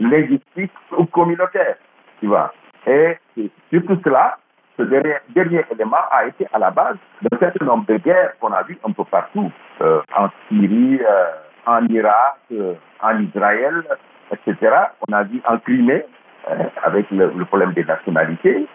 linguistique 0.00 0.72
ou 0.96 1.04
communautaire, 1.06 1.76
tu 2.20 2.26
vois. 2.26 2.52
Et 2.86 3.16
sur 3.70 3.84
tout 3.86 3.98
cela, 4.04 4.38
ce 4.76 4.82
dernier, 4.82 5.14
dernier, 5.34 5.64
élément 5.70 6.04
a 6.10 6.26
été 6.26 6.46
à 6.52 6.58
la 6.58 6.70
base 6.70 6.96
d'un 7.22 7.38
certain 7.38 7.64
nombre 7.64 7.86
de 7.86 7.96
guerres 7.98 8.36
qu'on 8.40 8.52
a 8.52 8.62
vues 8.62 8.78
un 8.84 8.92
peu 8.92 9.04
partout, 9.04 9.50
euh, 9.80 10.00
en 10.16 10.28
Syrie, 10.48 11.00
euh, 11.00 11.26
en 11.66 11.86
Irak, 11.86 12.38
euh, 12.52 12.74
en 13.00 13.20
Israël, 13.20 13.84
etc. 14.32 14.56
On 15.08 15.12
a 15.12 15.22
vu 15.22 15.40
en 15.46 15.58
Crimée, 15.58 16.04
avec 16.82 17.10
le, 17.10 17.44
problème 17.44 17.72
des 17.72 17.84
nationalités, 17.84 18.66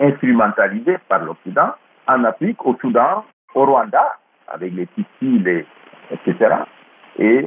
instrumentalisé 0.00 0.98
par 1.08 1.24
l'Occident, 1.24 1.70
en 2.06 2.24
Afrique, 2.24 2.64
au 2.66 2.76
Soudan, 2.80 3.24
au 3.54 3.64
Rwanda, 3.64 4.16
avec 4.48 4.72
les 4.74 4.86
Tutsis, 4.88 5.38
les, 5.38 5.66
etc. 6.10 6.54
Et 7.18 7.46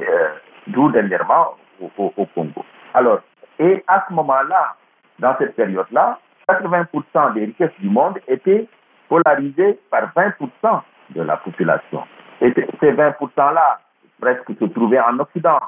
d'où 0.68 0.90
dernièrement 0.90 1.54
au, 1.80 2.12
au 2.16 2.26
Congo. 2.26 2.64
Alors, 2.94 3.20
et 3.58 3.84
à 3.86 4.04
ce 4.08 4.14
moment-là, 4.14 4.74
dans 5.18 5.36
cette 5.38 5.56
période-là, 5.56 6.18
80% 6.48 7.34
des 7.34 7.46
richesses 7.46 7.78
du 7.80 7.88
monde 7.88 8.18
étaient 8.28 8.66
polarisées 9.08 9.78
par 9.90 10.12
20% 10.14 10.80
de 11.10 11.22
la 11.22 11.36
population. 11.36 12.02
Et 12.40 12.52
ces 12.52 12.92
20%-là, 12.92 13.80
presque 14.20 14.58
se 14.58 14.64
trouvaient 14.66 15.00
en 15.00 15.18
Occident. 15.18 15.60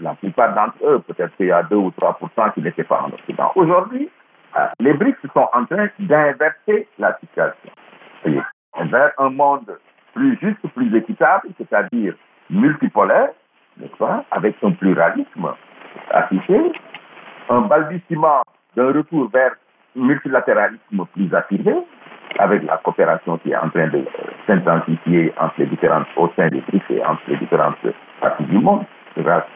La 0.00 0.14
plupart 0.14 0.54
d'entre 0.54 0.76
eux, 0.84 1.00
peut-être 1.00 1.36
qu'il 1.36 1.46
y 1.46 1.52
a 1.52 1.62
2 1.64 1.76
ou 1.76 1.92
3% 2.00 2.54
qui 2.54 2.62
n'étaient 2.62 2.84
pas 2.84 3.02
en 3.02 3.12
Occident. 3.12 3.50
Aujourd'hui, 3.56 4.08
euh, 4.56 4.66
les 4.80 4.92
BRICS 4.94 5.18
sont 5.34 5.48
en 5.52 5.64
train 5.64 5.88
d'inverser 5.98 6.88
la 6.98 7.18
situation. 7.18 7.70
Vers 8.24 9.12
un 9.18 9.30
monde 9.30 9.76
plus 10.14 10.38
juste, 10.40 10.66
plus 10.74 10.96
équitable, 10.96 11.48
c'est-à-dire 11.58 12.14
multipolaire, 12.50 13.30
n'est-ce 13.78 13.96
pas, 13.96 14.24
avec 14.30 14.56
un 14.62 14.72
pluralisme 14.72 15.52
affiché, 16.10 16.72
un 17.48 17.62
balbutiement 17.62 18.42
d'un 18.76 18.92
retour 18.92 19.28
vers 19.30 19.52
multilatéralisme 19.96 21.06
plus 21.12 21.34
affirmé, 21.34 21.74
avec 22.38 22.62
la 22.64 22.76
coopération 22.78 23.38
qui 23.38 23.50
est 23.50 23.56
en 23.56 23.68
train 23.70 23.88
de 23.88 24.04
s'intensifier 24.46 25.32
entre 25.40 25.54
les 25.58 25.66
différentes, 25.66 26.06
au 26.16 26.30
sein 26.36 26.48
des 26.48 26.60
BRICS 26.60 26.90
et 26.90 27.04
entre 27.04 27.22
les 27.28 27.36
différentes 27.36 27.76
parties 28.20 28.44
du 28.44 28.58
monde, 28.58 28.84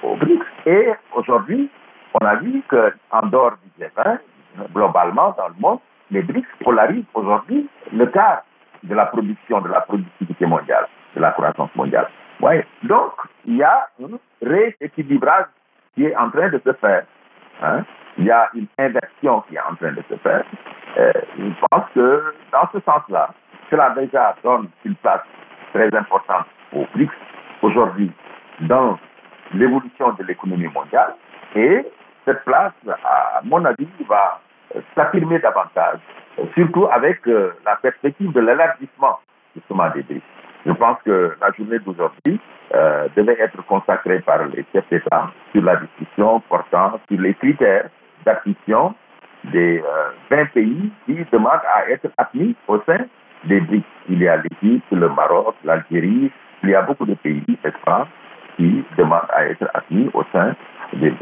aux 0.03 0.17
BRICS. 0.17 0.45
Et 0.67 0.89
aujourd'hui, 1.15 1.71
on 2.15 2.25
a 2.25 2.37
vu 2.37 2.63
qu'en 2.69 3.27
dehors 3.27 3.57
du 3.63 3.85
G20, 3.85 4.19
globalement 4.75 5.35
dans 5.37 5.49
le 5.49 5.55
monde, 5.59 5.79
les 6.11 6.23
BRICS 6.23 6.49
polarisent 6.63 7.05
aujourd'hui 7.15 7.69
le 7.93 8.07
quart 8.07 8.43
de 8.83 8.95
la 8.95 9.07
production, 9.07 9.61
de 9.61 9.69
la 9.69 9.81
productivité 9.83 10.47
mondiale, 10.47 10.87
de 11.15 11.21
la 11.21 11.31
croissance 11.33 11.71
mondiale. 11.75 12.09
Ouais. 12.41 12.67
Donc, 12.83 13.13
il 13.45 13.57
y 13.57 13.63
a 13.63 13.89
un 14.03 14.19
rééquilibrage 14.43 15.47
qui 15.95 16.07
est 16.07 16.17
en 16.17 16.31
train 16.31 16.49
de 16.49 16.61
se 16.65 16.73
faire. 16.75 17.05
Hein 17.63 17.85
il 18.19 18.25
y 18.25 18.31
a 18.31 18.49
une 18.55 18.67
inversion 18.79 19.43
qui 19.49 19.57
est 19.57 19.61
en 19.61 19.75
train 19.77 19.93
de 19.93 20.03
se 20.09 20.17
faire. 20.17 20.45
Euh, 20.99 21.13
je 21.39 21.67
pense 21.71 21.85
que 21.95 22.35
dans 22.53 22.69
ce 22.73 22.81
sens-là, 22.81 23.31
cela 23.71 23.95
déjà 23.97 24.35
donne 24.43 24.69
une 24.85 24.95
place 24.97 25.23
très 25.73 25.95
importante 25.95 26.47
aux 26.73 26.87
BRICS 26.95 27.11
aujourd'hui 27.63 28.11
dans 28.61 28.99
l'évolution 29.55 30.13
de 30.13 30.25
l'économie 30.25 30.69
mondiale 30.69 31.15
et 31.55 31.85
cette 32.25 32.45
place, 32.45 32.73
à 32.89 33.41
mon 33.45 33.65
avis, 33.65 33.89
va 34.09 34.41
s'affirmer 34.95 35.39
davantage, 35.39 35.99
surtout 36.55 36.87
avec 36.91 37.27
euh, 37.27 37.53
la 37.65 37.77
perspective 37.77 38.33
de 38.33 38.41
l'élargissement 38.41 39.19
justement 39.55 39.91
des 39.91 40.03
BRICS. 40.03 40.23
Je 40.65 40.73
pense 40.73 40.99
que 41.05 41.37
la 41.41 41.53
journée 41.53 41.79
d'aujourd'hui 41.81 42.41
euh, 42.75 43.09
devait 43.17 43.37
être 43.39 43.61
consacrée 43.67 44.21
par 44.21 44.45
les 44.47 44.65
chefs 44.73 44.89
d'État 44.91 45.31
sur 45.53 45.63
la 45.63 45.77
discussion 45.77 46.41
portant 46.49 46.99
sur 47.11 47.21
les 47.21 47.35
critères 47.35 47.91
d'admission 48.25 48.95
des 49.53 49.83
euh, 49.83 50.11
20 50.31 50.53
pays 50.53 50.93
qui 51.05 51.27
demandent 51.33 51.67
à 51.75 51.91
être 51.91 52.09
admis 52.17 52.55
au 52.69 52.81
sein 52.83 53.05
des 53.45 53.61
BRICS. 53.61 53.85
Il 54.09 54.23
y 54.23 54.29
a 54.29 54.37
l'Égypte, 54.37 54.87
le 54.93 55.09
Maroc, 55.09 55.57
l'Algérie, 55.65 56.31
il 56.63 56.71
y 56.71 56.75
a 56.75 56.83
beaucoup 56.83 57.07
de 57.07 57.15
pays, 57.15 57.45
n'est-ce 57.49 57.85
qui 58.57 58.85
à 59.03 59.45
être 59.47 59.65
au 60.15 60.23
sein 60.33 60.55
des. 61.01 61.13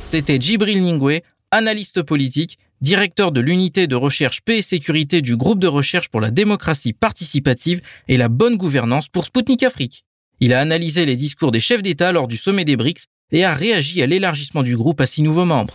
C'était 0.00 0.40
Djibril 0.40 0.82
Ningwe, 0.82 1.20
analyste 1.50 2.02
politique, 2.02 2.58
directeur 2.80 3.32
de 3.32 3.40
l'unité 3.40 3.86
de 3.86 3.96
recherche 3.96 4.40
paix 4.42 4.58
et 4.58 4.62
sécurité 4.62 5.20
du 5.20 5.36
groupe 5.36 5.58
de 5.58 5.66
recherche 5.66 6.08
pour 6.08 6.20
la 6.20 6.30
démocratie 6.30 6.92
participative 6.92 7.80
et 8.08 8.16
la 8.16 8.28
bonne 8.28 8.56
gouvernance 8.56 9.08
pour 9.08 9.24
Sputnik 9.24 9.62
Afrique. 9.62 10.04
Il 10.40 10.54
a 10.54 10.60
analysé 10.60 11.04
les 11.04 11.16
discours 11.16 11.50
des 11.50 11.60
chefs 11.60 11.82
d'État 11.82 12.12
lors 12.12 12.28
du 12.28 12.36
sommet 12.36 12.64
des 12.64 12.76
BRICS 12.76 13.06
et 13.32 13.44
a 13.44 13.54
réagi 13.54 14.02
à 14.02 14.06
l'élargissement 14.06 14.62
du 14.62 14.76
groupe 14.76 15.00
à 15.00 15.06
six 15.06 15.22
nouveaux 15.22 15.44
membres. 15.44 15.74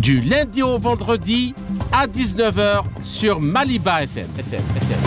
Du 0.00 0.20
lundi 0.22 0.62
au 0.62 0.78
vendredi 0.78 1.54
à 1.92 2.06
19h 2.06 2.84
sur 3.02 3.38
Maliba 3.38 4.02
FM. 4.04 4.26
FM, 4.38 4.60
FM. 4.76 5.00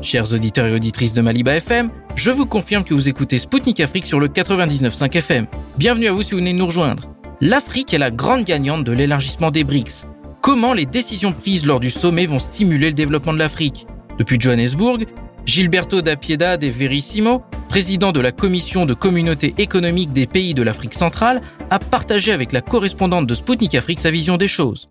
Chers 0.00 0.32
auditeurs 0.32 0.66
et 0.66 0.72
auditrices 0.72 1.12
de 1.12 1.20
Maliba 1.20 1.56
FM, 1.56 1.90
je 2.16 2.30
vous 2.30 2.46
confirme 2.46 2.84
que 2.84 2.94
vous 2.94 3.10
écoutez 3.10 3.38
Spoutnik 3.38 3.80
Afrique 3.80 4.06
sur 4.06 4.18
le 4.18 4.28
99.5 4.28 5.14
FM. 5.18 5.46
Bienvenue 5.76 6.08
à 6.08 6.12
vous 6.12 6.22
si 6.22 6.30
vous 6.30 6.38
venez 6.38 6.54
de 6.54 6.58
nous 6.58 6.66
rejoindre. 6.66 7.02
L'Afrique 7.42 7.92
est 7.92 7.98
la 7.98 8.10
grande 8.10 8.44
gagnante 8.44 8.84
de 8.84 8.92
l'élargissement 8.92 9.50
des 9.50 9.62
BRICS. 9.64 10.06
Comment 10.40 10.72
les 10.72 10.86
décisions 10.86 11.32
prises 11.32 11.66
lors 11.66 11.80
du 11.80 11.90
sommet 11.90 12.24
vont 12.24 12.38
stimuler 12.38 12.88
le 12.88 12.94
développement 12.94 13.34
de 13.34 13.38
l'Afrique? 13.38 13.86
Depuis 14.18 14.40
Johannesburg, 14.40 15.00
Gilberto 15.46 16.00
da 16.00 16.16
Piedad 16.16 16.58
de 16.58 16.68
Verissimo, 16.68 17.42
président 17.68 18.12
de 18.12 18.20
la 18.20 18.32
Commission 18.32 18.86
de 18.86 18.94
communauté 18.94 19.54
économique 19.58 20.12
des 20.12 20.26
pays 20.26 20.54
de 20.54 20.62
l'Afrique 20.62 20.94
centrale, 20.94 21.42
a 21.70 21.78
partagé 21.78 22.32
avec 22.32 22.50
la 22.52 22.62
correspondante 22.62 23.26
de 23.26 23.34
Spoutnik 23.34 23.74
Afrique 23.74 24.00
sa 24.00 24.10
vision 24.10 24.38
des 24.38 24.48
choses. 24.48 24.88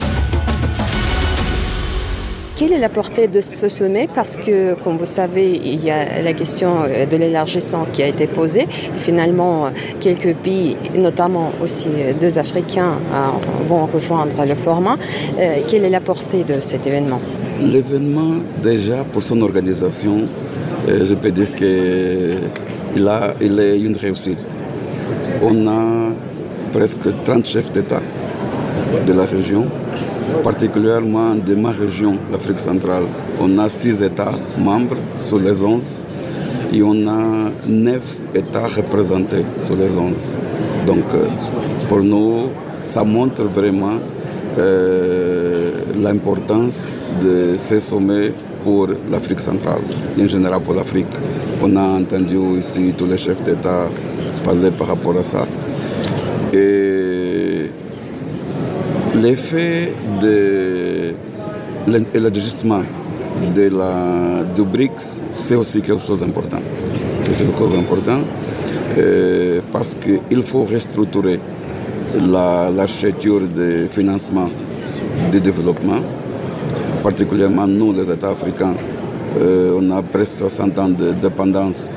Quelle 2.63 2.77
est 2.77 2.79
la 2.79 2.87
portée 2.87 3.27
de 3.27 3.41
ce 3.41 3.67
sommet? 3.67 4.07
Parce 4.15 4.37
que, 4.37 4.75
comme 4.75 4.95
vous 4.95 5.05
savez, 5.05 5.59
il 5.65 5.83
y 5.83 5.91
a 5.91 6.21
la 6.21 6.31
question 6.31 6.83
de 7.11 7.17
l'élargissement 7.17 7.85
qui 7.91 8.01
a 8.01 8.07
été 8.07 8.25
posée. 8.25 8.67
Finalement, 8.99 9.67
quelques 9.99 10.33
pays, 10.33 10.77
notamment 10.95 11.51
aussi 11.61 11.89
deux 12.21 12.37
Africains, 12.37 12.93
vont 13.67 13.85
rejoindre 13.85 14.45
le 14.47 14.55
format. 14.55 14.95
Quelle 15.67 15.83
est 15.83 15.89
la 15.89 15.99
portée 15.99 16.45
de 16.45 16.61
cet 16.61 16.87
événement? 16.87 17.19
L'événement, 17.59 18.35
déjà, 18.61 19.03
pour 19.11 19.23
son 19.23 19.41
organisation, 19.41 20.21
je 20.87 21.13
peux 21.15 21.31
dire 21.31 21.53
qu'il 21.55 23.09
il 23.41 23.59
est 23.59 23.77
une 23.77 23.97
réussite. 23.97 24.57
On 25.43 25.67
a 25.67 26.13
presque 26.71 27.09
30 27.25 27.45
chefs 27.45 27.73
d'État 27.73 28.01
de 29.05 29.11
la 29.11 29.25
région 29.25 29.65
particulièrement 30.43 31.35
de 31.35 31.55
ma 31.55 31.71
région, 31.71 32.17
l'Afrique 32.31 32.59
centrale. 32.59 33.03
On 33.39 33.57
a 33.57 33.69
six 33.69 34.01
États 34.01 34.33
membres 34.57 34.97
sur 35.17 35.39
les 35.39 35.63
onze 35.63 36.01
et 36.73 36.81
on 36.83 37.07
a 37.07 37.51
neuf 37.67 38.17
États 38.33 38.67
représentés 38.67 39.45
sur 39.59 39.75
les 39.75 39.97
onze. 39.97 40.37
Donc 40.85 41.05
pour 41.87 42.01
nous, 42.01 42.49
ça 42.83 43.03
montre 43.03 43.43
vraiment 43.43 43.97
euh, 44.57 45.71
l'importance 46.01 47.05
de 47.23 47.55
ces 47.57 47.79
sommets 47.79 48.33
pour 48.63 48.87
l'Afrique 49.11 49.39
centrale, 49.39 49.81
en 50.19 50.27
général 50.27 50.61
pour 50.61 50.73
l'Afrique. 50.73 51.13
On 51.61 51.75
a 51.75 51.81
entendu 51.81 52.37
ici 52.59 52.93
tous 52.97 53.05
les 53.05 53.17
chefs 53.17 53.41
d'État 53.43 53.87
parler 54.43 54.71
par 54.71 54.87
rapport 54.87 55.17
à 55.17 55.23
ça. 55.23 55.45
L'effet 59.21 59.93
de 60.21 61.13
l'adjustement 62.15 62.81
de 63.55 63.69
la, 63.69 64.43
du 64.55 64.63
BRICS, 64.63 65.21
c'est 65.35 65.55
aussi 65.55 65.81
quelque 65.81 66.03
chose 66.03 66.21
d'important. 66.21 66.57
C'est 67.31 67.45
quelque 67.45 67.57
chose 67.59 67.73
d'important 67.73 68.19
euh, 68.97 69.61
parce 69.71 69.93
qu'il 69.95 70.43
faut 70.43 70.63
restructurer 70.65 71.39
l'architecture 72.19 73.41
de 73.41 73.87
financement 73.91 74.49
du 75.31 75.39
développement, 75.39 75.99
particulièrement 77.03 77.67
nous, 77.67 77.93
les 77.93 78.09
États 78.09 78.29
africains. 78.29 78.73
Euh, 79.39 79.79
on 79.79 79.89
a 79.91 80.01
presque 80.01 80.35
60 80.39 80.79
ans 80.79 80.89
de 80.89 81.11
dépendance, 81.11 81.95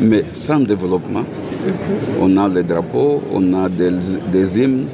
mais 0.00 0.22
sans 0.26 0.60
développement. 0.60 1.24
On 2.20 2.36
a 2.36 2.48
les 2.48 2.62
drapeaux, 2.62 3.22
on 3.32 3.54
a 3.54 3.68
des, 3.68 3.90
des 4.32 4.60
hymnes, 4.60 4.86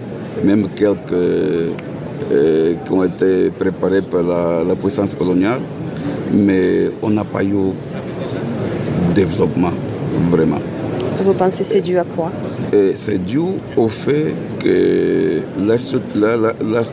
même 0.44 0.68
quelques 0.76 1.12
euh, 1.12 2.74
qui 2.84 2.92
ont 2.92 3.04
été 3.04 3.50
préparés 3.50 4.02
par 4.02 4.22
la, 4.22 4.64
la 4.64 4.74
puissance 4.74 5.14
coloniale, 5.14 5.60
mais 6.32 6.90
on 7.02 7.10
n'a 7.10 7.24
pas 7.24 7.42
eu 7.42 7.72
développement, 9.14 9.72
vraiment. 10.30 10.58
Vous 11.24 11.34
pensez 11.34 11.62
que 11.64 11.68
c'est 11.68 11.80
dû 11.80 11.98
à 11.98 12.04
quoi? 12.04 12.30
C'est 12.94 13.18
dû 13.18 13.40
au 13.76 13.88
fait 13.88 14.34
que 14.60 15.40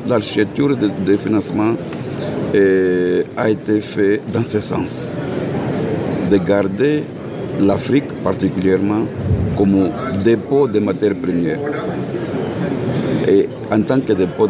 l'architecture 0.07 0.75
de, 0.75 0.89
de, 1.05 1.17
financement 1.17 1.73
euh, 2.55 3.23
a 3.37 3.49
été 3.49 3.81
faite 3.81 4.21
dans 4.33 4.43
ce 4.43 4.59
sens, 4.59 5.15
de 6.31 6.37
garder 6.37 7.03
l'Afrique 7.61 8.11
particulièrement 8.23 9.03
comme 9.55 9.89
dépôt 10.23 10.67
de 10.67 10.79
matières 10.79 11.15
premières. 11.15 11.59
Et 13.27 13.49
en 13.71 13.81
tant 13.81 13.99
que 13.99 14.13
dépôt 14.13 14.47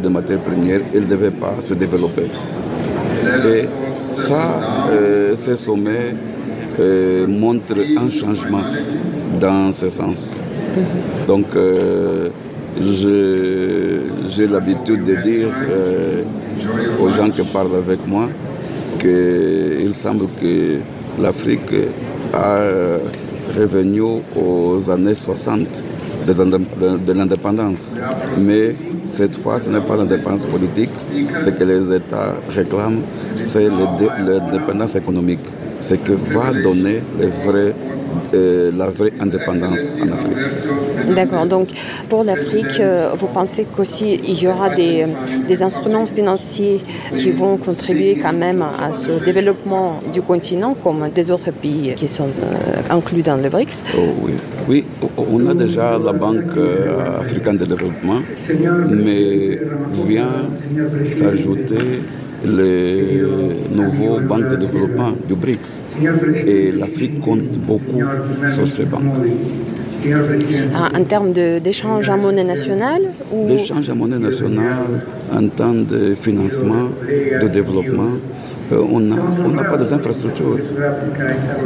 de, 0.00 0.08
matières 0.08 0.40
premières, 0.40 0.80
il 0.94 1.02
ne 1.02 1.06
devait 1.06 1.30
pas 1.30 1.54
se 1.60 1.74
développer. 1.74 2.26
Et 3.54 3.64
ça, 3.92 4.60
euh, 4.90 5.36
ces 5.36 5.56
sommets 5.56 6.14
euh, 6.80 7.26
montrent 7.26 7.78
un 7.98 8.10
changement 8.10 8.62
dans 9.40 9.70
ce 9.72 9.88
sens. 9.88 10.40
Donc, 11.28 11.46
euh, 11.54 12.30
j'ai 12.78 14.46
l'habitude 14.46 15.04
de 15.04 15.14
dire 15.16 15.48
aux 17.00 17.08
gens 17.10 17.30
qui 17.30 17.42
parlent 17.42 17.76
avec 17.76 18.06
moi 18.06 18.28
qu'il 18.98 19.94
semble 19.94 20.26
que 20.40 20.78
l'Afrique 21.20 21.72
a 22.34 22.64
revenu 23.58 24.02
aux 24.36 24.90
années 24.90 25.14
60 25.14 25.84
de, 26.26 26.32
de, 26.32 26.98
de 26.98 27.12
l'indépendance. 27.12 27.96
Mais 28.38 28.74
cette 29.06 29.36
fois, 29.36 29.58
ce 29.58 29.70
n'est 29.70 29.80
pas 29.80 29.96
l'indépendance 29.96 30.46
politique. 30.46 30.90
Ce 31.38 31.50
que 31.50 31.64
les 31.64 31.92
États 31.92 32.34
réclament, 32.50 33.02
c'est 33.36 33.68
l'indépendance 33.68 34.96
économique. 34.96 35.40
Ce 35.80 35.94
que 35.94 36.12
va 36.12 36.52
donner 36.52 37.00
euh, 38.32 38.70
la 38.76 38.90
vraie 38.90 39.12
indépendance 39.20 39.90
en 40.00 40.12
Afrique. 40.12 41.14
D'accord. 41.14 41.46
Donc, 41.46 41.68
pour 42.08 42.22
l'Afrique, 42.22 42.78
euh, 42.78 43.10
vous 43.16 43.26
pensez 43.26 43.64
qu'aussi 43.64 44.20
il 44.24 44.40
y 44.40 44.46
aura 44.46 44.70
des, 44.70 45.04
des, 45.48 45.62
instruments 45.62 46.06
financiers 46.06 46.80
qui 47.16 47.30
vont 47.30 47.56
contribuer 47.56 48.16
quand 48.22 48.32
même 48.32 48.62
à 48.62 48.92
ce 48.92 49.12
développement 49.24 50.00
du 50.12 50.22
continent, 50.22 50.74
comme 50.74 51.08
des 51.14 51.30
autres 51.30 51.50
pays 51.50 51.94
qui 51.96 52.08
sont 52.08 52.28
euh, 52.28 52.82
inclus 52.90 53.22
dans 53.22 53.36
le 53.36 53.48
BRICS? 53.48 53.82
Oh, 53.96 54.00
oui. 54.22 54.32
oui, 54.68 54.84
on 55.16 55.46
a 55.48 55.54
déjà 55.54 55.98
la 55.98 56.12
Banque 56.12 56.56
africaine 57.08 57.58
de 57.58 57.64
développement, 57.64 58.20
mais 58.90 59.60
vient 60.06 60.50
s'ajouter 61.04 62.02
les 62.44 63.22
nouveaux 63.72 64.20
banques 64.20 64.48
de 64.48 64.56
développement 64.56 65.12
du 65.28 65.34
BRICS. 65.34 65.82
Et 66.46 66.72
l'Afrique 66.72 67.20
compte 67.20 67.58
beaucoup 67.58 68.00
sur 68.54 68.68
ces 68.68 68.84
banques. 68.84 69.02
En 70.96 71.04
termes 71.04 71.32
d'échange 71.32 72.08
en 72.08 72.16
monnaie 72.16 72.44
nationale 72.44 73.02
ou... 73.32 73.46
D'échange 73.46 73.90
en 73.90 73.96
monnaie 73.96 74.18
nationale, 74.18 75.02
en 75.32 75.46
temps 75.48 75.74
de 75.74 76.14
financement, 76.14 76.88
de 77.42 77.48
développement, 77.48 78.14
euh, 78.72 78.82
on 78.90 79.00
n'a 79.00 79.64
pas 79.64 79.76
des 79.76 79.92
infrastructures, 79.92 80.56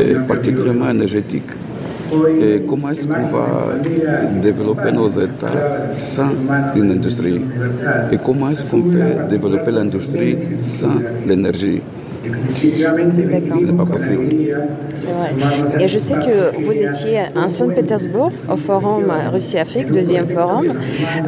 et 0.00 0.14
particulièrement 0.26 0.90
énergétiques. 0.90 1.52
Et 2.40 2.62
comment 2.68 2.90
est-ce 2.90 3.06
qu'on 3.06 3.26
va 3.36 3.74
développer 4.40 4.92
nos 4.92 5.08
États 5.08 5.92
sans 5.92 6.30
une 6.76 6.90
industrie? 6.90 7.40
Et 8.12 8.18
comment 8.24 8.50
est-ce 8.50 8.70
qu'on 8.70 8.82
peut 8.82 9.28
développer 9.28 9.70
l'industrie 9.70 10.36
sans 10.58 10.96
l'énergie? 11.26 11.80
Ce 12.24 13.64
n'est 13.64 13.72
pas 13.76 13.84
possible. 13.84 14.28
C'est 14.94 15.06
vrai. 15.06 15.82
Et 15.84 15.88
je 15.88 15.98
sais 15.98 16.14
que 16.14 16.58
vous 16.58 16.72
étiez 16.72 17.18
à 17.36 17.50
Saint-Pétersbourg 17.50 18.32
au 18.50 18.56
forum 18.56 19.04
Russie-Afrique, 19.30 19.90
deuxième 19.90 20.26
forum. 20.26 20.68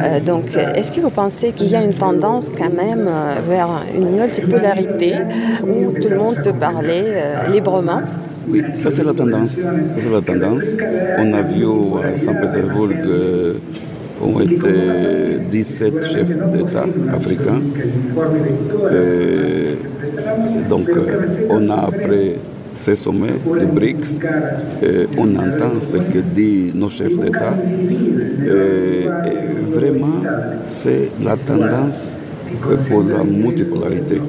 Euh, 0.01 0.19
donc, 0.19 0.45
est-ce 0.75 0.91
que 0.91 1.01
vous 1.01 1.11
pensez 1.11 1.51
qu'il 1.51 1.67
y 1.67 1.75
a 1.75 1.83
une 1.83 1.93
tendance 1.93 2.47
quand 2.57 2.73
même 2.73 3.07
vers 3.47 3.83
une 3.95 4.09
multipolarité 4.15 5.13
où 5.63 5.91
tout 5.91 6.09
le 6.09 6.17
monde 6.17 6.37
peut 6.43 6.53
parler 6.53 7.03
euh, 7.05 7.51
librement? 7.51 8.01
Oui, 8.47 8.63
ça 8.75 8.89
c'est 8.89 9.03
la 9.03 9.13
tendance. 9.13 9.59
On 11.19 11.33
a 11.33 11.41
vu 11.41 11.65
à 12.03 12.15
Saint-Pétersbourg 12.15 12.89
euh, 13.05 13.53
ont 14.21 14.39
été 14.39 15.39
17 15.49 16.05
chefs 16.11 16.51
d'État 16.51 16.85
africains. 17.13 17.61
Euh, 18.91 19.75
donc 20.69 20.89
on 21.49 21.69
a 21.69 21.75
après 21.87 22.35
ces 22.77 22.95
sommets 22.95 23.39
de 23.45 23.65
BRICS, 23.65 24.19
euh, 24.83 25.07
on 25.17 25.35
entend 25.35 25.81
ce 25.81 25.97
que 25.97 26.19
disent 26.19 26.75
nos 26.75 26.89
chefs 26.89 27.17
d'État. 27.17 27.53
Euh, 28.47 29.09
vraiment, 29.71 30.21
c'est 30.67 31.09
la 31.23 31.35
tendance 31.35 32.13
pour 32.89 33.03
la 33.03 33.23
multipolarité. 33.23 34.21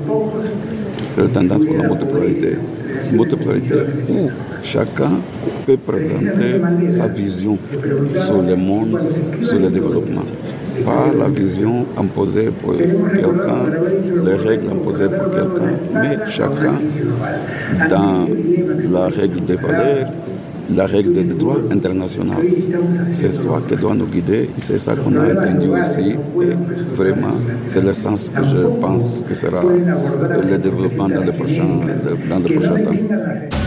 Tendance 1.26 1.64
pour 1.64 1.76
la 1.76 1.88
multipolarité 1.88 2.56
multipolarité 3.12 3.74
où 4.10 4.28
chacun 4.62 5.10
peut 5.66 5.76
présenter 5.76 6.60
sa 6.88 7.08
vision 7.08 7.58
sur 7.60 8.42
le 8.42 8.56
monde, 8.56 8.98
sur 9.42 9.58
le 9.58 9.70
développement. 9.70 10.24
Pas 10.84 11.06
la 11.18 11.28
vision 11.28 11.86
imposée 11.96 12.50
pour 12.50 12.72
quelqu'un, 12.76 13.62
les 14.24 14.34
règles 14.34 14.68
imposées 14.70 15.08
pour 15.08 15.30
quelqu'un, 15.30 15.72
mais 15.94 16.18
chacun 16.30 16.74
dans 17.90 18.26
la 18.92 19.08
règle 19.08 19.40
des 19.44 19.56
valeurs, 19.56 20.06
la 20.70 20.86
règle 20.86 21.12
des 21.12 21.24
droits 21.24 21.60
internationaux. 21.70 22.40
C'est 23.06 23.32
ça 23.32 23.60
qui 23.66 23.76
doit 23.76 23.94
nous 23.94 24.06
guider, 24.06 24.50
c'est 24.58 24.78
ça 24.78 24.94
qu'on 24.94 25.16
a 25.16 25.32
entendu 25.32 25.68
ici. 25.80 26.16
Et 26.42 26.94
vraiment, 26.94 27.34
c'est 27.66 27.80
le 27.82 27.92
sens 27.92 28.30
que 28.30 28.44
je 28.44 28.80
pense 28.80 29.22
que 29.26 29.34
sera 29.34 29.62
le 29.62 30.58
développement 30.58 31.08
dans 31.08 31.20
les 31.22 31.32
prochains, 31.32 31.80
dans 32.28 32.38
les 32.38 32.54
prochains 32.54 32.82
temps. 32.82 33.58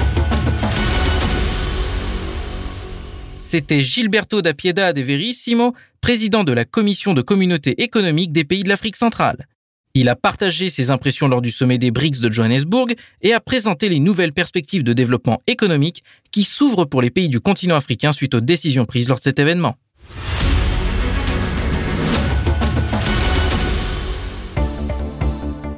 C'était 3.42 3.82
Gilberto 3.82 4.42
da 4.42 4.54
Piedad 4.54 4.96
de 4.96 5.02
Verissimo, 5.02 5.74
président 6.00 6.46
de 6.46 6.54
la 6.54 6.64
Commission 6.64 7.14
de 7.14 7.22
communauté 7.22 7.82
économique 7.82 8.32
des 8.32 8.46
pays 8.46 8.64
de 8.64 8.70
l'Afrique 8.70 8.96
centrale. 8.96 9.48
Il 9.94 10.08
a 10.08 10.16
partagé 10.16 10.70
ses 10.70 10.90
impressions 10.90 11.28
lors 11.28 11.42
du 11.42 11.52
sommet 11.52 11.78
des 11.78 11.92
BRICS 11.92 12.22
de 12.22 12.32
Johannesburg 12.32 12.94
et 13.22 13.34
a 13.34 13.42
présenté 13.42 13.90
les 13.90 14.00
nouvelles 14.00 14.32
perspectives 14.32 14.84
de 14.84 14.94
développement 14.94 15.42
économique 15.48 16.02
qui 16.32 16.44
s'ouvrent 16.44 16.86
pour 16.86 17.02
les 17.02 17.10
pays 17.10 17.30
du 17.30 17.40
continent 17.40 17.76
africain 17.76 18.14
suite 18.14 18.36
aux 18.36 18.42
décisions 18.42 18.86
prises 18.86 19.10
lors 19.10 19.18
de 19.18 19.24
cet 19.24 19.40
événement. 19.40 19.76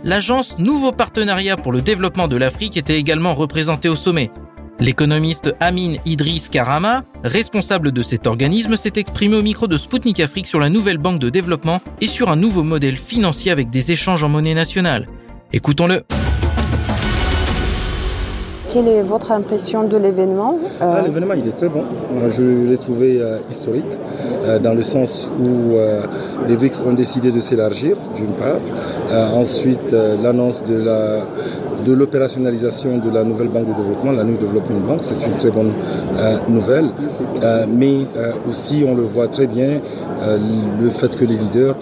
L'agence 0.05 0.59
Nouveau 0.59 0.91
Partenariat 0.91 1.55
pour 1.55 1.71
le 1.71 1.81
développement 1.81 2.27
de 2.27 2.35
l'Afrique 2.35 2.75
était 2.75 2.99
également 2.99 3.33
représentée 3.33 3.87
au 3.87 3.95
sommet. 3.95 4.31
L'économiste 4.79 5.55
Amin 5.61 5.95
Idriss 6.05 6.49
Karama, 6.49 7.05
responsable 7.23 7.93
de 7.93 8.01
cet 8.01 8.27
organisme, 8.27 8.75
s'est 8.75 8.93
exprimé 8.97 9.37
au 9.37 9.41
micro 9.41 9.67
de 9.67 9.77
Spoutnik 9.77 10.19
Afrique 10.19 10.47
sur 10.47 10.59
la 10.59 10.67
nouvelle 10.67 10.97
banque 10.97 11.19
de 11.19 11.29
développement 11.29 11.81
et 12.01 12.07
sur 12.07 12.29
un 12.29 12.35
nouveau 12.35 12.63
modèle 12.63 12.97
financier 12.97 13.51
avec 13.51 13.69
des 13.69 13.91
échanges 13.91 14.25
en 14.25 14.29
monnaie 14.29 14.55
nationale. 14.55 15.05
Écoutons-le. 15.53 16.03
Quelle 18.73 18.87
est 18.87 19.03
votre 19.03 19.31
impression 19.31 19.83
de 19.83 19.97
l'événement 19.97 20.57
euh... 20.81 20.95
ah, 20.97 21.01
L'événement, 21.05 21.35
il 21.35 21.47
est 21.47 21.55
très 21.55 21.69
bon. 21.69 21.83
Je 22.35 22.41
l'ai 22.41 22.77
trouvé 22.77 23.21
euh, 23.21 23.37
historique, 23.47 23.85
euh, 24.47 24.57
dans 24.57 24.73
le 24.73 24.81
sens 24.81 25.29
où 25.39 25.75
les 26.47 26.55
BRICS 26.55 26.81
ont 26.83 26.93
décidé 26.93 27.31
de 27.31 27.39
s'élargir, 27.39 27.95
d'une 28.15 28.33
part. 28.33 28.57
ensuite, 29.35 29.91
l'annonce 30.23 30.63
de 30.65 30.81
la 30.83 31.19
de 31.85 31.93
l'opérationnalisation 31.93 32.97
de 32.97 33.09
la 33.09 33.23
nouvelle 33.23 33.49
banque 33.49 33.67
de 33.67 33.73
développement, 33.73 34.11
la 34.11 34.23
New 34.23 34.37
Development 34.37 34.79
Bank. 34.87 34.99
C'est 35.01 35.15
une 35.25 35.35
très 35.39 35.51
bonne 35.51 35.71
nouvelle. 36.47 36.89
mais 37.67 38.05
aussi, 38.49 38.83
on 38.87 38.95
le 38.95 39.03
voit 39.03 39.27
très 39.27 39.47
bien, 39.47 39.79
le 40.81 40.89
fait 40.89 41.15
que 41.15 41.25
les 41.25 41.35
leaders 41.35 41.75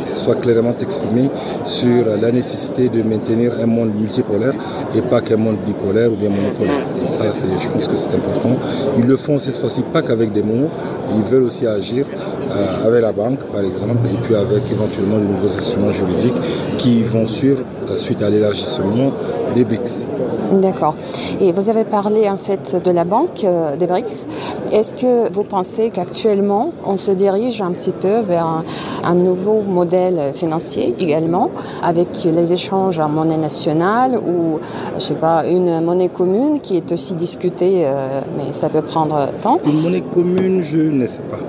soient 0.00 0.36
clairement 0.36 0.74
exprimés 0.80 1.30
sur 1.64 2.04
la 2.20 2.30
nécessité 2.30 2.88
de 2.88 3.02
maintenir 3.02 3.52
un 3.60 3.66
monde 3.66 3.92
multipolaire 3.94 4.54
et 4.94 5.00
pas 5.00 5.20
qu'un 5.20 5.36
monde 5.36 5.56
bipolaire 5.66 6.10
ou 6.12 6.16
bien 6.16 6.30
monopolaire. 6.30 6.86
Et 7.04 7.08
ça, 7.08 7.24
je 7.30 7.68
pense 7.68 7.86
que 7.88 7.96
c'est 7.96 8.14
important. 8.14 8.56
Ils 8.98 9.06
le 9.06 9.16
font 9.16 9.38
cette 9.38 9.56
fois-ci 9.56 9.82
pas 9.82 10.02
qu'avec 10.02 10.32
des 10.32 10.42
mots, 10.42 10.68
ils 11.16 11.22
veulent 11.22 11.44
aussi 11.44 11.66
agir 11.66 12.06
euh, 12.50 12.86
avec 12.86 13.02
la 13.02 13.12
banque, 13.12 13.40
par 13.52 13.60
exemple, 13.60 14.06
et 14.12 14.16
puis 14.22 14.34
avec 14.34 14.70
éventuellement 14.70 15.18
de 15.18 15.24
nouveaux 15.24 15.46
instruments 15.46 15.92
juridiques 15.92 16.34
qui 16.76 17.02
vont 17.02 17.26
suivre 17.26 17.62
suite 17.94 18.22
à 18.22 18.30
l'élargissement 18.30 19.12
des 19.54 19.64
BRICS. 19.64 20.06
D'accord. 20.52 20.94
Et 21.40 21.52
vous 21.52 21.68
avez 21.68 21.84
parlé 21.84 22.28
en 22.28 22.38
fait 22.38 22.82
de 22.82 22.90
la 22.90 23.04
banque 23.04 23.44
euh, 23.44 23.76
des 23.76 23.86
BRICS. 23.86 24.26
Est-ce 24.72 24.94
que 24.94 25.30
vous 25.32 25.44
pensez 25.44 25.90
qu'actuellement 25.90 26.72
on 26.86 26.96
se 26.96 27.10
dirige 27.10 27.60
un 27.60 27.72
petit 27.72 27.90
peu 27.90 28.20
vers 28.20 28.62
un, 29.04 29.14
nouveau 29.14 29.62
modèle 29.62 30.32
financier 30.32 30.94
également, 30.98 31.50
avec 31.82 32.08
les 32.24 32.52
échanges 32.52 32.98
en 32.98 33.08
monnaie 33.08 33.36
nationale 33.36 34.18
ou 34.18 34.58
je 34.94 35.00
sais 35.00 35.14
pas 35.14 35.46
une 35.46 35.80
monnaie 35.80 36.08
commune 36.08 36.60
qui 36.60 36.76
est 36.76 36.92
aussi 36.92 37.14
discutée, 37.14 37.82
euh, 37.84 38.20
mais 38.36 38.52
ça 38.52 38.68
peut 38.68 38.82
prendre 38.82 39.30
temps? 39.42 39.58
Une 39.66 39.82
monnaie 39.82 40.02
commune, 40.02 40.62
je 40.62 40.78
ne 40.78 41.06
sais 41.06 41.22
pas. 41.22 41.40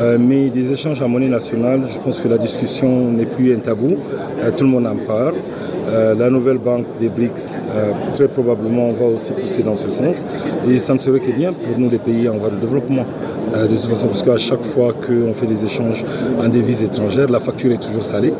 Euh, 0.00 0.18
mais 0.18 0.50
des 0.50 0.72
échanges 0.72 1.00
en 1.02 1.08
monnaie 1.08 1.28
nationale, 1.28 1.82
je 1.86 1.98
pense 1.98 2.20
que 2.20 2.28
la 2.28 2.38
discussion 2.38 2.88
n'est 3.10 3.26
plus 3.26 3.54
un 3.54 3.58
tabou. 3.58 3.96
tout 4.56 4.64
le 4.64 4.70
monde 4.70 4.86
en 4.86 4.96
parle. 5.06 5.34
Euh, 5.88 6.14
la 6.14 6.30
nouvelle 6.30 6.58
banque 6.58 6.86
des 7.00 7.08
BRICS, 7.08 7.58
euh, 7.74 7.92
très 8.14 8.28
probablement, 8.28 8.90
va 8.90 9.06
aussi 9.06 9.32
pousser 9.32 9.62
dans 9.62 9.74
ce 9.74 9.90
sens. 9.90 10.24
Et 10.70 10.78
ça 10.78 10.94
ne 10.94 10.98
serait 10.98 11.20
que 11.20 11.32
bien 11.32 11.52
pour 11.52 11.78
nous, 11.78 11.90
les 11.90 11.98
pays 11.98 12.28
en 12.28 12.36
voie 12.36 12.50
de 12.50 12.56
développement. 12.56 13.04
Euh, 13.54 13.66
de 13.66 13.76
toute 13.76 13.86
façon, 13.86 14.06
parce 14.06 14.22
qu'à 14.22 14.38
chaque 14.38 14.62
fois 14.62 14.94
qu'on 14.94 15.34
fait 15.34 15.46
des 15.46 15.64
échanges 15.64 16.04
en 16.42 16.48
devises 16.48 16.82
étrangères, 16.82 17.28
la 17.28 17.40
facture 17.40 17.72
est 17.72 17.82
toujours 17.82 18.04
salée, 18.04 18.32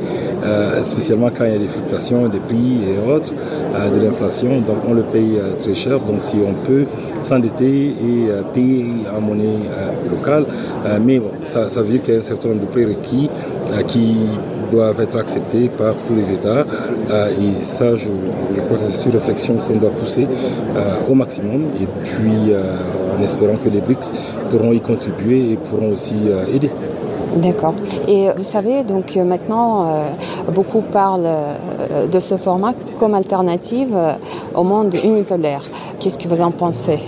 spécialement 0.83 1.29
quand 1.37 1.45
il 1.45 1.53
y 1.53 1.57
a 1.57 1.59
des 1.59 1.69
fluctuations 1.69 2.29
des 2.29 2.39
prix 2.39 2.79
et 2.89 3.11
autres, 3.11 3.33
de 3.33 4.05
l'inflation. 4.05 4.61
Donc 4.61 4.79
on 4.89 4.95
le 4.95 5.03
paye 5.03 5.39
très 5.61 5.75
cher. 5.75 5.99
Donc 5.99 6.21
si 6.23 6.37
on 6.45 6.55
peut 6.67 6.87
s'endetter 7.23 7.89
et 7.89 8.29
payer 8.55 8.87
en 9.15 9.21
monnaie 9.21 9.69
locale, 10.11 10.47
mais 11.05 11.19
bon, 11.19 11.31
ça, 11.43 11.69
ça 11.69 11.83
veut 11.83 11.91
dire 11.91 12.03
qu'il 12.03 12.15
y 12.15 12.17
a 12.17 12.21
un 12.21 12.23
certain 12.23 12.49
nombre 12.49 12.63
de 12.63 12.67
prérequis 12.67 13.29
qui 13.87 14.17
doivent 14.73 15.01
être 15.01 15.19
acceptés 15.19 15.69
par 15.69 15.95
tous 16.07 16.15
les 16.15 16.33
États. 16.33 16.65
Euh, 17.11 17.29
et 17.29 17.65
ça, 17.65 17.95
je, 17.95 18.09
crois 18.65 18.79
que 18.79 18.87
c'est 18.87 19.05
une 19.05 19.13
réflexion 19.13 19.55
qu'on 19.57 19.77
doit 19.77 19.91
pousser 19.91 20.27
euh, 20.27 21.11
au 21.11 21.15
maximum. 21.15 21.65
Et 21.81 21.87
puis, 22.03 22.53
euh, 22.53 22.63
en 23.19 23.23
espérant 23.23 23.57
que 23.63 23.69
les 23.69 23.81
BRICS 23.81 24.13
pourront 24.51 24.73
y 24.73 24.81
contribuer 24.81 25.53
et 25.53 25.57
pourront 25.57 25.93
aussi 25.93 26.15
aider. 26.53 26.71
D'accord. 27.37 27.75
Et 28.09 28.29
vous 28.37 28.43
savez, 28.43 28.83
donc 28.83 29.17
maintenant, 29.17 29.87
beaucoup 30.55 30.83
parlent 30.83 31.33
de 32.13 32.21
ce 32.21 32.37
format 32.37 32.75
comme 33.01 33.15
alternative 33.15 33.97
au 34.55 34.65
monde 34.65 34.95
unipolaire. 35.03 35.63
Qu'est-ce 35.99 36.19
que 36.19 36.29
vous 36.29 36.43
en 36.43 36.51
pensez? 36.51 36.99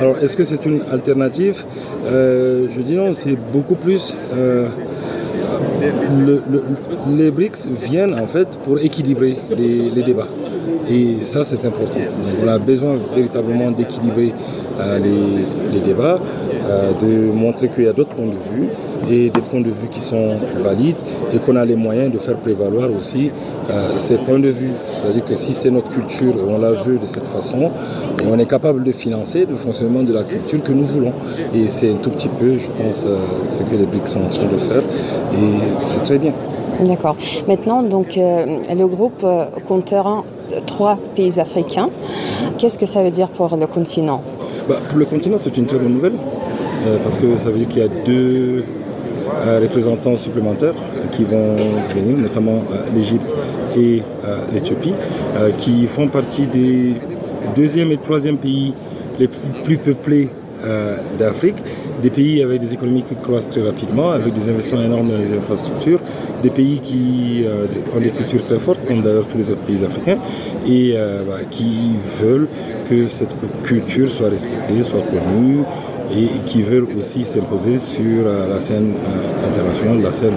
Alors, 0.00 0.18
est-ce 0.18 0.36
que 0.36 0.44
c'est 0.44 0.64
une 0.66 0.82
alternative? 0.92 1.64
Je 2.04 2.80
dis 2.80 2.94
non, 2.94 3.12
c'est 3.12 3.36
beaucoup 3.52 3.74
plus 3.74 4.14
les 7.16 7.30
BRICS 7.30 7.66
viennent 7.82 8.14
en 8.14 8.26
fait 8.26 8.48
pour 8.64 8.78
équilibrer 8.78 9.36
les, 9.56 10.02
débats. 10.02 10.28
Et 10.90 11.24
ça, 11.24 11.44
c'est 11.44 11.64
important. 11.66 11.98
on 12.42 12.48
a 12.48 12.58
besoin 12.58 12.96
véritablement 13.14 13.70
d'équilibrer 13.70 14.32
euh, 14.80 14.98
les, 14.98 15.80
débats, 15.80 16.20
euh, 16.66 16.92
de 17.02 17.32
montrer 17.32 17.68
qu'il 17.68 17.84
y 17.84 17.88
a 17.88 17.92
d'autres 17.92 18.14
points 18.14 18.26
de 18.26 18.56
vue 18.56 18.68
et 19.10 19.30
des 19.30 19.40
points 19.40 19.60
de 19.60 19.70
vue 19.70 19.88
qui 19.90 20.00
sont 20.00 20.36
valides 20.56 20.96
et 21.32 21.38
qu'on 21.38 21.56
a 21.56 21.64
les 21.64 21.76
moyens 21.76 22.12
de 22.12 22.18
faire 22.18 22.36
prévaloir 22.36 22.88
aussi 22.90 23.30
euh, 23.70 23.88
ces 23.98 24.16
points 24.16 24.38
de 24.38 24.48
vue. 24.48 24.70
C'est-à-dire 24.94 25.24
que 25.24 25.34
si 25.34 25.52
c'est 25.54 25.70
notre 25.70 25.90
culture, 25.90 26.34
on 26.48 26.58
la 26.58 26.72
veut 26.72 26.98
de 26.98 27.06
cette 27.06 27.26
façon, 27.26 27.70
et 28.22 28.26
on 28.30 28.38
est 28.38 28.48
capable 28.48 28.82
de 28.84 28.92
financer 28.92 29.46
le 29.48 29.56
fonctionnement 29.56 30.02
de 30.02 30.12
la 30.12 30.22
culture 30.22 30.62
que 30.62 30.72
nous 30.72 30.84
voulons. 30.84 31.12
Et 31.54 31.68
c'est 31.68 31.90
un 31.90 31.96
tout 31.96 32.10
petit 32.10 32.28
peu, 32.28 32.56
je 32.58 32.68
pense, 32.82 33.04
euh, 33.06 33.16
ce 33.44 33.58
que 33.58 33.76
les 33.76 33.86
BRICS 33.86 34.06
sont 34.12 34.20
en 34.24 34.28
train 34.28 34.44
de 34.46 34.56
faire. 34.58 34.82
Et 35.34 35.88
c'est 35.88 36.02
très 36.02 36.18
bien. 36.18 36.32
D'accord. 36.84 37.16
Maintenant, 37.48 37.82
donc, 37.82 38.18
euh, 38.18 38.44
le 38.74 38.86
groupe 38.86 39.24
comptera 39.66 40.24
trois 40.66 40.98
pays 41.14 41.40
africains. 41.40 41.88
Qu'est-ce 42.58 42.78
que 42.78 42.86
ça 42.86 43.02
veut 43.02 43.10
dire 43.10 43.28
pour 43.28 43.56
le 43.56 43.66
continent? 43.66 44.20
Bah, 44.68 44.76
Pour 44.88 44.98
le 44.98 45.06
continent, 45.06 45.36
c'est 45.38 45.56
une 45.56 45.66
très 45.66 45.78
bonne 45.78 45.94
nouvelle. 45.94 46.12
parce 47.02 47.18
que 47.18 47.36
ça 47.36 47.50
veut 47.50 47.58
dire 47.58 47.68
qu'il 47.68 47.82
y 47.82 47.84
a 47.84 47.88
deux 48.04 48.64
représentants 49.60 50.16
supplémentaires 50.16 50.74
qui 51.12 51.24
vont 51.24 51.56
venir, 51.94 52.16
notamment 52.16 52.62
l'Égypte 52.94 53.34
et 53.76 54.02
l'Éthiopie, 54.52 54.94
qui 55.58 55.86
font 55.86 56.08
partie 56.08 56.46
des 56.46 56.94
deuxième 57.54 57.92
et 57.92 57.96
troisième 57.96 58.38
pays 58.38 58.74
les 59.18 59.28
plus 59.64 59.78
peuplés 59.78 60.28
euh, 60.64 60.96
d'Afrique, 61.18 61.56
des 62.02 62.10
pays 62.10 62.42
avec 62.42 62.60
des 62.60 62.74
économies 62.74 63.02
qui 63.02 63.14
croissent 63.14 63.50
très 63.50 63.62
rapidement, 63.62 64.10
avec 64.10 64.32
des 64.32 64.48
investissements 64.48 64.82
énormes 64.82 65.08
dans 65.08 65.16
les 65.16 65.32
infrastructures, 65.32 66.00
des 66.42 66.50
pays 66.50 66.80
qui 66.80 67.44
euh, 67.44 67.66
ont 67.94 68.00
des 68.00 68.10
cultures 68.10 68.42
très 68.44 68.58
fortes, 68.58 68.84
comme 68.86 69.02
d'ailleurs 69.02 69.26
tous 69.26 69.38
les 69.38 69.50
autres 69.50 69.64
pays 69.64 69.84
africains, 69.84 70.18
et 70.66 70.94
euh, 70.96 71.22
bah, 71.26 71.38
qui 71.50 71.92
veulent 72.20 72.48
que 72.88 73.08
cette 73.08 73.34
culture 73.64 74.10
soit 74.10 74.28
respectée, 74.28 74.82
soit 74.82 75.00
connue, 75.00 75.60
et 76.10 76.28
qui 76.46 76.62
veulent 76.62 76.86
aussi 76.98 77.24
s'imposer 77.24 77.78
sur 77.78 78.24
la 78.26 78.60
scène 78.60 78.92
internationale, 79.46 80.02
la 80.02 80.12
scène 80.12 80.34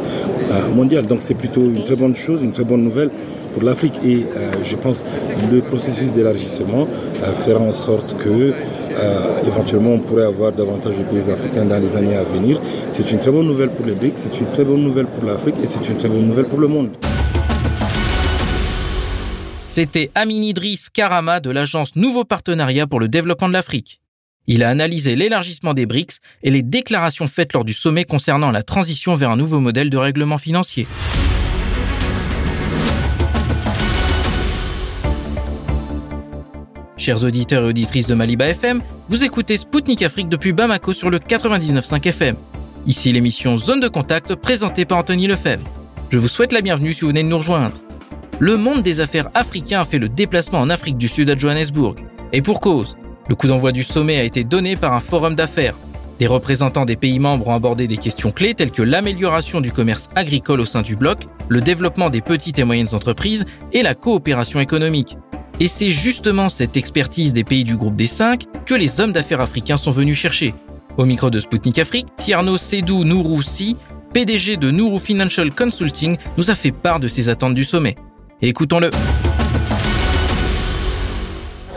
mondiale. 0.76 1.06
Donc 1.06 1.22
c'est 1.22 1.36
plutôt 1.36 1.62
une 1.62 1.84
très 1.84 1.96
bonne 1.96 2.16
chose, 2.16 2.42
une 2.44 2.52
très 2.52 2.64
bonne 2.64 2.84
nouvelle 2.84 3.12
pour 3.54 3.64
l'Afrique. 3.64 3.96
Et 4.04 4.26
euh, 4.36 4.52
je 4.64 4.76
pense 4.76 5.04
que 5.04 5.54
le 5.54 5.62
processus 5.62 6.12
d'élargissement 6.12 6.88
euh, 7.24 7.34
fera 7.34 7.60
en 7.60 7.72
sorte 7.72 8.18
que 8.18 8.54
euh, 8.92 9.48
éventuellement 9.48 9.92
on 9.92 10.00
pourrait 10.00 10.26
avoir 10.26 10.52
davantage 10.52 10.98
de 10.98 11.04
pays 11.04 11.30
africains 11.30 11.66
dans 11.66 11.80
les 11.80 11.96
années 11.96 12.16
à 12.16 12.24
venir. 12.24 12.60
C'est 12.92 13.10
une 13.12 13.20
très 13.20 13.32
bonne 13.32 13.48
nouvelle 13.48 13.70
pour 13.70 13.86
les 13.86 13.94
BRICS, 13.94 14.18
c'est 14.18 14.40
une 14.40 14.48
très 14.48 14.64
bonne 14.64 14.84
nouvelle 14.84 15.08
pour 15.08 15.26
l'Afrique 15.26 15.56
et 15.62 15.66
c'est 15.66 15.88
une 15.88 15.98
très 15.98 16.10
bonne 16.10 16.26
nouvelle 16.26 16.46
pour 16.46 16.60
le 16.60 16.68
monde. 16.68 16.90
C'était 19.58 20.12
Amin 20.16 20.42
Idriss 20.42 20.90
Karama 20.90 21.40
de 21.40 21.52
l'agence 21.52 21.96
Nouveau 21.96 22.26
Partenariat 22.26 22.88
pour 22.88 23.00
le 23.00 23.08
développement 23.08 23.48
de 23.48 23.54
l'Afrique. 23.54 24.02
Il 24.48 24.64
a 24.64 24.70
analysé 24.70 25.16
l'élargissement 25.16 25.74
des 25.74 25.86
BRICS 25.86 26.20
et 26.44 26.52
les 26.52 26.64
déclarations 26.64 27.28
faites 27.28 27.54
lors 27.54 27.66
du 27.66 27.74
sommet 27.74 28.06
concernant 28.06 28.52
la 28.52 28.64
transition 28.64 29.16
vers 29.16 29.32
un 29.32 29.38
nouveau 29.38 29.60
modèle 29.60 29.90
de 29.90 29.98
règlement 29.98 30.38
financier. 30.38 30.88
Chers 36.98 37.24
auditeurs 37.24 37.64
et 37.64 37.70
auditrices 37.70 38.08
de 38.08 38.14
Maliba 38.14 38.48
FM, 38.48 38.82
vous 39.08 39.24
écoutez 39.24 39.56
Spoutnik 39.58 40.02
Afrique 40.02 40.28
depuis 40.28 40.52
Bamako 40.52 40.94
sur 40.94 41.10
le 41.10 41.20
99.5 41.20 42.08
FM. 42.08 42.36
Ici 42.88 43.12
l'émission 43.12 43.58
Zone 43.58 43.80
de 43.80 43.88
Contact 43.88 44.36
présentée 44.36 44.86
par 44.86 44.98
Anthony 44.98 45.28
Lefebvre. 45.28 45.66
Je 46.10 46.18
vous 46.18 46.28
souhaite 46.28 46.52
la 46.52 46.62
bienvenue 46.62 46.94
si 46.94 47.02
vous 47.02 47.08
venez 47.08 47.24
de 47.24 47.30
nous 47.30 47.38
rejoindre. 47.38 47.76
Le 48.40 48.58
monde 48.58 48.82
des 48.82 49.00
affaires 49.00 49.30
africain 49.34 49.82
a 49.82 49.86
fait 49.86 49.98
le 49.98 50.10
déplacement 50.10 50.60
en 50.60 50.70
Afrique 50.70 50.98
du 50.98 51.08
Sud 51.08 51.30
à 51.30 51.38
Johannesburg. 51.38 51.96
Et 52.34 52.42
pour 52.42 52.60
cause, 52.60 52.96
le 53.30 53.36
coup 53.36 53.48
d'envoi 53.48 53.72
du 53.72 53.84
sommet 53.84 54.18
a 54.18 54.24
été 54.24 54.44
donné 54.44 54.76
par 54.76 54.94
un 54.94 55.00
forum 55.00 55.36
d'affaires. 55.36 55.76
Des 56.18 56.28
représentants 56.28 56.86
des 56.86 56.96
pays 56.96 57.20
membres 57.20 57.48
ont 57.48 57.54
abordé 57.54 57.88
des 57.88 57.98
questions 57.98 58.32
clés 58.32 58.56
telles 58.56 58.72
que 58.72 58.82
l'amélioration 58.82 59.62
du 59.62 59.72
commerce 59.72 60.10
agricole 60.16 60.60
au 60.60 60.66
sein 60.66 60.82
du 60.82 60.96
bloc, 60.96 61.20
le 61.48 61.62
développement 61.62 62.10
des 62.10 62.22
petites 62.22 62.60
et 62.60 62.64
moyennes 62.64 62.94
entreprises 62.94 63.46
et 63.72 63.84
la 63.84 63.94
coopération 63.94 64.60
économique. 64.60 65.16
Et 65.60 65.68
c'est 65.68 65.92
justement 65.92 66.50
cette 66.50 66.76
expertise 66.76 67.32
des 67.32 67.44
pays 67.44 67.64
du 67.64 67.78
groupe 67.78 67.96
des 67.96 68.08
5 68.08 68.46
que 68.66 68.74
les 68.74 69.00
hommes 69.00 69.14
d'affaires 69.14 69.42
africains 69.42 69.78
sont 69.78 69.92
venus 69.92 70.18
chercher. 70.18 70.54
Au 70.98 71.06
micro 71.06 71.30
de 71.30 71.40
Sputnik 71.40 71.80
Afrique, 71.80 72.08
Tierno 72.16 72.58
Sedou 72.58 73.04
Nouroussi, 73.04 73.78
PDG 74.14 74.58
de 74.58 74.72
Nourou 74.72 74.98
Financial 74.98 75.52
Consulting, 75.52 76.18
nous 76.38 76.50
a 76.50 76.56
fait 76.56 76.72
part 76.72 77.00
de 77.00 77.08
ses 77.08 77.30
attentes 77.30 77.54
du 77.54 77.64
sommet. 77.64 77.96
Écoutons-le. 78.42 78.90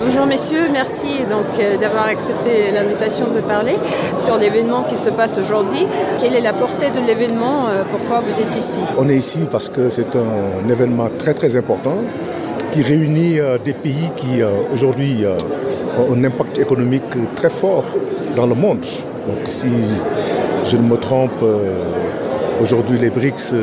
Bonjour 0.05 0.27
messieurs, 0.27 0.67
merci 0.73 1.07
donc 1.31 1.47
euh, 1.61 1.77
d'avoir 1.77 2.09
accepté 2.09 2.73
l'invitation 2.73 3.27
de 3.29 3.41
parler 3.41 3.75
sur 4.17 4.37
l'événement 4.37 4.83
qui 4.83 4.97
se 4.97 5.11
passe 5.11 5.39
aujourd'hui. 5.39 5.87
Quelle 6.19 6.35
est 6.35 6.41
la 6.41 6.53
portée 6.53 6.91
de 6.91 7.07
l'événement 7.07 7.69
euh, 7.69 7.85
Pourquoi 7.89 8.19
vous 8.19 8.41
êtes 8.41 8.57
ici? 8.57 8.81
On 8.99 9.09
est 9.09 9.15
ici 9.15 9.47
parce 9.49 9.69
que 9.69 9.89
c'est 9.89 10.17
un 10.17 10.69
événement 10.69 11.09
très 11.21 11.35
très 11.35 11.55
important 11.55 11.95
qui 12.73 12.83
réunit 12.83 13.39
euh, 13.39 13.59
des 13.65 13.75
pays 13.75 14.11
qui 14.17 14.43
aujourd'hui 14.73 15.25
ont 15.97 16.15
un 16.15 16.25
impact 16.25 16.59
économique 16.59 17.35
très 17.37 17.51
fort 17.51 17.85
dans 18.35 18.47
le 18.47 18.57
monde. 18.57 18.85
Donc 19.29 19.39
si 19.47 19.69
je 20.69 20.77
ne 20.79 20.83
me 20.83 20.97
trompe, 20.97 21.45
aujourd'hui 22.61 22.99
les 22.99 23.11
BRICS 23.11 23.55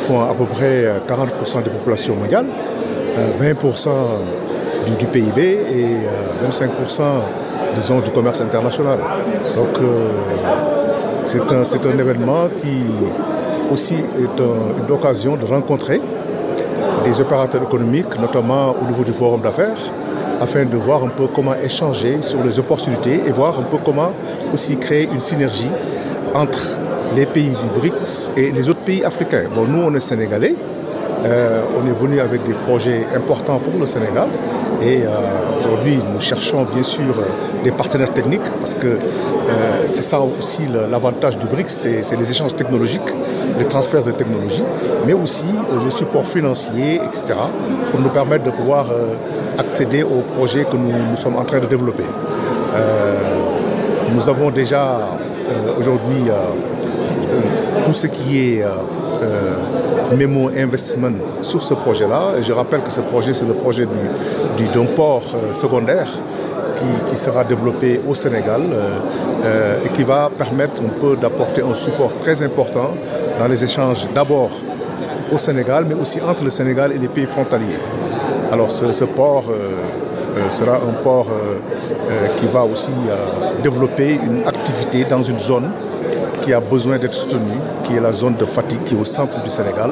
font 0.00 0.20
à 0.20 0.34
peu 0.34 0.44
près 0.44 0.84
40% 1.08 1.62
des 1.62 1.70
populations 1.70 2.16
mondiales, 2.16 2.46
20% 3.40 3.88
du, 4.86 5.06
PIB 5.06 5.40
et 5.40 6.46
25% 6.48 7.02
disons, 7.74 8.00
du 8.00 8.10
commerce 8.10 8.40
international. 8.40 8.98
Donc 9.56 9.78
c'est 11.22 11.50
un, 11.52 11.62
un 11.62 11.98
événement 11.98 12.48
qui 12.60 12.82
aussi 13.70 13.94
est 13.94 14.42
une 14.86 14.92
occasion 14.92 15.36
de 15.36 15.44
rencontrer 15.44 16.00
des 17.04 17.20
opérateurs 17.20 17.62
économiques, 17.62 18.18
notamment 18.20 18.76
au 18.80 18.86
niveau 18.86 19.04
du 19.04 19.12
forum 19.12 19.40
d'affaires, 19.40 19.78
afin 20.40 20.64
de 20.64 20.76
voir 20.76 21.04
un 21.04 21.08
peu 21.08 21.26
comment 21.26 21.54
échanger 21.54 22.20
sur 22.20 22.42
les 22.42 22.58
opportunités 22.58 23.20
et 23.26 23.32
voir 23.32 23.58
un 23.58 23.62
peu 23.62 23.78
comment 23.84 24.12
aussi 24.52 24.76
créer 24.76 25.08
une 25.12 25.20
synergie 25.20 25.70
entre 26.34 26.78
les 27.14 27.26
pays 27.26 27.50
du 27.50 27.80
BRICS 27.80 28.30
et 28.36 28.50
les 28.50 28.68
autres 28.70 28.80
pays 28.80 29.04
africains. 29.04 29.44
Bon, 29.54 29.66
nous, 29.66 29.82
on 29.82 29.94
est 29.94 30.00
sénégalais. 30.00 30.54
Euh, 31.24 31.62
on 31.80 31.86
est 31.86 31.92
venu 31.92 32.18
avec 32.20 32.42
des 32.44 32.54
projets 32.54 33.06
importants 33.14 33.58
pour 33.58 33.78
le 33.78 33.86
Sénégal 33.86 34.26
et 34.82 35.02
euh, 35.02 35.08
aujourd'hui 35.60 36.00
nous 36.12 36.18
cherchons 36.18 36.64
bien 36.64 36.82
sûr 36.82 37.14
des 37.62 37.70
partenaires 37.70 38.12
techniques 38.12 38.42
parce 38.58 38.74
que 38.74 38.88
euh, 38.88 38.98
c'est 39.86 40.02
ça 40.02 40.20
aussi 40.20 40.62
l'avantage 40.90 41.38
du 41.38 41.46
BRICS, 41.46 41.86
c'est 42.02 42.16
les 42.16 42.30
échanges 42.30 42.56
technologiques, 42.56 43.14
les 43.58 43.66
transferts 43.66 44.02
de 44.02 44.10
technologies, 44.10 44.64
mais 45.06 45.12
aussi 45.12 45.46
le 45.84 45.90
support 45.90 46.24
financier, 46.24 46.96
etc., 46.96 47.34
pour 47.90 48.00
nous 48.00 48.08
permettre 48.08 48.44
de 48.44 48.50
pouvoir 48.50 48.86
accéder 49.58 50.02
aux 50.02 50.22
projets 50.34 50.64
que 50.64 50.76
nous, 50.76 51.16
sommes 51.16 51.36
en 51.36 51.44
train 51.44 51.60
de 51.60 51.66
développer. 51.66 52.04
nous 54.14 54.28
avons 54.28 54.50
déjà 54.50 55.08
aujourd'hui 55.78 56.30
tout 57.84 57.92
ce 57.92 58.06
qui 58.06 58.38
est 58.38 58.64
euh, 59.22 59.54
Memo 60.16 60.50
Investment 60.56 61.14
sur 61.40 61.62
ce 61.62 61.74
projet-là. 61.74 62.40
Je 62.40 62.52
rappelle 62.52 62.82
que 62.82 62.90
ce 62.90 63.00
projet, 63.00 63.32
c'est 63.32 63.46
le 63.46 63.54
projet 63.54 63.86
du, 64.56 64.68
d'un 64.68 64.86
port 64.86 65.22
euh, 65.34 65.52
secondaire 65.52 66.06
qui, 67.08 67.16
sera 67.16 67.44
développé 67.44 68.00
au 68.08 68.14
Sénégal 68.14 68.62
euh, 68.72 69.78
et 69.84 69.88
qui 69.90 70.02
va 70.02 70.30
permettre 70.36 70.82
un 70.82 70.88
peu 71.00 71.16
d'apporter 71.16 71.62
un 71.62 71.74
support 71.74 72.16
très 72.16 72.42
important 72.42 72.90
dans 73.38 73.46
les 73.46 73.62
échanges 73.62 74.08
d'abord 74.14 74.50
au 75.32 75.38
Sénégal, 75.38 75.84
mais 75.88 75.94
aussi 75.94 76.20
entre 76.20 76.42
le 76.42 76.50
Sénégal 76.50 76.92
et 76.92 76.98
les 76.98 77.08
pays 77.08 77.26
frontaliers. 77.26 77.78
Alors 78.50 78.70
ce, 78.70 79.04
port 79.04 79.44
sera 80.50 80.76
un 80.76 80.92
port 81.02 81.28
qui 82.36 82.46
va 82.46 82.64
aussi 82.64 82.92
développer 83.62 84.18
une 84.26 84.46
activité 84.46 85.04
dans 85.08 85.22
une 85.22 85.38
zone 85.38 85.70
qui 86.42 86.52
a 86.52 86.60
besoin 86.60 86.98
d'être 86.98 87.14
soutenu, 87.14 87.54
qui 87.84 87.94
est 87.94 88.00
la 88.00 88.12
zone 88.12 88.34
de 88.36 88.44
fatigue 88.44 88.82
qui 88.84 88.94
est 88.94 89.00
au 89.00 89.04
centre 89.04 89.42
du 89.42 89.50
Sénégal. 89.50 89.90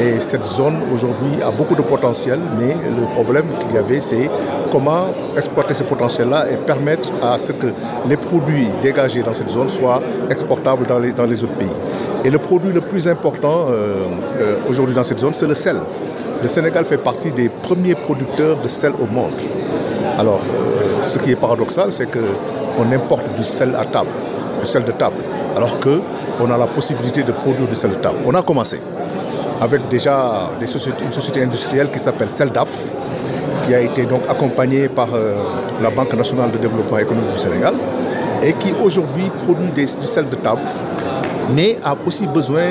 Et 0.00 0.18
cette 0.18 0.46
zone 0.46 0.78
aujourd'hui 0.92 1.30
a 1.44 1.50
beaucoup 1.52 1.74
de 1.76 1.82
potentiel, 1.82 2.40
mais 2.58 2.74
le 2.74 3.06
problème 3.14 3.44
qu'il 3.60 3.74
y 3.76 3.78
avait, 3.78 4.00
c'est 4.00 4.28
comment 4.72 5.06
exploiter 5.36 5.74
ce 5.74 5.84
potentiel-là 5.84 6.50
et 6.50 6.56
permettre 6.56 7.08
à 7.22 7.38
ce 7.38 7.52
que 7.52 7.68
les 8.08 8.16
produits 8.16 8.66
dégagés 8.82 9.22
dans 9.22 9.32
cette 9.32 9.50
zone 9.50 9.68
soient 9.68 10.02
exportables 10.30 10.86
dans 10.86 10.98
les, 10.98 11.12
dans 11.12 11.26
les 11.26 11.44
autres 11.44 11.54
pays. 11.54 11.68
Et 12.24 12.30
le 12.30 12.38
produit 12.38 12.72
le 12.72 12.80
plus 12.80 13.06
important 13.06 13.66
euh, 13.70 14.06
euh, 14.40 14.56
aujourd'hui 14.68 14.94
dans 14.94 15.04
cette 15.04 15.20
zone, 15.20 15.34
c'est 15.34 15.46
le 15.46 15.54
sel. 15.54 15.76
Le 16.40 16.48
Sénégal 16.48 16.84
fait 16.84 16.96
partie 16.98 17.30
des 17.30 17.48
premiers 17.48 17.94
producteurs 17.94 18.58
de 18.60 18.66
sel 18.68 18.92
au 19.00 19.06
monde. 19.12 19.30
Alors, 20.18 20.40
euh, 20.54 21.02
ce 21.04 21.18
qui 21.18 21.30
est 21.30 21.36
paradoxal, 21.36 21.92
c'est 21.92 22.06
qu'on 22.10 22.92
importe 22.92 23.34
du 23.36 23.44
sel 23.44 23.74
à 23.78 23.84
table, 23.84 24.10
du 24.62 24.68
sel 24.68 24.84
de 24.84 24.92
table 24.92 25.16
alors 25.56 25.78
qu'on 25.80 26.50
a 26.50 26.56
la 26.56 26.66
possibilité 26.66 27.22
de 27.22 27.32
produire 27.32 27.68
du 27.68 27.76
sel 27.76 27.90
de 27.90 27.96
table. 27.96 28.18
On 28.24 28.34
a 28.34 28.42
commencé 28.42 28.80
avec 29.60 29.88
déjà 29.88 30.50
une 30.60 31.12
société 31.12 31.42
industrielle 31.42 31.90
qui 31.90 31.98
s'appelle 31.98 32.30
Seldaf, 32.30 32.92
qui 33.62 33.74
a 33.74 33.80
été 33.80 34.04
donc 34.06 34.22
accompagnée 34.28 34.88
par 34.88 35.08
euh, 35.14 35.34
la 35.80 35.90
Banque 35.90 36.14
nationale 36.14 36.50
de 36.50 36.58
développement 36.58 36.98
économique 36.98 37.32
du 37.32 37.38
Sénégal 37.38 37.74
et 38.42 38.54
qui 38.54 38.74
aujourd'hui 38.82 39.30
produit 39.44 39.70
du 39.70 39.86
sel 39.86 40.28
de 40.28 40.36
table, 40.36 40.62
mais 41.54 41.78
a 41.84 41.94
aussi 42.06 42.26
besoin 42.26 42.64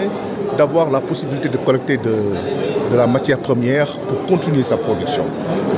d'avoir 0.57 0.91
la 0.91 0.99
possibilité 0.99 1.47
de 1.47 1.57
collecter 1.57 1.97
de, 1.97 2.13
la 2.93 3.07
matière 3.07 3.37
première 3.37 3.87
pour 3.99 4.25
continuer 4.25 4.63
sa 4.63 4.75
production. 4.75 5.23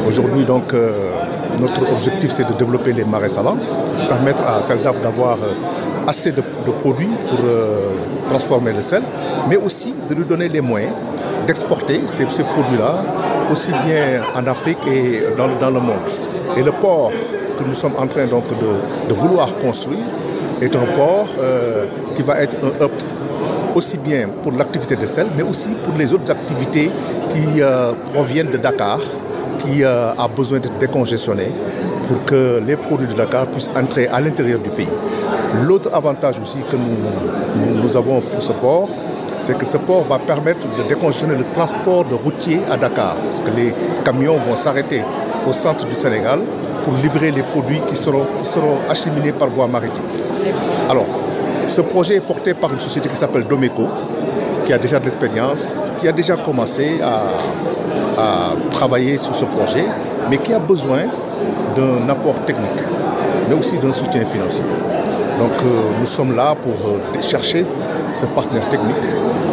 Aujourd'hui, 0.07 0.45
donc, 0.45 0.74
euh, 0.74 1.11
notre 1.60 1.91
objectif, 1.91 2.32
c'est 2.32 2.47
de 2.47 2.54
développer 2.54 2.93
les 2.93 3.06
marais 3.06 3.30
salants, 3.30 3.58
permettre 4.08 4.43
à 4.43 4.62
Seldaf 4.62 4.99
d'avoir 5.01 5.36
euh, 5.38 6.08
assez 6.08 6.32
de, 6.32 6.41
produits 6.82 7.10
pour 7.30 7.39
euh, 7.45 7.91
transformer 8.28 8.74
le 8.74 8.82
sel, 8.82 9.04
mais 9.49 9.58
aussi 9.58 9.93
de 10.10 10.16
lui 10.16 10.26
donner 10.26 10.49
les 10.49 10.62
moyens 10.62 10.93
d'exporter 11.47 12.01
ces, 12.06 12.26
produits-là 12.26 12.93
aussi 13.51 13.72
bien 13.86 14.22
en 14.36 14.47
Afrique 14.47 14.78
et 14.88 15.24
dans, 15.38 15.70
le 15.70 15.80
monde. 15.80 16.08
Et 16.56 16.64
le 16.64 16.72
port 16.72 17.12
que 17.60 17.64
nous 17.68 17.76
sommes 17.76 17.95
en 17.97 18.08
train 18.08 18.26
donc 18.28 18.45
de, 18.47 19.14
vouloir 19.14 19.54
construire 19.58 19.99
est 20.62 20.74
un 20.76 20.86
port 20.95 21.28
euh, 21.39 21.86
qui 22.16 22.22
va 22.22 22.41
être 22.41 22.58
un 22.64 22.86
hub 22.86 22.91
aussi 23.76 23.97
bien 23.97 24.28
pour 24.41 24.54
l'activité 24.54 24.95
de 24.95 25.06
sel, 25.06 25.28
mais 25.36 25.43
aussi 25.43 25.76
pour 25.84 25.97
les 25.97 26.14
autres 26.14 26.32
activités 26.32 26.91
qui 27.32 27.60
proviennent 28.14 28.51
de 28.51 28.58
Dakar, 28.58 28.99
qui 29.64 29.84
a 29.84 30.28
besoin 30.36 30.59
d'être 30.59 30.78
décongestionné 30.78 31.47
pour 32.07 32.24
que 32.26 32.61
les 32.66 32.76
produits 32.76 33.07
de 33.07 33.14
Dakar 33.14 33.47
puissent 33.47 33.70
entrer 33.76 34.07
à 34.07 34.20
l'intérieur 34.20 34.59
du 34.59 34.70
pays. 34.70 34.88
L'autre 35.66 35.89
avantage 35.93 36.39
aussi 36.39 36.59
que 36.70 36.76
nous, 36.76 37.97
avons 37.97 38.22
pour 38.22 38.41
ce 38.41 38.53
port, 38.53 38.89
c'est 39.39 39.57
que 39.57 39.66
ce 39.66 39.78
port 39.78 40.03
va 40.03 40.20
permettre 40.20 40.66
de 40.78 40.84
décongestionner 40.88 41.36
le 41.36 41.45
transport 41.53 42.05
de 42.05 42.16
routiers 42.16 42.59
à 42.72 42.78
Dakar, 42.78 43.16
parce 43.16 43.39
que 43.39 43.49
les 43.51 43.74
camions 44.03 44.38
vont 44.38 44.55
s'arrêter 44.55 45.01
au 45.47 45.53
centre 45.53 45.86
du 45.86 45.95
Sénégal 45.95 46.39
pour 46.84 46.93
livrer 46.95 47.32
les 47.32 47.43
produits 47.43 47.80
qui 47.88 47.95
seront, 47.95 48.26
qui 48.39 48.45
seront 48.45 48.78
acheminés 48.89 49.32
par 49.34 49.47
voie 49.49 49.68
maritime. 49.68 50.03
Alors, 50.89 51.05
ce 51.70 51.82
projet 51.82 52.16
est 52.16 52.22
porté 52.22 52.53
par 52.53 52.72
une 52.72 52.80
société 52.80 53.09
qui 53.09 53.16
s'appelle 53.16 53.45
Domeco, 53.47 53.88
qui 54.66 54.74
a 54.74 54.78
déjà 54.78 54.99
de 54.99 55.05
l'expérience, 55.05 55.91
qui 55.99 56.07
a 56.07 56.11
déjà 56.11 56.36
commencé 56.38 56.99
à, 57.01 57.24
à 58.18 58.51
travailler 58.72 59.18
sur 59.18 59.36
ce 59.36 59.45
projet, 59.45 59.86
mais 60.30 60.38
qui 60.38 60.53
a 60.53 60.59
besoin 60.59 61.03
d'un 61.76 62.09
apport 62.09 62.45
technique, 62.45 62.82
mais 63.49 63.55
aussi 63.55 63.78
d'un 63.78 63.91
soutien 63.93 64.26
financier. 64.26 64.66
Donc 65.39 65.51
euh, 65.64 65.99
nous 65.99 66.05
sommes 66.05 66.36
là 66.36 66.55
pour 66.55 66.74
euh, 66.89 67.22
chercher 67.22 67.66
ce 68.11 68.26
partenaire 68.28 68.68
technique 68.70 68.95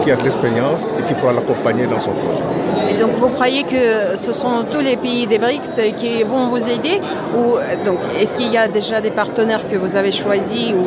qui 0.04 0.10
a 0.10 0.16
de 0.16 0.22
l'expérience 0.22 0.94
et 0.98 1.02
qui 1.06 1.14
pourra 1.14 1.32
l'accompagner 1.32 1.86
dans 1.86 2.00
son 2.00 2.12
projet. 2.12 2.42
Et 2.90 2.98
donc 2.98 3.12
vous 3.12 3.28
croyez 3.28 3.64
que 3.64 4.16
ce 4.16 4.32
sont 4.32 4.64
tous 4.70 4.80
les 4.80 4.96
pays 4.96 5.26
des 5.26 5.38
BRICS 5.38 5.94
qui 5.96 6.22
vont 6.22 6.48
vous 6.48 6.68
aider 6.68 7.00
ou 7.36 7.56
donc 7.84 7.98
est-ce 8.20 8.34
qu'il 8.34 8.52
y 8.52 8.58
a 8.58 8.68
déjà 8.68 9.00
des 9.00 9.10
partenaires 9.10 9.66
que 9.66 9.76
vous 9.76 9.96
avez 9.96 10.12
choisis 10.12 10.72
ou 10.72 10.86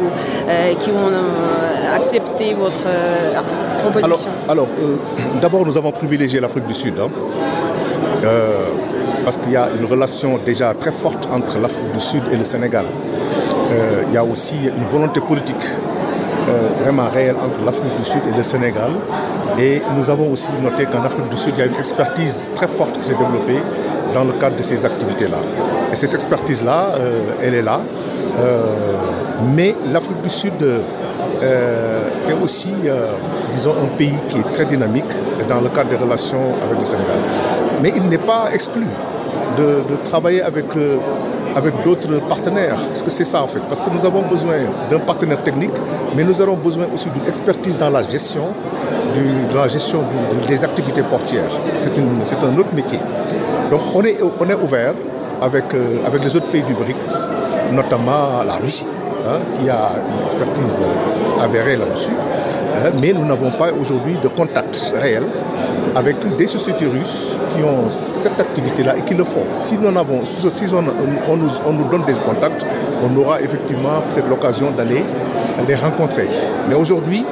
euh, 0.49 0.73
qui 0.79 0.91
ont 0.91 1.11
accepté 1.95 2.53
votre 2.53 2.87
proposition? 3.79 4.31
Alors, 4.47 4.67
d'abord 5.41 5.65
nous 5.65 5.77
avons 5.77 5.91
privilégié 5.91 6.39
l'Afrique 6.39 6.67
du 6.67 6.73
Sud. 6.73 6.95
Hein 6.99 7.07
parce 9.23 9.37
qu'il 9.37 9.51
y 9.51 9.57
a 9.57 9.69
une 9.77 9.85
relation 9.85 10.39
déjà 10.45 10.73
très 10.73 10.91
forte 10.91 11.27
entre 11.31 11.59
l'Afrique 11.59 11.91
du 11.91 11.99
Sud 11.99 12.23
et 12.31 12.37
le 12.37 12.43
Sénégal. 12.43 12.85
Euh, 13.73 14.03
il 14.07 14.13
y 14.13 14.17
a 14.17 14.23
aussi 14.23 14.55
une 14.65 14.83
volonté 14.83 15.19
politique 15.21 15.55
euh, 16.49 16.69
vraiment 16.83 17.09
réelle 17.09 17.35
entre 17.43 17.63
l'Afrique 17.65 17.95
du 17.95 18.03
Sud 18.03 18.21
et 18.31 18.37
le 18.37 18.43
Sénégal. 18.43 18.91
Et 19.57 19.81
nous 19.95 20.09
avons 20.09 20.31
aussi 20.31 20.49
noté 20.61 20.85
qu'en 20.85 21.03
Afrique 21.03 21.29
du 21.29 21.37
Sud, 21.37 21.53
il 21.57 21.59
y 21.59 21.63
a 21.63 21.65
une 21.65 21.75
expertise 21.75 22.51
très 22.55 22.67
forte 22.67 22.97
qui 22.97 23.03
s'est 23.03 23.15
développée 23.15 23.59
dans 24.13 24.23
le 24.23 24.33
cadre 24.33 24.55
de 24.57 24.61
ces 24.61 24.85
activités-là. 24.85 25.37
Et 25.91 25.95
cette 25.95 26.13
expertise-là, 26.13 26.95
euh, 26.99 27.19
elle 27.41 27.55
est 27.55 27.61
là. 27.61 27.79
mais 29.55 29.75
l'Afrique 29.91 30.21
du 30.21 30.29
Sud 30.29 30.59
est 31.41 32.43
aussi, 32.43 32.73
disons, 33.53 33.73
un 33.83 33.87
pays 33.97 34.13
qui 34.29 34.37
est 34.39 34.53
très 34.53 34.65
dynamique 34.65 35.11
dans 35.47 35.61
le 35.61 35.69
cadre 35.69 35.89
des 35.89 35.95
relations 35.95 36.45
avec 36.65 36.79
le 36.79 36.85
Sénégal. 36.85 37.17
Mais 37.81 37.91
il 37.95 38.03
n'est 38.09 38.17
pas 38.17 38.49
exclu 38.53 38.85
de, 39.57 39.95
travailler 40.03 40.41
avec, 40.41 40.65
euh, 40.75 40.97
avec 41.55 41.73
d'autres 41.83 42.19
partenaires. 42.27 42.75
Parce 42.87 43.03
que 43.03 43.09
c'est 43.09 43.23
ça 43.25 43.41
en 43.43 43.47
fait? 43.47 43.59
Parce 43.67 43.81
que 43.81 43.89
nous 43.89 44.05
avons 44.05 44.21
besoin 44.23 44.55
d'un 44.89 44.99
partenaire 44.99 45.41
technique, 45.43 45.75
mais 46.15 46.23
nous 46.23 46.39
aurons 46.41 46.55
besoin 46.57 46.85
aussi 46.93 47.09
d'une 47.09 47.27
expertise 47.27 47.77
dans 47.77 47.89
la 47.89 48.01
gestion, 48.01 48.47
de 49.15 49.55
la 49.55 49.67
gestion 49.67 50.03
des 50.47 50.63
activités 50.63 51.03
portières. 51.03 51.51
C'est 51.79 52.43
un 52.43 52.57
autre 52.57 52.73
métier. 52.73 52.99
Donc 53.69 53.81
on 53.93 54.03
est, 54.03 54.17
on 54.39 54.49
est 54.49 54.55
ouvert 54.55 54.93
avec, 55.41 55.73
euh, 55.73 55.97
avec 56.05 56.23
les 56.23 56.35
autres 56.35 56.47
pays 56.47 56.63
du 56.63 56.73
BRICS, 56.73 57.15
notamment 57.71 58.43
la 58.45 58.55
Russie, 58.55 58.87
hein, 59.27 59.39
qui 59.55 59.69
a 59.69 59.91
une 60.17 60.23
expertise 60.25 60.81
avérée 61.41 61.75
là-dessus. 61.75 62.11
Hein, 62.75 62.91
mais 63.01 63.13
nous 63.13 63.25
n'avons 63.25 63.51
pas 63.51 63.71
aujourd'hui 63.71 64.17
de 64.17 64.27
contact 64.27 64.93
réel 64.99 65.23
avec 65.95 66.15
des 66.37 66.47
sociétés 66.47 66.87
russes 66.87 67.37
qui 67.55 67.63
ont 67.63 67.89
cette 67.89 68.39
activité-là 68.39 68.97
et 68.97 69.01
qui 69.01 69.13
le 69.13 69.23
font. 69.23 69.43
Si 69.57 69.77
nous 69.77 69.87
avons, 69.87 70.25
si 70.25 70.45
on, 70.73 71.37
nous, 71.37 71.89
donne 71.89 72.05
des 72.05 72.13
contacts, 72.13 72.65
on 73.03 73.15
aura 73.15 73.41
effectivement 73.41 74.01
peut-être 74.11 74.27
l'occasion 74.27 74.71
d'aller 74.71 75.03
les 75.67 75.75
rencontrer. 75.75 76.27
Mais 76.67 76.75
aujourd'hui, 76.75 77.25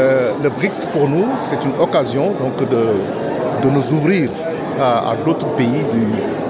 euh, 0.00 0.32
le 0.42 0.50
BRICS 0.50 0.86
pour 0.92 1.08
nous, 1.08 1.26
c'est 1.40 1.64
une 1.64 1.80
occasion 1.80 2.32
donc 2.40 2.68
de, 2.68 2.86
de 3.62 3.70
nous 3.70 3.92
ouvrir 3.92 4.30
à, 4.80 5.14
d'autres 5.24 5.48
pays 5.56 5.84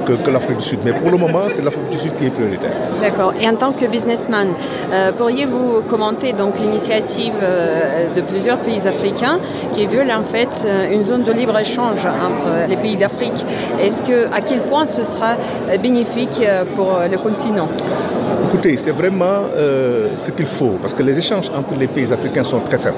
que, 0.05 0.13
que 0.13 0.31
l'Afrique 0.31 0.59
du 0.59 0.65
Sud. 0.65 0.81
Mais 0.85 0.93
pour 0.93 1.11
le 1.11 1.19
moment, 1.19 1.45
c'est 1.49 1.63
l'Afrique 1.63 1.91
du 1.91 1.99
Sud 1.99 2.17
qui 2.17 2.27
est 2.27 2.31
prioritaire. 2.31 2.73
D'accord. 3.01 3.33
Et 3.41 3.49
en 3.49 3.55
tant 3.55 3.73
que 3.73 3.87
businessman, 3.87 4.49
euh, 4.93 5.13
pourriez-vous 5.13 5.83
commenter 5.89 6.33
donc 6.33 6.59
l'initiative 6.61 7.35
euh, 7.43 8.07
de 8.15 8.21
plusieurs 8.23 8.59
pays 8.59 8.87
africains 8.87 9.39
qui 9.73 9.87
veulent 9.87 10.11
en 10.11 10.25
fait 10.25 10.49
euh, 10.65 10.93
une 10.93 11.05
zone 11.05 11.25
de 11.25 11.33
libre 11.33 11.59
échange 11.59 12.01
entre 12.07 12.69
les 12.69 12.77
pays 12.77 12.97
d'Afrique? 12.97 13.45
Est-ce 13.81 14.03
que 14.03 14.33
à 14.33 14.41
quel 14.41 14.61
point 14.61 14.87
ce 14.87 15.05
sera 15.05 15.37
bénéfique 15.83 16.43
pour 16.77 16.99
le 17.11 17.19
continent? 17.19 17.69
Écoutez, 18.49 18.77
c'est 18.77 18.93
vraiment 18.93 19.41
ce 20.17 20.31
qu'il 20.31 20.47
faut 20.47 20.77
parce 20.81 20.95
que 20.95 21.03
les 21.03 21.19
échanges 21.19 21.51
entre 21.57 21.75
les 21.79 21.87
pays 21.87 22.13
africains 22.13 22.43
sont 22.43 22.61
très 22.61 22.79
faibles. 22.79 22.97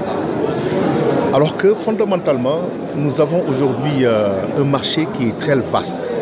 Alors 1.32 1.56
que 1.56 1.74
fondamentalement, 1.74 2.60
nous 2.96 3.20
avons 3.20 3.42
aujourd'hui 3.48 4.04
un 4.04 4.64
marché 4.64 5.06
qui 5.14 5.28
est 5.28 5.38
très 5.38 5.54
vaste, 5.54 6.14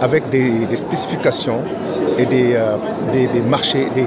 avec 0.00 0.28
des, 0.28 0.74
spécifications 0.76 1.62
et 2.18 2.26
des, 2.26 2.54
euh, 2.54 2.76
marchés, 3.48 3.88
des, 3.94 4.04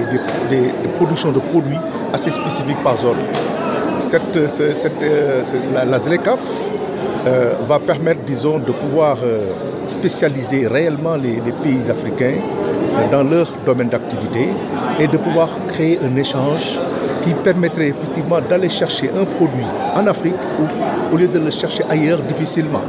productions 0.96 1.32
de 1.32 1.40
produits 1.40 1.78
assez 2.12 2.30
spécifiques 2.30 2.82
par 2.82 2.96
zone. 2.96 3.18
Cette, 3.98 4.48
cette, 4.48 5.02
euh, 5.02 5.42
la, 5.74 5.84
la 5.84 5.98
ZLECAF 5.98 6.40
euh, 7.26 7.52
va 7.68 7.78
permettre, 7.78 8.20
disons, 8.26 8.58
de 8.58 8.72
pouvoir 8.72 9.18
euh, 9.22 9.40
spécialiser 9.86 10.66
réellement 10.66 11.16
les 11.16 11.40
pays 11.62 11.90
africains 11.90 12.38
dans 13.12 13.22
leur 13.22 13.46
domaine 13.66 13.88
d'activité 13.88 14.48
et 14.98 15.06
de 15.06 15.16
pouvoir 15.16 15.48
créer 15.68 15.98
un 16.02 16.16
échange 16.16 16.78
qui 17.22 17.32
permettrait 17.34 17.88
effectivement 17.88 18.40
d'aller 18.40 18.68
chercher 18.68 19.10
un 19.18 19.24
produit 19.24 19.66
en 19.94 20.06
Afrique 20.06 20.34
au 21.12 21.16
lieu 21.16 21.28
de 21.28 21.38
le 21.38 21.50
chercher 21.50 21.84
ailleurs 21.88 22.22
difficilement. 22.22 22.82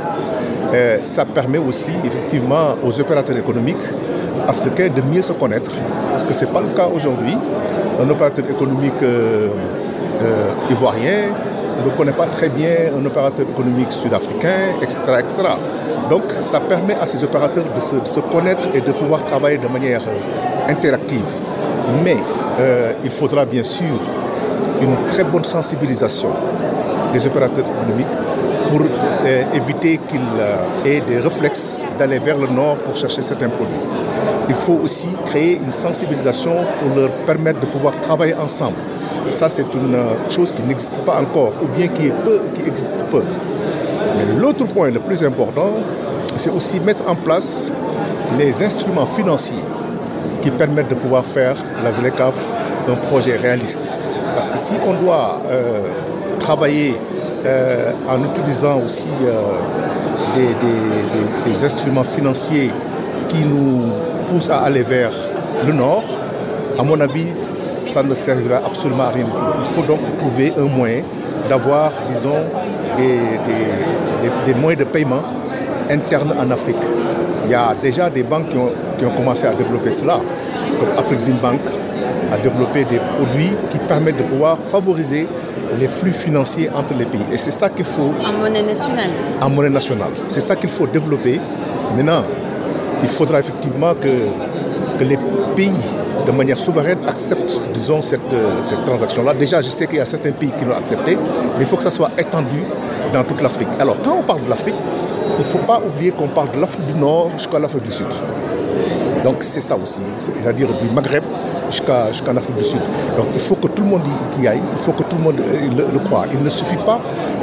Euh, 0.73 0.99
ça 1.01 1.25
permet 1.25 1.57
aussi 1.57 1.91
effectivement 2.05 2.75
aux 2.84 2.99
opérateurs 3.01 3.36
économiques 3.38 3.84
africains 4.47 4.88
de 4.88 5.01
mieux 5.01 5.21
se 5.21 5.34
connaître, 5.34 5.71
parce 6.11 6.23
que 6.23 6.34
ce 6.34 6.45
n'est 6.45 6.51
pas 6.51 6.61
le 6.61 6.69
cas 6.69 6.88
aujourd'hui. 6.88 7.36
Un 7.99 8.09
opérateur 8.09 8.45
économique 8.49 9.03
euh, 9.03 9.49
euh, 10.21 10.71
ivoirien 10.71 11.34
ne 11.86 11.89
connaît 11.97 12.13
pas 12.13 12.27
très 12.27 12.47
bien 12.47 12.93
un 12.97 13.05
opérateur 13.05 13.45
économique 13.49 13.91
sud-africain, 13.91 14.77
etc.. 14.82 15.01
Donc 16.09 16.23
ça 16.39 16.59
permet 16.61 16.95
à 17.01 17.05
ces 17.05 17.23
opérateurs 17.23 17.65
de 17.75 17.82
se, 17.82 17.95
de 17.95 18.05
se, 18.05 18.19
connaître 18.19 18.67
et 18.73 18.82
de 18.82 18.91
pouvoir 18.91 19.25
travailler 19.25 19.57
de 19.57 19.67
manière 19.67 20.01
interactive. 20.69 21.32
Mais 22.03 22.17
il 23.03 23.09
faudra 23.09 23.45
bien 23.45 23.63
sûr 23.63 23.97
une 24.82 24.95
très 25.09 25.23
bonne 25.23 25.43
sensibilisation 25.43 26.29
des 27.13 27.25
opérateurs 27.27 27.65
économiques 27.65 28.15
pour 28.69 28.82
euh, 28.82 29.43
éviter 29.53 29.99
qu'ils 30.09 30.19
euh, 30.39 30.86
aient 30.86 31.01
des 31.01 31.19
réflexes 31.19 31.79
d'aller 31.97 32.19
vers 32.19 32.38
le 32.39 32.47
nord 32.47 32.77
pour 32.77 32.95
chercher 32.95 33.21
certains 33.21 33.49
produits. 33.49 33.75
Il 34.49 34.55
faut 34.55 34.79
aussi 34.84 35.09
créer 35.25 35.61
une 35.63 35.71
sensibilisation 35.71 36.55
pour 36.79 36.95
leur 36.95 37.09
permettre 37.25 37.59
de 37.59 37.65
pouvoir 37.65 37.93
travailler 38.01 38.34
ensemble. 38.34 38.77
Ça, 39.27 39.47
c'est 39.49 39.73
une 39.73 39.97
chose 40.29 40.51
qui 40.51 40.63
n'existe 40.63 41.01
pas 41.03 41.21
encore, 41.21 41.53
ou 41.61 41.67
bien 41.77 41.88
qui, 41.88 42.11
qui 42.55 42.67
existe 42.67 43.05
peu. 43.05 43.23
Mais 44.17 44.39
l'autre 44.39 44.65
point 44.67 44.89
le 44.89 44.99
plus 44.99 45.23
important, 45.23 45.71
c'est 46.36 46.49
aussi 46.49 46.79
mettre 46.79 47.03
en 47.07 47.15
place 47.15 47.71
les 48.38 48.63
instruments 48.63 49.05
financiers 49.05 49.63
qui 50.41 50.49
permettent 50.49 50.89
de 50.89 50.95
pouvoir 50.95 51.23
faire 51.23 51.55
la 51.84 51.91
ZLECAF 51.91 52.57
un 52.89 52.95
projet 52.95 53.36
réaliste. 53.36 53.91
Parce 54.34 54.49
que 54.49 54.57
si 54.57 54.75
on 54.86 54.93
doit 54.93 55.41
euh, 55.49 55.82
travailler 56.39 56.95
euh, 57.45 57.91
en 58.09 58.23
utilisant 58.23 58.82
aussi 58.84 59.09
euh, 59.23 60.43
des, 61.45 61.63
instruments 61.63 62.03
financiers 62.03 62.71
qui 63.27 63.43
nous 63.43 63.84
poussent 64.29 64.49
à 64.49 64.61
aller 64.61 64.84
vers 64.84 65.11
le 65.65 65.73
nord, 65.73 66.03
à 66.79 66.84
mon 66.84 66.99
avis, 66.99 67.27
ça 67.36 68.01
ne 68.01 68.13
servira 68.13 68.57
absolument 68.65 69.03
à 69.03 69.09
rien. 69.09 69.25
Il 69.59 69.65
faut 69.65 69.84
donc 69.84 69.99
trouver 70.17 70.53
un 70.57 70.65
moyen 70.65 71.01
d'avoir, 71.49 71.91
disons, 72.07 72.41
des, 72.97 74.53
moyens 74.53 74.86
de 74.86 74.89
paiement 74.89 75.21
internes 75.89 76.34
en 76.39 76.49
Afrique. 76.51 76.77
Il 77.45 77.51
y 77.51 77.55
a 77.55 77.73
déjà 77.82 78.09
des 78.09 78.23
banques 78.23 78.49
qui 78.49 78.57
ont, 78.57 78.71
qui 78.97 79.05
ont 79.05 79.11
commencé 79.11 79.45
à 79.45 79.53
développer 79.53 79.91
cela, 79.91 80.19
comme 80.79 80.97
Afrexim 80.97 81.36
Bank 81.41 81.59
a 82.32 82.38
développé 82.38 82.86
des 82.86 82.99
produits 82.99 83.51
qui 83.69 83.77
permettent 83.79 84.17
de 84.17 84.23
pouvoir 84.23 84.57
favoriser 84.57 85.27
les 85.79 85.88
flux 85.88 86.11
financiers 86.11 86.69
entre 86.73 86.93
les 86.97 87.05
pays. 87.05 87.21
Et 87.32 87.38
c'est 87.38 87.51
ça 87.51 87.69
qu'il 87.69 87.86
faut... 87.86 88.11
En 88.25 88.39
monnaie 88.39 88.63
nationale. 88.63 89.09
En 89.41 89.49
monnaie 89.49 89.69
nationale. 89.69 90.11
C'est 90.27 90.41
ça 90.41 90.55
qu'il 90.55 90.69
faut 90.69 90.88
développer. 90.88 91.39
Maintenant, 91.95 92.23
il 93.03 93.09
faudra 93.09 93.39
effectivement 93.39 93.93
que, 93.93 94.07
que 94.99 95.03
les 95.03 95.17
pays, 95.55 95.71
de 96.25 96.32
manière 96.32 96.57
souveraine, 96.57 96.99
acceptent, 97.07 97.59
disons, 97.73 98.01
cette, 98.01 98.21
cette 98.61 98.84
transaction-là. 98.86 99.34
Déjà, 99.34 99.61
je 99.61 99.69
sais 99.69 99.88
qu'il 99.88 99.97
y 99.97 100.01
a 100.01 100.05
certains 100.05 100.32
pays 100.32 100.51
qui 100.57 100.65
l'ont 100.65 100.75
accepté, 100.75 101.15
mais 101.57 101.61
il 101.61 101.65
faut 101.65 101.77
que 101.77 101.84
ça 101.84 101.91
soit 101.91 102.11
étendu 102.17 102.63
dans 103.13 103.23
toute 103.23 103.41
l'Afrique. 103.41 103.67
Alors, 103.79 103.97
quand 104.03 104.15
on 104.19 104.23
parle 104.23 104.43
de 104.43 104.49
l'Afrique, 104.49 104.75
il 105.38 105.39
ne 105.39 105.43
faut 105.43 105.59
pas 105.59 105.82
oublier 105.86 106.11
qu'on 106.11 106.27
parle 106.27 106.51
de 106.51 106.59
l'Afrique 106.59 106.86
du 106.86 106.95
Nord 106.95 107.29
jusqu'à 107.34 107.59
l'Afrique 107.59 107.84
du 107.84 107.91
Sud. 107.91 108.07
Donc 109.23 109.38
c'est 109.41 109.61
ça 109.61 109.77
aussi, 109.77 110.01
c'est-à-dire 110.17 110.67
du 110.73 110.89
Maghreb 110.89 111.23
jusqu'en 111.72 112.36
Afrique 112.38 112.57
du 112.57 112.63
Sud. 112.65 112.82
Donc 113.17 113.28
il 113.34 113.39
faut 113.39 113.55
que 113.55 113.67
tout 113.67 113.84
le 113.84 113.89
monde 113.89 114.01
y 114.39 114.47
aille, 114.47 114.61
il 114.72 114.78
faut 114.78 114.91
que 114.91 115.03
tout 115.03 115.17
le 115.17 115.24
monde 115.24 115.36
le, 115.38 115.84
le 115.91 115.99
croit. 115.99 116.26
Il 116.34 116.43
ne 116.43 116.49
suffit 116.49 116.78
pas 116.86 116.99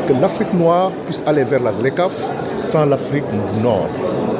que 0.06 0.12
l'Afrique 0.20 0.52
noire 0.54 0.90
puisse 1.06 1.22
aller 1.26 1.44
vers 1.44 1.62
la 1.62 1.72
ZLECAF 1.72 2.30
sans 2.62 2.86
l'Afrique 2.86 3.24
du 3.54 3.62
Nord. 3.62 3.88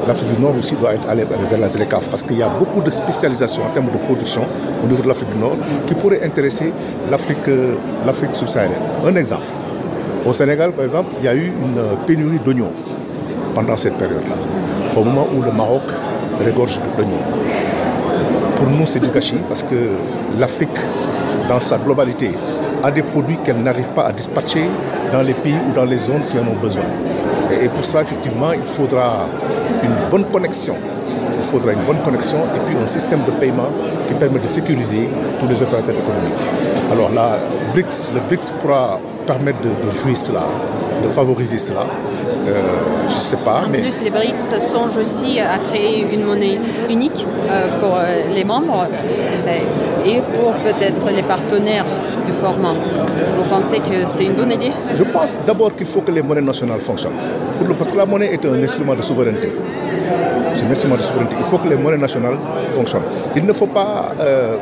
L'Afrique 0.07 0.35
du 0.35 0.41
Nord 0.41 0.53
aussi 0.57 0.75
doit 0.75 0.91
aller 1.07 1.25
vers 1.49 1.59
la 1.59 1.67
ZLECAF 1.67 2.09
parce 2.09 2.23
qu'il 2.23 2.37
y 2.37 2.43
a 2.43 2.49
beaucoup 2.49 2.81
de 2.81 2.89
spécialisation 2.89 3.63
en 3.63 3.69
termes 3.69 3.91
de 3.91 3.97
production 3.97 4.41
au 4.83 4.87
niveau 4.87 5.03
de 5.03 5.07
l'Afrique 5.07 5.29
du 5.31 5.37
Nord 5.39 5.57
qui 5.85 5.93
pourrait 5.95 6.23
intéresser 6.23 6.71
l'Afrique 7.11 7.49
l'Afrique 8.05 8.35
subsaharienne. 8.35 8.81
Un 9.05 9.15
exemple. 9.15 9.45
Au 10.25 10.33
Sénégal, 10.33 10.71
par 10.73 10.83
exemple, 10.83 11.13
il 11.19 11.25
y 11.25 11.27
a 11.27 11.35
eu 11.35 11.47
une 11.47 12.05
pénurie 12.05 12.39
d'oignons 12.43 12.71
pendant 13.55 13.77
cette 13.77 13.95
période-là, 13.95 14.35
au 14.95 15.03
moment 15.03 15.27
où 15.35 15.41
le 15.41 15.51
Maroc 15.51 15.81
regorge 16.45 16.79
d'oignons. 16.97 17.68
Pour 18.59 18.67
nous, 18.69 18.85
c'est 18.85 18.99
du 18.99 19.07
gâchis 19.07 19.39
parce 19.47 19.63
que 19.63 19.75
l'Afrique, 20.37 20.77
dans 21.47 21.61
sa 21.61 21.77
globalité, 21.77 22.31
a 22.83 22.91
des 22.91 23.03
produits 23.03 23.37
qu'elle 23.37 23.63
n'arrive 23.63 23.87
pas 23.89 24.07
à 24.07 24.11
dispatcher 24.11 24.65
dans 25.13 25.21
les 25.21 25.33
pays 25.33 25.55
ou 25.67 25.73
dans 25.73 25.85
les 25.85 25.97
zones 25.97 26.23
qui 26.29 26.37
en 26.37 26.43
ont 26.43 26.59
besoin. 26.61 26.83
Et 27.63 27.69
pour 27.69 27.85
ça, 27.85 28.01
effectivement, 28.01 28.51
il 28.51 28.61
faudra 28.61 29.27
une 29.81 30.09
bonne 30.11 30.25
connexion. 30.25 30.75
Il 31.37 31.45
faudra 31.45 31.71
une 31.71 31.83
bonne 31.83 32.01
connexion 32.03 32.39
et 32.53 32.59
puis 32.65 32.75
un 32.77 32.85
système 32.85 33.21
de 33.25 33.31
paiement 33.31 33.69
qui 34.07 34.13
permet 34.15 34.39
de 34.39 34.47
sécuriser 34.47 35.09
tous 35.39 35.47
les 35.47 35.61
opérateurs 35.61 35.95
économiques. 35.95 36.39
Alors 36.91 37.13
là, 37.13 37.37
le 37.73 38.19
BRICS 38.27 38.51
pourra 38.61 38.99
permettre 39.25 39.59
de 39.61 39.91
jouer 39.91 40.15
cela, 40.15 40.43
de 41.01 41.07
favoriser 41.07 41.57
cela. 41.57 41.85
Euh, 42.49 42.61
je 43.07 43.15
ne 43.15 43.19
sais 43.19 43.37
pas. 43.37 43.63
En 43.65 43.69
mais... 43.69 43.79
plus, 43.79 44.01
les 44.01 44.09
BRICS 44.09 44.59
songent 44.59 44.97
aussi 44.97 45.39
à 45.39 45.57
créer 45.69 46.05
une 46.11 46.23
monnaie 46.25 46.59
unique 46.89 47.25
euh, 47.49 47.79
pour 47.79 47.95
euh, 47.95 48.33
les 48.33 48.43
membres 48.43 48.87
et 50.05 50.21
pour 50.33 50.51
peut-être 50.53 51.09
les 51.11 51.23
partenaires 51.23 51.85
du 52.25 52.31
format. 52.31 52.73
Vous 53.37 53.43
pensez 53.49 53.77
que 53.77 54.07
c'est 54.07 54.25
une 54.25 54.33
bonne 54.33 54.51
idée? 54.51 54.71
Je 54.95 55.03
pense 55.03 55.41
d'abord 55.45 55.75
qu'il 55.75 55.87
faut 55.87 56.01
que 56.01 56.11
les 56.11 56.21
monnaies 56.21 56.41
nationales 56.41 56.79
fonctionnent. 56.79 57.19
Parce 57.77 57.91
que 57.91 57.97
la 57.97 58.05
monnaie 58.05 58.31
est 58.33 58.45
un 58.45 58.61
instrument 58.63 58.95
de 58.95 59.01
souveraineté. 59.01 59.51
C'est 60.55 60.65
un 60.65 60.71
instrument 60.71 60.95
de 60.95 61.01
souveraineté. 61.01 61.35
Il 61.39 61.45
faut 61.45 61.57
que 61.57 61.67
les 61.67 61.75
monnaies 61.75 61.97
nationales 61.97 62.37
fonctionnent. 62.73 63.03
Il 63.35 63.45
ne 63.45 63.53
faut 63.53 63.67
pas 63.67 64.11
euh, 64.19 64.55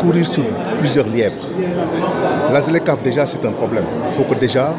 courir 0.00 0.26
sur 0.26 0.44
plusieurs 0.78 1.08
lièvres. 1.08 1.46
La 2.52 2.60
ZLECAF, 2.60 3.02
déjà, 3.02 3.26
c'est 3.26 3.44
un 3.44 3.52
problème. 3.52 3.84
Il 4.08 4.12
faut 4.14 4.24
que 4.24 4.38
déjà 4.38 4.72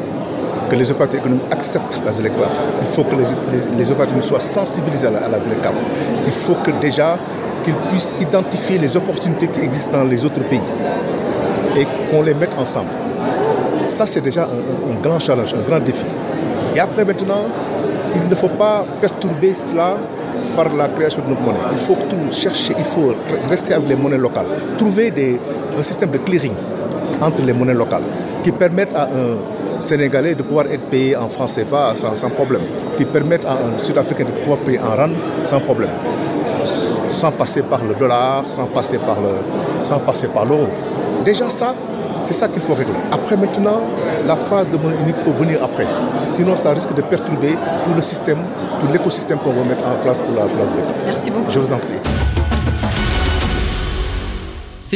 que 0.68 0.76
les 0.76 0.90
opérateurs 0.90 1.20
économiques 1.20 1.44
acceptent 1.50 2.00
la 2.04 2.12
ZLECAF. 2.12 2.74
Il 2.80 2.86
faut 2.86 3.04
que 3.04 3.16
les, 3.16 3.24
les, 3.52 3.76
les 3.78 3.90
opérateurs 3.90 4.22
soient 4.22 4.40
sensibilisés 4.40 5.06
à 5.06 5.28
la, 5.28 5.38
ZLECAF. 5.38 5.74
Il 6.26 6.32
faut 6.32 6.54
que 6.54 6.70
déjà 6.80 7.18
qu'ils 7.64 7.74
puissent 7.90 8.16
identifier 8.20 8.78
les 8.78 8.96
opportunités 8.96 9.48
qui 9.48 9.60
existent 9.60 9.98
dans 9.98 10.04
les 10.04 10.24
autres 10.24 10.42
pays 10.44 10.60
et 11.76 11.86
qu'on 12.10 12.22
les 12.22 12.34
mette 12.34 12.52
ensemble. 12.58 12.90
Ça, 13.88 14.06
c'est 14.06 14.20
déjà 14.20 14.44
un, 14.44 14.92
un, 14.92 15.00
grand 15.00 15.18
challenge, 15.18 15.54
un 15.54 15.68
grand 15.68 15.80
défi. 15.80 16.04
Et 16.74 16.80
après, 16.80 17.04
maintenant, 17.04 17.44
il 18.14 18.28
ne 18.28 18.34
faut 18.34 18.48
pas 18.48 18.84
perturber 19.00 19.54
cela 19.54 19.96
par 20.56 20.74
la 20.74 20.88
création 20.88 21.22
de 21.22 21.30
notre 21.30 21.42
monnaie. 21.42 21.58
Il 21.72 21.78
faut 21.78 21.96
tout 22.08 22.32
chercher, 22.32 22.74
il 22.78 22.84
faut 22.84 23.14
rester 23.50 23.74
avec 23.74 23.88
les 23.88 23.96
monnaies 23.96 24.18
locales. 24.18 24.46
Trouver 24.78 25.10
des, 25.10 25.40
un 25.76 25.82
système 25.82 26.10
de 26.10 26.18
clearing 26.18 26.52
entre 27.20 27.42
les 27.42 27.52
monnaies 27.52 27.74
locales 27.74 28.02
qui 28.42 28.52
permettent 28.52 28.94
à 28.94 29.04
un 29.04 29.36
Sénégalais 29.84 30.34
de 30.34 30.42
pouvoir 30.42 30.66
être 30.66 30.84
payé 30.90 31.16
en 31.16 31.28
francs 31.28 31.50
CFA 31.54 31.92
sans, 31.94 32.16
sans 32.16 32.30
problème, 32.30 32.62
qui 32.96 33.04
permettent 33.04 33.44
à 33.44 33.52
un 33.52 33.78
Sud-Africain 33.78 34.24
de 34.24 34.30
pouvoir 34.40 34.58
payer 34.60 34.80
en 34.80 34.96
RAN 34.96 35.10
sans 35.44 35.60
problème, 35.60 35.90
sans 37.08 37.30
passer 37.32 37.62
par 37.62 37.84
le 37.84 37.94
dollar, 37.94 38.44
sans 38.48 38.66
passer 38.66 38.98
par 38.98 39.20
le, 39.20 39.82
sans 39.82 39.98
passer 40.00 40.28
par 40.28 40.44
l'euro. 40.46 40.66
Déjà 41.24 41.48
ça, 41.50 41.74
C'est 42.24 42.32
ça 42.32 42.48
qu'il 42.48 42.62
faut 42.62 42.72
régler. 42.74 42.94
Après 43.12 43.36
maintenant, 43.36 43.80
la 44.26 44.34
phase 44.36 44.70
de 44.70 44.78
monnaie 44.78 44.96
unique 45.02 45.16
peut 45.24 45.30
venir 45.32 45.58
après. 45.62 45.86
Sinon, 46.22 46.56
ça 46.56 46.70
risque 46.72 46.94
de 46.94 47.02
perturber 47.02 47.54
tout 47.84 47.92
le 47.94 48.00
système, 48.00 48.38
tout 48.80 48.86
l'écosystème 48.90 49.38
qu'on 49.38 49.52
va 49.52 49.62
mettre 49.68 49.86
en 49.86 50.00
place 50.02 50.20
pour 50.20 50.34
la 50.34 50.46
place 50.46 50.72
verte. 50.72 50.88
Merci 51.04 51.30
beaucoup. 51.30 51.50
Je 51.50 51.58
vous 51.58 51.72
en 51.72 51.78
prie. 51.78 52.13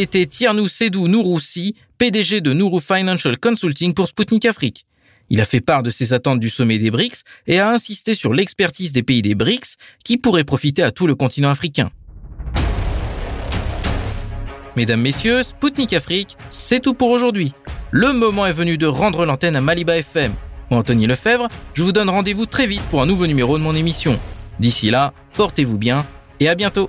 C'était 0.01 0.27
Tiernou 0.27 0.69
Sedou 0.69 1.09
Nouroussi, 1.09 1.75
PDG 1.99 2.41
de 2.41 2.53
Nourou 2.53 2.79
Financial 2.79 3.37
Consulting 3.37 3.95
pour 3.95 4.07
Sputnik 4.07 4.45
Afrique. 4.45 4.87
Il 5.29 5.41
a 5.41 5.45
fait 5.45 5.61
part 5.61 5.83
de 5.83 5.91
ses 5.91 6.13
attentes 6.13 6.39
du 6.39 6.51
sommet 6.51 6.79
des 6.79 6.93
BRICS 6.93 7.25
et 7.49 7.59
a 7.59 7.69
insisté 7.69 8.15
sur 8.15 8.33
l'expertise 8.33 8.93
des 8.93 9.03
pays 9.03 9.23
des 9.23 9.35
BRICS 9.35 9.75
qui 10.05 10.17
pourrait 10.17 10.45
profiter 10.45 10.85
à 10.85 10.93
tout 10.93 11.09
le 11.09 11.17
continent 11.17 11.51
africain. 11.51 11.91
Mesdames, 14.77 15.01
Messieurs, 15.01 15.43
Spoutnik 15.43 15.93
Afrique, 15.93 16.37
c'est 16.49 16.79
tout 16.79 16.95
pour 16.95 17.11
aujourd'hui. 17.11 17.53
Le 17.91 18.13
moment 18.13 18.47
est 18.47 18.53
venu 18.53 18.79
de 18.79 18.87
rendre 18.87 19.27
l'antenne 19.27 19.57
à 19.57 19.61
Maliba 19.61 19.99
FM. 19.99 20.33
Moi, 20.71 20.79
Anthony 20.79 21.09
Lefebvre, 21.09 21.49
je 21.75 21.83
vous 21.83 21.91
donne 21.91 22.09
rendez-vous 22.09 22.47
très 22.47 22.69
vite 22.69 22.85
pour 22.93 23.03
un 23.03 23.07
nouveau 23.07 23.27
numéro 23.27 23.59
de 23.59 23.65
mon 23.65 23.75
émission. 23.75 24.17
D'ici 24.61 24.93
là, 24.93 25.13
portez-vous 25.33 25.77
bien 25.77 26.07
et 26.39 26.49
à 26.49 26.55
bientôt. 26.55 26.89